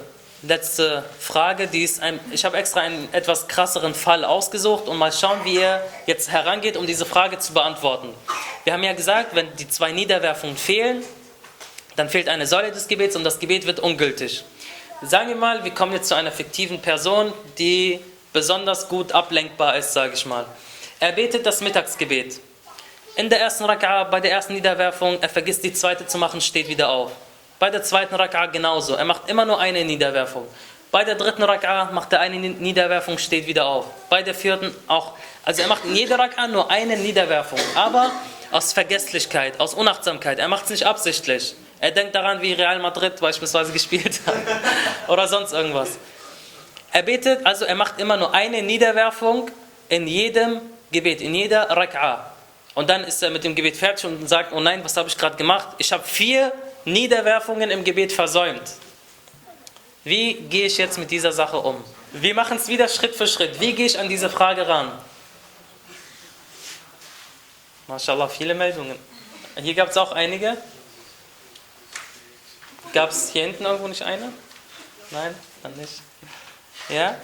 letzte 0.44 1.04
Frage. 1.20 1.68
Die 1.68 1.84
ist 1.84 2.02
ein, 2.02 2.22
ich 2.32 2.46
habe 2.46 2.56
extra 2.56 2.80
einen 2.80 3.14
etwas 3.14 3.50
krasseren 3.50 3.94
Fall 3.94 4.24
ausgesucht 4.24 4.88
und 4.88 4.98
mal 4.98 5.12
schauen, 5.12 5.44
wie 5.44 5.56
ihr 5.56 5.82
jetzt 6.06 6.32
herangeht, 6.32 6.78
um 6.78 6.88
diese 6.88 7.06
Frage 7.06 7.38
zu 7.38 7.54
beantworten. 7.54 8.10
Wir 8.64 8.72
haben 8.72 8.84
ja 8.84 8.94
gesagt, 8.94 9.36
wenn 9.36 9.54
die 9.58 9.68
zwei 9.68 9.92
Niederwerfungen 9.92 10.56
fehlen, 10.56 11.04
dann 11.98 12.08
fehlt 12.08 12.30
eine 12.30 12.48
Säule 12.48 12.72
des 12.72 12.88
Gebets 12.88 13.18
und 13.18 13.26
das 13.26 13.40
Gebet 13.40 13.68
wird 13.68 13.82
ungültig. 13.82 14.46
Sagen 15.02 15.28
wir 15.28 15.36
mal, 15.36 15.66
wir 15.66 15.72
kommen 15.72 15.92
jetzt 15.92 16.08
zu 16.08 16.16
einer 16.16 16.32
fiktiven 16.32 16.82
Person, 16.82 17.34
die 17.58 18.00
besonders 18.32 18.88
gut 18.88 19.12
ablenkbar 19.12 19.76
ist, 19.76 19.92
sage 19.92 20.14
ich 20.14 20.26
mal. 20.26 20.46
Er 21.02 21.12
betet 21.12 21.46
das 21.46 21.60
Mittagsgebet. 21.60 22.40
In 23.18 23.30
der 23.30 23.42
ersten 23.42 23.66
Raka'a, 23.66 24.06
bei 24.06 24.22
der 24.22 24.32
ersten 24.32 24.54
Niederwerfung, 24.54 25.18
er 25.22 25.28
vergisst 25.28 25.66
die 25.66 25.74
zweite 25.74 26.08
zu 26.08 26.18
machen, 26.18 26.40
steht 26.40 26.70
wieder 26.70 26.88
auf. 26.88 27.12
Bei 27.64 27.70
der 27.70 27.82
zweiten 27.82 28.14
Raka'a 28.14 28.48
genauso. 28.48 28.96
Er 28.96 29.06
macht 29.06 29.30
immer 29.30 29.46
nur 29.46 29.58
eine 29.58 29.86
Niederwerfung. 29.86 30.46
Bei 30.92 31.06
der 31.06 31.16
dritten 31.16 31.44
Raka'a 31.44 31.94
macht 31.94 32.12
er 32.12 32.20
eine 32.20 32.38
Niederwerfung, 32.38 33.18
steht 33.18 33.48
wieder 33.48 33.68
auf. 33.68 33.86
Bei 34.10 34.22
der 34.22 34.36
vierten 34.36 34.76
auch. 34.90 35.14
Also 35.46 35.62
er 35.62 35.70
macht 35.70 35.86
in 35.86 35.96
jeder 35.96 36.20
Raka'a 36.20 36.48
nur 36.48 36.70
eine 36.70 36.98
Niederwerfung. 36.98 37.60
Aber 37.76 38.12
aus 38.52 38.74
Vergesslichkeit, 38.74 39.62
aus 39.62 39.76
Unachtsamkeit. 39.76 40.40
Er 40.40 40.50
macht 40.50 40.66
es 40.66 40.72
nicht 40.72 40.86
absichtlich. 40.86 41.56
Er 41.80 41.92
denkt 41.92 42.14
daran, 42.16 42.42
wie 42.42 42.52
Real 42.52 42.80
Madrid 42.80 43.18
beispielsweise 43.22 43.72
gespielt 43.80 44.20
hat. 44.26 44.36
Oder 45.08 45.30
sonst 45.30 45.54
irgendwas. 45.54 45.92
Er 46.92 47.04
betet, 47.04 47.46
also 47.46 47.64
er 47.64 47.76
macht 47.76 47.98
immer 47.98 48.18
nur 48.18 48.34
eine 48.34 48.62
Niederwerfung 48.62 49.50
in 49.88 50.06
jedem 50.06 50.60
Gebet, 50.92 51.22
in 51.22 51.34
jeder 51.34 51.72
Rak'a. 51.72 52.26
Und 52.76 52.90
dann 52.90 53.06
ist 53.06 53.24
er 53.24 53.30
mit 53.30 53.46
dem 53.46 53.56
Gebet 53.56 53.78
fertig 53.78 54.04
und 54.04 54.28
sagt, 54.28 54.52
oh 54.52 54.60
nein, 54.60 54.84
was 54.84 54.98
habe 54.98 55.08
ich 55.08 55.18
gerade 55.18 55.38
gemacht? 55.38 55.70
Ich 55.78 55.94
habe 55.94 56.04
vier 56.04 56.52
Niederwerfungen 56.86 57.72
im 57.72 57.84
Gebet 57.84 58.12
versäumt. 58.12 58.62
Wie 60.04 60.34
gehe 60.34 60.66
ich 60.66 60.78
jetzt 60.78 60.98
mit 60.98 61.12
dieser 61.12 61.32
Sache 61.32 61.58
um? 61.58 61.84
Wir 62.12 62.36
machen 62.36 62.58
es 62.58 62.68
wieder 62.68 62.88
Schritt 62.88 63.16
für 63.16 63.28
Schritt. 63.28 63.60
Wie 63.60 63.74
gehe 63.74 63.86
ich 63.86 63.98
an 63.98 64.10
diese 64.10 64.30
Frage 64.30 64.68
ran? 64.68 64.92
Mashallah, 67.88 68.28
viele 68.28 68.54
Meldungen. 68.54 68.98
Hier 69.56 69.74
gab 69.74 69.90
es 69.90 69.98
auch 69.98 70.12
einige. 70.12 70.58
Gab 72.94 73.12
es 73.12 73.30
hier 73.30 73.44
hinten 73.44 73.66
irgendwo 73.66 73.88
nicht 73.88 74.04
eine? 74.04 74.32
Nein, 75.12 75.36
dann 75.62 75.76
nicht. 75.76 76.02
Ja? 76.90 77.18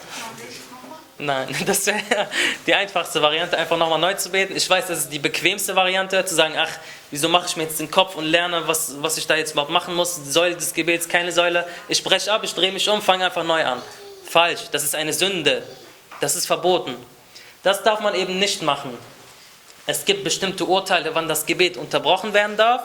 Nein, 1.20 1.54
das 1.66 1.86
wäre 1.86 2.28
die 2.66 2.74
einfachste 2.74 3.22
Variante, 3.22 3.58
einfach 3.58 3.78
nochmal 3.78 4.00
neu 4.00 4.14
zu 4.14 4.30
beten. 4.30 4.56
Ich 4.56 4.70
weiß, 4.70 4.88
das 4.88 5.00
ist 5.00 5.10
die 5.10 5.20
bequemste 5.20 5.76
Variante, 5.76 6.24
zu 6.24 6.34
sagen, 6.34 6.54
ach, 6.58 6.72
wieso 7.12 7.28
mache 7.28 7.46
ich 7.48 7.58
mir 7.58 7.64
jetzt 7.64 7.80
den 7.80 7.92
Kopf 7.92 8.16
und 8.16 8.26
lerne, 8.26 8.66
was, 8.68 8.96
was 9.02 9.18
ich 9.18 9.28
da 9.28 9.36
jetzt 9.36 9.52
überhaupt 9.52 9.72
machen 9.72 9.96
muss. 9.96 10.16
Säule 10.16 10.56
des 10.56 10.74
Gebets, 10.74 11.10
keine 11.10 11.34
Säule. 11.34 11.68
Ich 11.90 12.04
breche 12.04 12.32
ab, 12.32 12.42
ich 12.44 12.54
drehe 12.54 12.72
mich 12.72 12.88
um, 12.90 13.02
fange 13.02 13.26
einfach 13.26 13.44
neu 13.44 13.64
an. 13.66 13.82
Falsch, 14.26 14.62
das 14.72 14.84
ist 14.84 14.96
eine 14.96 15.12
Sünde. 15.12 15.64
Das 16.22 16.38
ist 16.38 16.46
verboten. 16.46 16.96
Das 17.64 17.84
darf 17.84 18.00
man 18.00 18.16
eben 18.16 18.40
nicht 18.40 18.62
machen. 18.62 18.98
Es 19.88 20.06
gibt 20.06 20.24
bestimmte 20.24 20.66
Urteile, 20.66 21.16
wann 21.16 21.28
das 21.28 21.46
Gebet 21.46 21.76
unterbrochen 21.76 22.34
werden 22.34 22.56
darf 22.56 22.84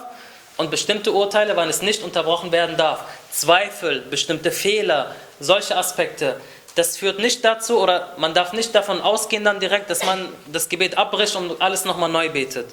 und 0.56 0.70
bestimmte 0.70 1.12
Urteile, 1.12 1.54
wann 1.54 1.68
es 1.68 1.82
nicht 1.82 2.02
unterbrochen 2.02 2.50
werden 2.50 2.76
darf. 2.76 3.00
Zweifel, 3.30 4.00
bestimmte 4.00 4.50
Fehler, 4.50 5.14
solche 5.38 5.76
Aspekte. 5.76 6.40
Das 6.74 6.96
führt 6.96 7.20
nicht 7.20 7.44
dazu, 7.44 7.80
oder 7.80 8.14
man 8.16 8.34
darf 8.34 8.52
nicht 8.52 8.74
davon 8.74 9.00
ausgehen 9.00 9.44
dann 9.44 9.60
direkt, 9.60 9.90
dass 9.90 10.04
man 10.04 10.28
das 10.46 10.68
Gebet 10.68 10.98
abbricht 10.98 11.36
und 11.36 11.60
alles 11.62 11.84
nochmal 11.84 12.08
neu 12.08 12.30
betet. 12.30 12.66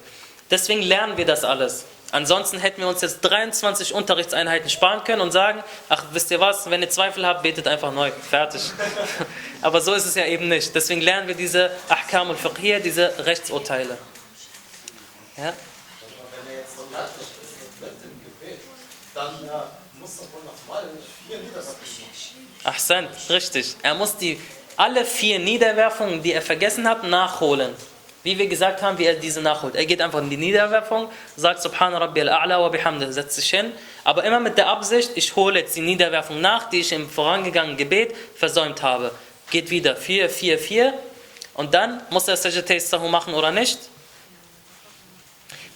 Deswegen 0.49 0.81
lernen 0.81 1.17
wir 1.17 1.25
das 1.25 1.43
alles. 1.43 1.85
Ansonsten 2.11 2.59
hätten 2.59 2.81
wir 2.81 2.89
uns 2.89 3.01
jetzt 3.01 3.21
23 3.21 3.93
Unterrichtseinheiten 3.93 4.69
sparen 4.69 5.03
können 5.05 5.21
und 5.21 5.31
sagen, 5.31 5.63
ach, 5.87 6.03
wisst 6.11 6.29
ihr 6.31 6.41
was, 6.41 6.69
wenn 6.69 6.81
ihr 6.81 6.89
Zweifel 6.89 7.25
habt, 7.25 7.41
betet 7.41 7.67
einfach 7.67 7.93
neu. 7.93 8.11
Fertig. 8.11 8.61
Aber 9.61 9.79
so 9.79 9.93
ist 9.93 10.05
es 10.05 10.15
ja 10.15 10.25
eben 10.25 10.49
nicht. 10.49 10.75
Deswegen 10.75 10.99
lernen 10.99 11.29
wir 11.29 11.35
diese 11.35 11.71
Ahkam 11.87 12.31
und 12.31 12.39
Fiqhir, 12.39 12.81
diese 12.81 13.13
Rechtsurteile. 13.25 13.97
Ja? 15.37 15.43
Wenn 15.43 16.53
er 16.53 16.59
jetzt 16.59 16.75
so 16.75 16.83
ist 16.83 18.03
dem 18.03 18.19
Gebet, 18.25 18.59
dann 19.13 19.49
Ahsan, 22.63 23.07
richtig. 23.29 23.75
Er 23.81 23.95
muss 23.95 24.17
die, 24.17 24.39
alle 24.77 25.05
vier 25.05 25.39
Niederwerfungen, 25.39 26.21
die 26.21 26.33
er 26.33 26.41
vergessen 26.41 26.87
hat, 26.87 27.03
nachholen. 27.03 27.73
Wie 28.23 28.37
wir 28.37 28.47
gesagt 28.47 28.81
haben, 28.83 28.97
wie 28.99 29.05
er 29.05 29.15
diese 29.15 29.41
nachholt. 29.41 29.75
Er 29.75 29.85
geht 29.85 29.99
einfach 29.99 30.19
in 30.19 30.29
die 30.29 30.37
Niederwerfung, 30.37 31.09
sagt 31.35 31.61
Subhana 31.61 31.97
Rabbi 31.97 32.21
al-A'la 32.21 32.61
wa 32.61 32.69
bihamdih, 32.69 33.11
setzt 33.11 33.35
sich 33.35 33.49
hin, 33.49 33.71
aber 34.03 34.23
immer 34.23 34.39
mit 34.39 34.57
der 34.57 34.67
Absicht, 34.67 35.11
ich 35.15 35.35
hole 35.35 35.59
jetzt 35.59 35.75
die 35.75 35.81
Niederwerfung 35.81 36.39
nach, 36.39 36.69
die 36.69 36.81
ich 36.81 36.91
im 36.91 37.09
vorangegangenen 37.09 37.77
Gebet 37.77 38.15
versäumt 38.35 38.83
habe. 38.83 39.11
Geht 39.49 39.71
wieder 39.71 39.95
4, 39.95 40.29
4, 40.29 40.59
4 40.59 40.93
und 41.55 41.73
dann 41.73 42.01
muss 42.11 42.27
er 42.27 42.37
Sajdatay 42.37 42.79
Sahu 42.79 43.07
machen 43.07 43.33
oder 43.33 43.51
nicht. 43.51 43.79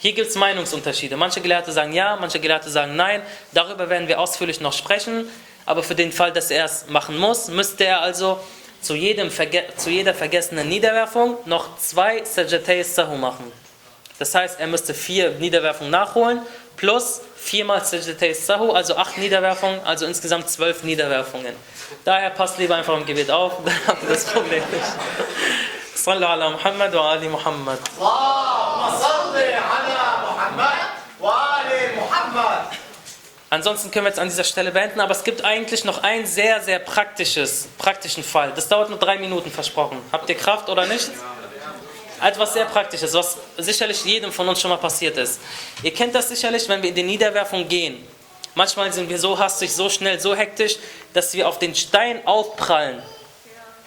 Hier 0.05 0.13
gibt 0.13 0.29
es 0.29 0.35
Meinungsunterschiede. 0.35 1.17
Manche 1.17 1.41
Gelehrte 1.41 1.71
sagen 1.71 1.91
ja, 1.91 2.15
manche 2.21 2.39
Gelehrte 2.39 2.69
sagen 2.69 2.95
nein. 2.95 3.23
Darüber 3.53 3.89
werden 3.89 4.07
wir 4.07 4.19
ausführlich 4.19 4.61
noch 4.61 4.71
sprechen. 4.71 5.27
Aber 5.65 5.81
für 5.81 5.95
den 5.95 6.11
Fall, 6.11 6.31
dass 6.31 6.51
er 6.51 6.65
es 6.65 6.85
machen 6.89 7.17
muss, 7.17 7.47
müsste 7.47 7.85
er 7.85 8.01
also 8.01 8.39
zu, 8.81 8.93
jedem 8.93 9.31
Verge 9.31 9.63
zu 9.77 9.89
jeder 9.89 10.13
vergessenen 10.13 10.69
Niederwerfung 10.69 11.39
noch 11.45 11.79
zwei 11.79 12.23
Sajjatay 12.23 12.83
Sahu 12.83 13.15
machen. 13.15 13.51
Das 14.19 14.35
heißt, 14.35 14.59
er 14.59 14.67
müsste 14.67 14.93
vier 14.93 15.31
Niederwerfungen 15.39 15.89
nachholen, 15.89 16.39
plus 16.77 17.21
viermal 17.35 17.83
Sajjatay 17.83 18.35
Sahu, 18.35 18.73
also 18.73 18.97
acht 18.97 19.17
Niederwerfungen, 19.17 19.79
also 19.85 20.05
insgesamt 20.05 20.51
zwölf 20.51 20.83
Niederwerfungen. 20.83 21.55
Daher 22.03 22.29
passt 22.29 22.59
lieber 22.59 22.75
einfach 22.75 22.95
im 22.95 23.07
Gebet 23.07 23.31
auf, 23.31 23.53
dann 23.65 23.73
habt 23.87 24.03
ihr 24.03 24.09
das 24.09 24.25
Problem 24.25 24.61
nicht. 24.71 24.85
Sallallahu 25.95 26.33
ala 26.33 26.49
Muhammad 26.51 26.93
wa 26.93 27.11
Ali 27.11 27.27
Muhammad. 27.27 27.79
Allahumma 27.99 29.54
Ansonsten 33.49 33.91
können 33.91 34.05
wir 34.05 34.09
jetzt 34.09 34.19
an 34.19 34.27
dieser 34.27 34.43
Stelle 34.43 34.71
beenden, 34.71 34.99
aber 34.99 35.11
es 35.11 35.23
gibt 35.23 35.43
eigentlich 35.43 35.85
noch 35.85 36.03
einen 36.03 36.25
sehr, 36.25 36.61
sehr 36.61 36.79
praktisches, 36.79 37.67
praktischen 37.77 38.23
Fall. 38.23 38.51
Das 38.55 38.67
dauert 38.67 38.89
nur 38.89 38.97
drei 38.97 39.17
Minuten, 39.17 39.51
versprochen. 39.51 39.97
Habt 40.11 40.27
ihr 40.29 40.35
Kraft 40.35 40.67
oder 40.67 40.85
nicht? 40.87 41.11
Etwas 42.21 42.53
sehr 42.53 42.65
Praktisches, 42.65 43.13
was 43.13 43.37
sicherlich 43.57 44.03
jedem 44.03 44.31
von 44.31 44.47
uns 44.47 44.61
schon 44.61 44.71
mal 44.71 44.77
passiert 44.77 45.17
ist. 45.17 45.39
Ihr 45.83 45.93
kennt 45.93 46.15
das 46.15 46.29
sicherlich, 46.29 46.67
wenn 46.69 46.81
wir 46.81 46.89
in 46.89 46.95
die 46.95 47.03
Niederwerfung 47.03 47.67
gehen. 47.67 48.05
Manchmal 48.55 48.91
sind 48.93 49.09
wir 49.09 49.19
so 49.19 49.37
hastig, 49.37 49.73
so 49.73 49.89
schnell, 49.89 50.19
so 50.19 50.33
hektisch, 50.33 50.77
dass 51.13 51.33
wir 51.33 51.47
auf 51.47 51.59
den 51.59 51.75
Stein 51.75 52.25
aufprallen. 52.25 53.03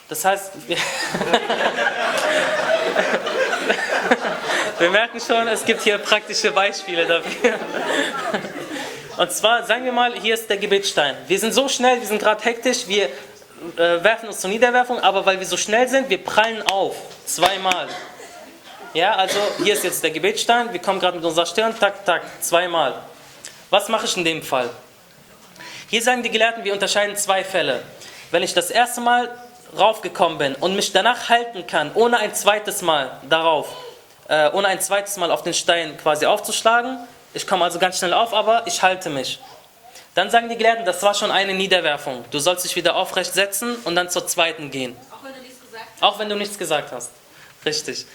Das 0.08 0.24
heißt, 0.24 0.52
wir, 0.66 0.76
wir 4.78 4.90
merken 4.90 5.20
schon, 5.20 5.48
es 5.48 5.64
gibt 5.64 5.82
hier 5.82 5.98
praktische 5.98 6.52
Beispiele 6.52 7.06
dafür. 7.06 7.58
Und 9.18 9.32
zwar, 9.32 9.66
sagen 9.66 9.84
wir 9.84 9.90
mal, 9.90 10.14
hier 10.14 10.34
ist 10.34 10.48
der 10.48 10.58
Gebetsstein. 10.58 11.16
Wir 11.26 11.40
sind 11.40 11.52
so 11.52 11.68
schnell, 11.68 11.98
wir 11.98 12.06
sind 12.06 12.20
gerade 12.20 12.40
hektisch, 12.44 12.86
wir 12.86 13.06
äh, 13.06 13.10
werfen 13.76 14.28
uns 14.28 14.38
zur 14.38 14.48
Niederwerfung, 14.48 15.00
aber 15.00 15.26
weil 15.26 15.40
wir 15.40 15.46
so 15.46 15.56
schnell 15.56 15.88
sind, 15.88 16.08
wir 16.08 16.22
prallen 16.22 16.62
auf. 16.62 16.94
Zweimal. 17.26 17.88
Ja, 18.94 19.16
also 19.16 19.40
hier 19.64 19.74
ist 19.74 19.82
jetzt 19.82 20.04
der 20.04 20.12
Gebetsstein, 20.12 20.72
wir 20.72 20.80
kommen 20.80 21.00
gerade 21.00 21.16
mit 21.16 21.26
unserer 21.26 21.46
Stirn, 21.46 21.74
tak, 21.80 22.04
tak, 22.04 22.22
zweimal. 22.40 22.94
Was 23.70 23.88
mache 23.88 24.06
ich 24.06 24.16
in 24.16 24.24
dem 24.24 24.40
Fall? 24.40 24.70
Hier 25.90 26.00
sagen 26.00 26.22
die 26.22 26.30
Gelehrten, 26.30 26.62
wir 26.62 26.72
unterscheiden 26.72 27.16
zwei 27.16 27.42
Fälle. 27.42 27.82
Wenn 28.30 28.44
ich 28.44 28.54
das 28.54 28.70
erste 28.70 29.00
Mal 29.00 29.28
raufgekommen 29.76 30.38
bin 30.38 30.54
und 30.54 30.76
mich 30.76 30.92
danach 30.92 31.28
halten 31.28 31.66
kann, 31.66 31.90
ohne 31.94 32.18
ein 32.18 32.36
zweites 32.36 32.82
Mal 32.82 33.10
darauf, 33.28 33.66
äh, 34.28 34.48
ohne 34.52 34.68
ein 34.68 34.80
zweites 34.80 35.16
Mal 35.16 35.32
auf 35.32 35.42
den 35.42 35.54
Stein 35.54 35.98
quasi 35.98 36.24
aufzuschlagen, 36.24 36.98
ich 37.34 37.46
komme 37.46 37.64
also 37.64 37.78
ganz 37.78 37.98
schnell 37.98 38.14
auf, 38.14 38.32
aber 38.32 38.66
ich 38.66 38.82
halte 38.82 39.10
mich. 39.10 39.38
Dann 40.14 40.30
sagen 40.30 40.48
die 40.48 40.56
Gelehrten, 40.56 40.84
das 40.84 41.02
war 41.02 41.14
schon 41.14 41.30
eine 41.30 41.54
Niederwerfung. 41.54 42.24
Du 42.30 42.38
sollst 42.38 42.64
dich 42.64 42.74
wieder 42.74 42.96
aufrecht 42.96 43.34
setzen 43.34 43.76
und 43.84 43.94
dann 43.94 44.10
zur 44.10 44.26
zweiten 44.26 44.70
gehen. 44.70 44.96
Auch 45.10 45.22
wenn 45.22 45.32
du 45.34 45.40
nichts 45.40 45.60
gesagt 45.60 45.84
hast. 45.94 46.02
Auch 46.02 46.18
wenn 46.18 46.28
du 46.28 46.34
nichts 46.34 46.58
gesagt 46.58 46.92
hast. 46.92 47.10
Richtig. 47.64 48.06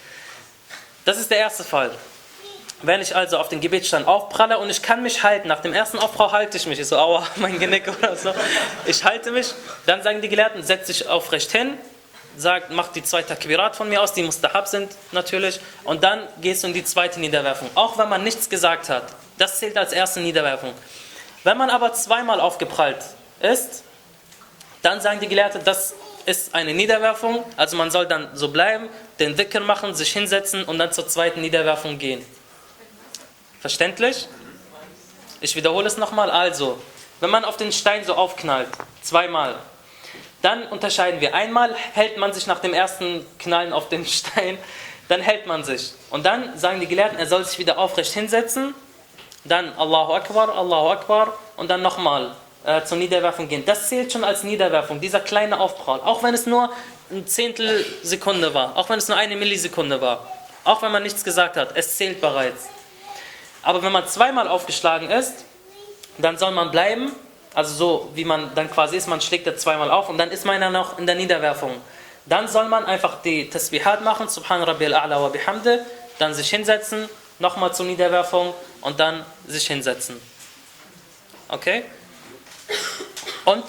Das 1.05 1.17
ist 1.17 1.31
der 1.31 1.37
erste 1.37 1.63
Fall. 1.63 1.91
Wenn 2.81 2.99
ich 2.99 3.15
also 3.15 3.37
auf 3.37 3.47
den 3.47 3.61
Gebetsstand 3.61 4.07
aufpralle 4.07 4.57
und 4.57 4.69
ich 4.69 4.81
kann 4.81 5.01
mich 5.01 5.23
halten, 5.23 5.47
nach 5.47 5.61
dem 5.61 5.73
ersten 5.73 5.97
Aufprall 5.99 6.33
halte 6.33 6.57
ich 6.57 6.65
mich, 6.65 6.79
ich 6.79 6.87
so, 6.87 6.97
aua, 6.97 7.25
mein 7.37 7.57
Genick 7.57 7.87
oder 7.87 8.15
so. 8.15 8.33
Ich 8.85 9.03
halte 9.05 9.31
mich, 9.31 9.53
dann 9.85 10.03
sagen 10.03 10.21
die 10.21 10.27
Gelehrten, 10.27 10.63
setz 10.63 10.87
dich 10.87 11.07
aufrecht 11.07 11.51
hin, 11.51 11.77
sagt, 12.37 12.71
mach 12.71 12.89
die 12.89 13.03
zwei 13.03 13.23
Takbirat 13.23 13.75
von 13.75 13.89
mir 13.89 14.01
aus, 14.01 14.13
die 14.13 14.23
mustahab 14.23 14.67
sind 14.67 14.91
natürlich, 15.11 15.59
und 15.83 16.03
dann 16.03 16.27
gehst 16.41 16.63
du 16.63 16.67
in 16.67 16.73
die 16.73 16.83
zweite 16.83 17.19
Niederwerfung, 17.19 17.69
auch 17.75 17.97
wenn 17.97 18.09
man 18.09 18.23
nichts 18.23 18.49
gesagt 18.49 18.89
hat. 18.89 19.03
Das 19.37 19.59
zählt 19.59 19.77
als 19.77 19.93
erste 19.93 20.19
Niederwerfung. 20.19 20.73
Wenn 21.43 21.57
man 21.57 21.69
aber 21.69 21.93
zweimal 21.93 22.39
aufgeprallt 22.39 23.03
ist, 23.41 23.83
dann 24.81 25.01
sagen 25.01 25.19
die 25.19 25.27
Gelehrten, 25.27 25.63
das 25.63 25.93
ist 26.25 26.55
eine 26.55 26.73
Niederwerfung, 26.73 27.43
also 27.57 27.75
man 27.75 27.91
soll 27.91 28.05
dann 28.05 28.29
so 28.33 28.49
bleiben, 28.49 28.89
den 29.19 29.35
Dhikr 29.35 29.59
machen, 29.59 29.93
sich 29.93 30.11
hinsetzen 30.13 30.63
und 30.63 30.77
dann 30.77 30.91
zur 30.91 31.07
zweiten 31.07 31.41
Niederwerfung 31.41 31.97
gehen. 31.97 32.25
Verständlich? 33.59 34.27
Ich 35.41 35.55
wiederhole 35.55 35.87
es 35.87 35.97
nochmal. 35.97 36.31
Also, 36.31 36.81
wenn 37.19 37.29
man 37.29 37.45
auf 37.45 37.57
den 37.57 37.71
Stein 37.71 38.05
so 38.05 38.15
aufknallt, 38.15 38.67
zweimal, 39.01 39.55
dann 40.43 40.67
unterscheiden 40.67 41.21
wir. 41.21 41.33
Einmal 41.33 41.73
hält 41.93 42.17
man 42.17 42.33
sich 42.33 42.47
nach 42.47 42.59
dem 42.59 42.73
ersten 42.73 43.25
Knallen 43.39 43.73
auf 43.73 43.89
den 43.89 44.05
Stein, 44.05 44.59
dann 45.07 45.21
hält 45.21 45.47
man 45.47 45.63
sich. 45.63 45.93
Und 46.11 46.25
dann 46.25 46.57
sagen 46.57 46.79
die 46.79 46.87
Gelehrten, 46.87 47.17
er 47.17 47.27
soll 47.27 47.43
sich 47.45 47.57
wieder 47.57 47.79
aufrecht 47.79 48.13
hinsetzen, 48.13 48.75
dann 49.45 49.73
Allahu 49.77 50.13
Akbar, 50.13 50.55
Allahu 50.55 50.89
Akbar 50.89 51.33
und 51.57 51.69
dann 51.69 51.81
nochmal 51.81 52.35
äh, 52.65 52.83
zur 52.83 52.97
Niederwerfung 52.97 53.47
gehen. 53.47 53.63
Das 53.65 53.87
zählt 53.87 54.11
schon 54.11 54.23
als 54.23 54.43
Niederwerfung, 54.43 54.99
dieser 54.99 55.21
kleine 55.21 55.59
Aufprall. 55.59 56.01
Auch 56.01 56.23
wenn 56.23 56.33
es 56.33 56.45
nur 56.45 56.69
ein 57.09 57.25
Zehntel 57.25 57.85
Sekunde 58.03 58.53
war, 58.53 58.75
auch 58.77 58.89
wenn 58.89 58.99
es 58.99 59.07
nur 59.07 59.17
eine 59.17 59.37
Millisekunde 59.37 60.01
war, 60.01 60.27
auch 60.65 60.81
wenn 60.81 60.91
man 60.91 61.03
nichts 61.03 61.23
gesagt 61.23 61.55
hat, 61.55 61.69
es 61.75 61.97
zählt 61.97 62.19
bereits. 62.19 62.67
Aber 63.61 63.81
wenn 63.81 63.93
man 63.93 64.07
zweimal 64.07 64.49
aufgeschlagen 64.49 65.09
ist, 65.09 65.45
dann 66.17 66.37
soll 66.37 66.51
man 66.51 66.69
bleiben, 66.69 67.13
also 67.53 67.75
so 67.75 68.11
wie 68.15 68.25
man 68.25 68.53
dann 68.55 68.69
quasi 68.69 68.97
ist, 68.97 69.07
man 69.07 69.21
schlägt 69.21 69.45
ja 69.45 69.55
zweimal 69.55 69.91
auf 69.91 70.09
und 70.09 70.17
dann 70.17 70.31
ist 70.31 70.45
man 70.45 70.61
ja 70.61 70.69
noch 70.69 70.97
in 70.97 71.05
der 71.05 71.15
Niederwerfung. 71.15 71.79
Dann 72.25 72.47
soll 72.47 72.67
man 72.69 72.85
einfach 72.85 73.21
die 73.21 73.49
Tasbihat 73.49 74.03
machen, 74.03 74.29
Subhan 74.29 74.63
Rabbi 74.63 74.85
al-A'la 74.85 75.21
wa 75.21 75.27
bihamde, 75.27 75.85
dann 76.19 76.33
sich 76.33 76.49
hinsetzen, 76.49 77.09
nochmal 77.39 77.73
zur 77.73 77.85
Niederwerfung 77.85 78.53
und 78.81 78.99
dann 78.99 79.25
sich 79.47 79.67
hinsetzen. 79.67 80.19
Okay? 81.49 81.83
Und 83.45 83.63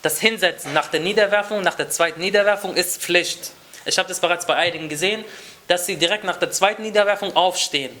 das 0.00 0.18
Hinsetzen 0.18 0.72
nach 0.72 0.88
der 0.88 1.00
Niederwerfung, 1.00 1.62
nach 1.62 1.74
der 1.74 1.90
zweiten 1.90 2.20
Niederwerfung 2.20 2.74
ist 2.74 3.02
Pflicht. 3.02 3.52
Ich 3.84 3.98
habe 3.98 4.08
das 4.08 4.20
bereits 4.20 4.46
bei 4.46 4.56
einigen 4.56 4.88
gesehen, 4.88 5.24
dass 5.68 5.86
sie 5.86 5.96
direkt 5.96 6.24
nach 6.24 6.38
der 6.38 6.50
zweiten 6.50 6.82
Niederwerfung 6.82 7.36
aufstehen 7.36 7.96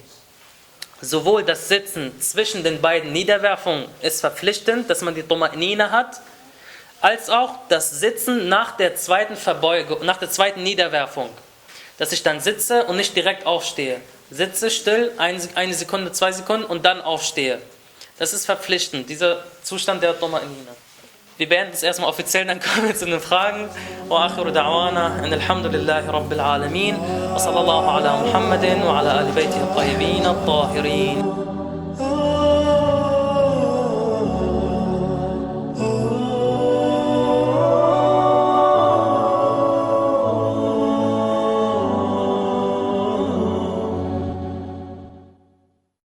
sowohl 1.02 1.42
das 1.42 1.68
Sitzen 1.68 2.18
zwischen 2.20 2.62
den 2.64 2.80
beiden 2.80 3.12
Niederwerfungen 3.12 3.86
ist 4.00 4.20
verpflichtend, 4.20 4.88
dass 4.88 5.02
man 5.02 5.14
die 5.14 5.24
Tuma'nina 5.24 5.90
hat, 5.90 6.20
als 7.00 7.28
auch 7.28 7.58
das 7.68 7.90
Sitzen 7.90 8.48
nach 8.48 8.76
der 8.76 8.94
zweiten 8.94 9.36
Verbeugung, 9.36 10.06
nach 10.06 10.18
der 10.18 10.30
zweiten 10.30 10.62
Niederwerfung. 10.62 11.28
Dass 11.98 12.12
ich 12.12 12.22
dann 12.22 12.40
sitze 12.40 12.84
und 12.84 12.96
nicht 12.96 13.16
direkt 13.16 13.44
aufstehe. 13.44 14.00
Sitze 14.30 14.70
still, 14.70 15.12
eine 15.18 15.74
Sekunde, 15.74 16.12
zwei 16.12 16.32
Sekunden 16.32 16.64
und 16.64 16.86
dann 16.86 17.02
aufstehe. 17.02 17.60
Das 18.18 18.32
ist 18.32 18.46
verpflichtend, 18.46 19.10
dieser 19.10 19.44
Zustand 19.62 20.02
der 20.02 20.18
Tuma'nina. 20.18 20.74
Wir 21.37 21.47
beenden 21.47 21.73
es 21.73 21.83
erstmal 21.83 22.09
offiziell, 22.09 22.45
dann 22.45 22.59
kommen 22.59 22.87
wir 22.87 22.95
zu 22.95 23.05
den 23.05 23.19
Fragen. 23.19 23.69
وآخر 24.09 24.49
دعوانا 24.49 25.19
أن 25.25 25.33
الحمد 25.33 25.65
لله 25.65 26.11
رب 26.11 26.33
العالمين 26.33 26.95
وصلى 27.35 27.59
الله 27.59 27.91
على 27.91 28.11
محمد 28.23 28.81
وعلى 28.85 29.19
آل 29.21 29.31
بيته 29.35 29.63
الطيبين 29.63 30.25
الطاهرين 30.25 31.17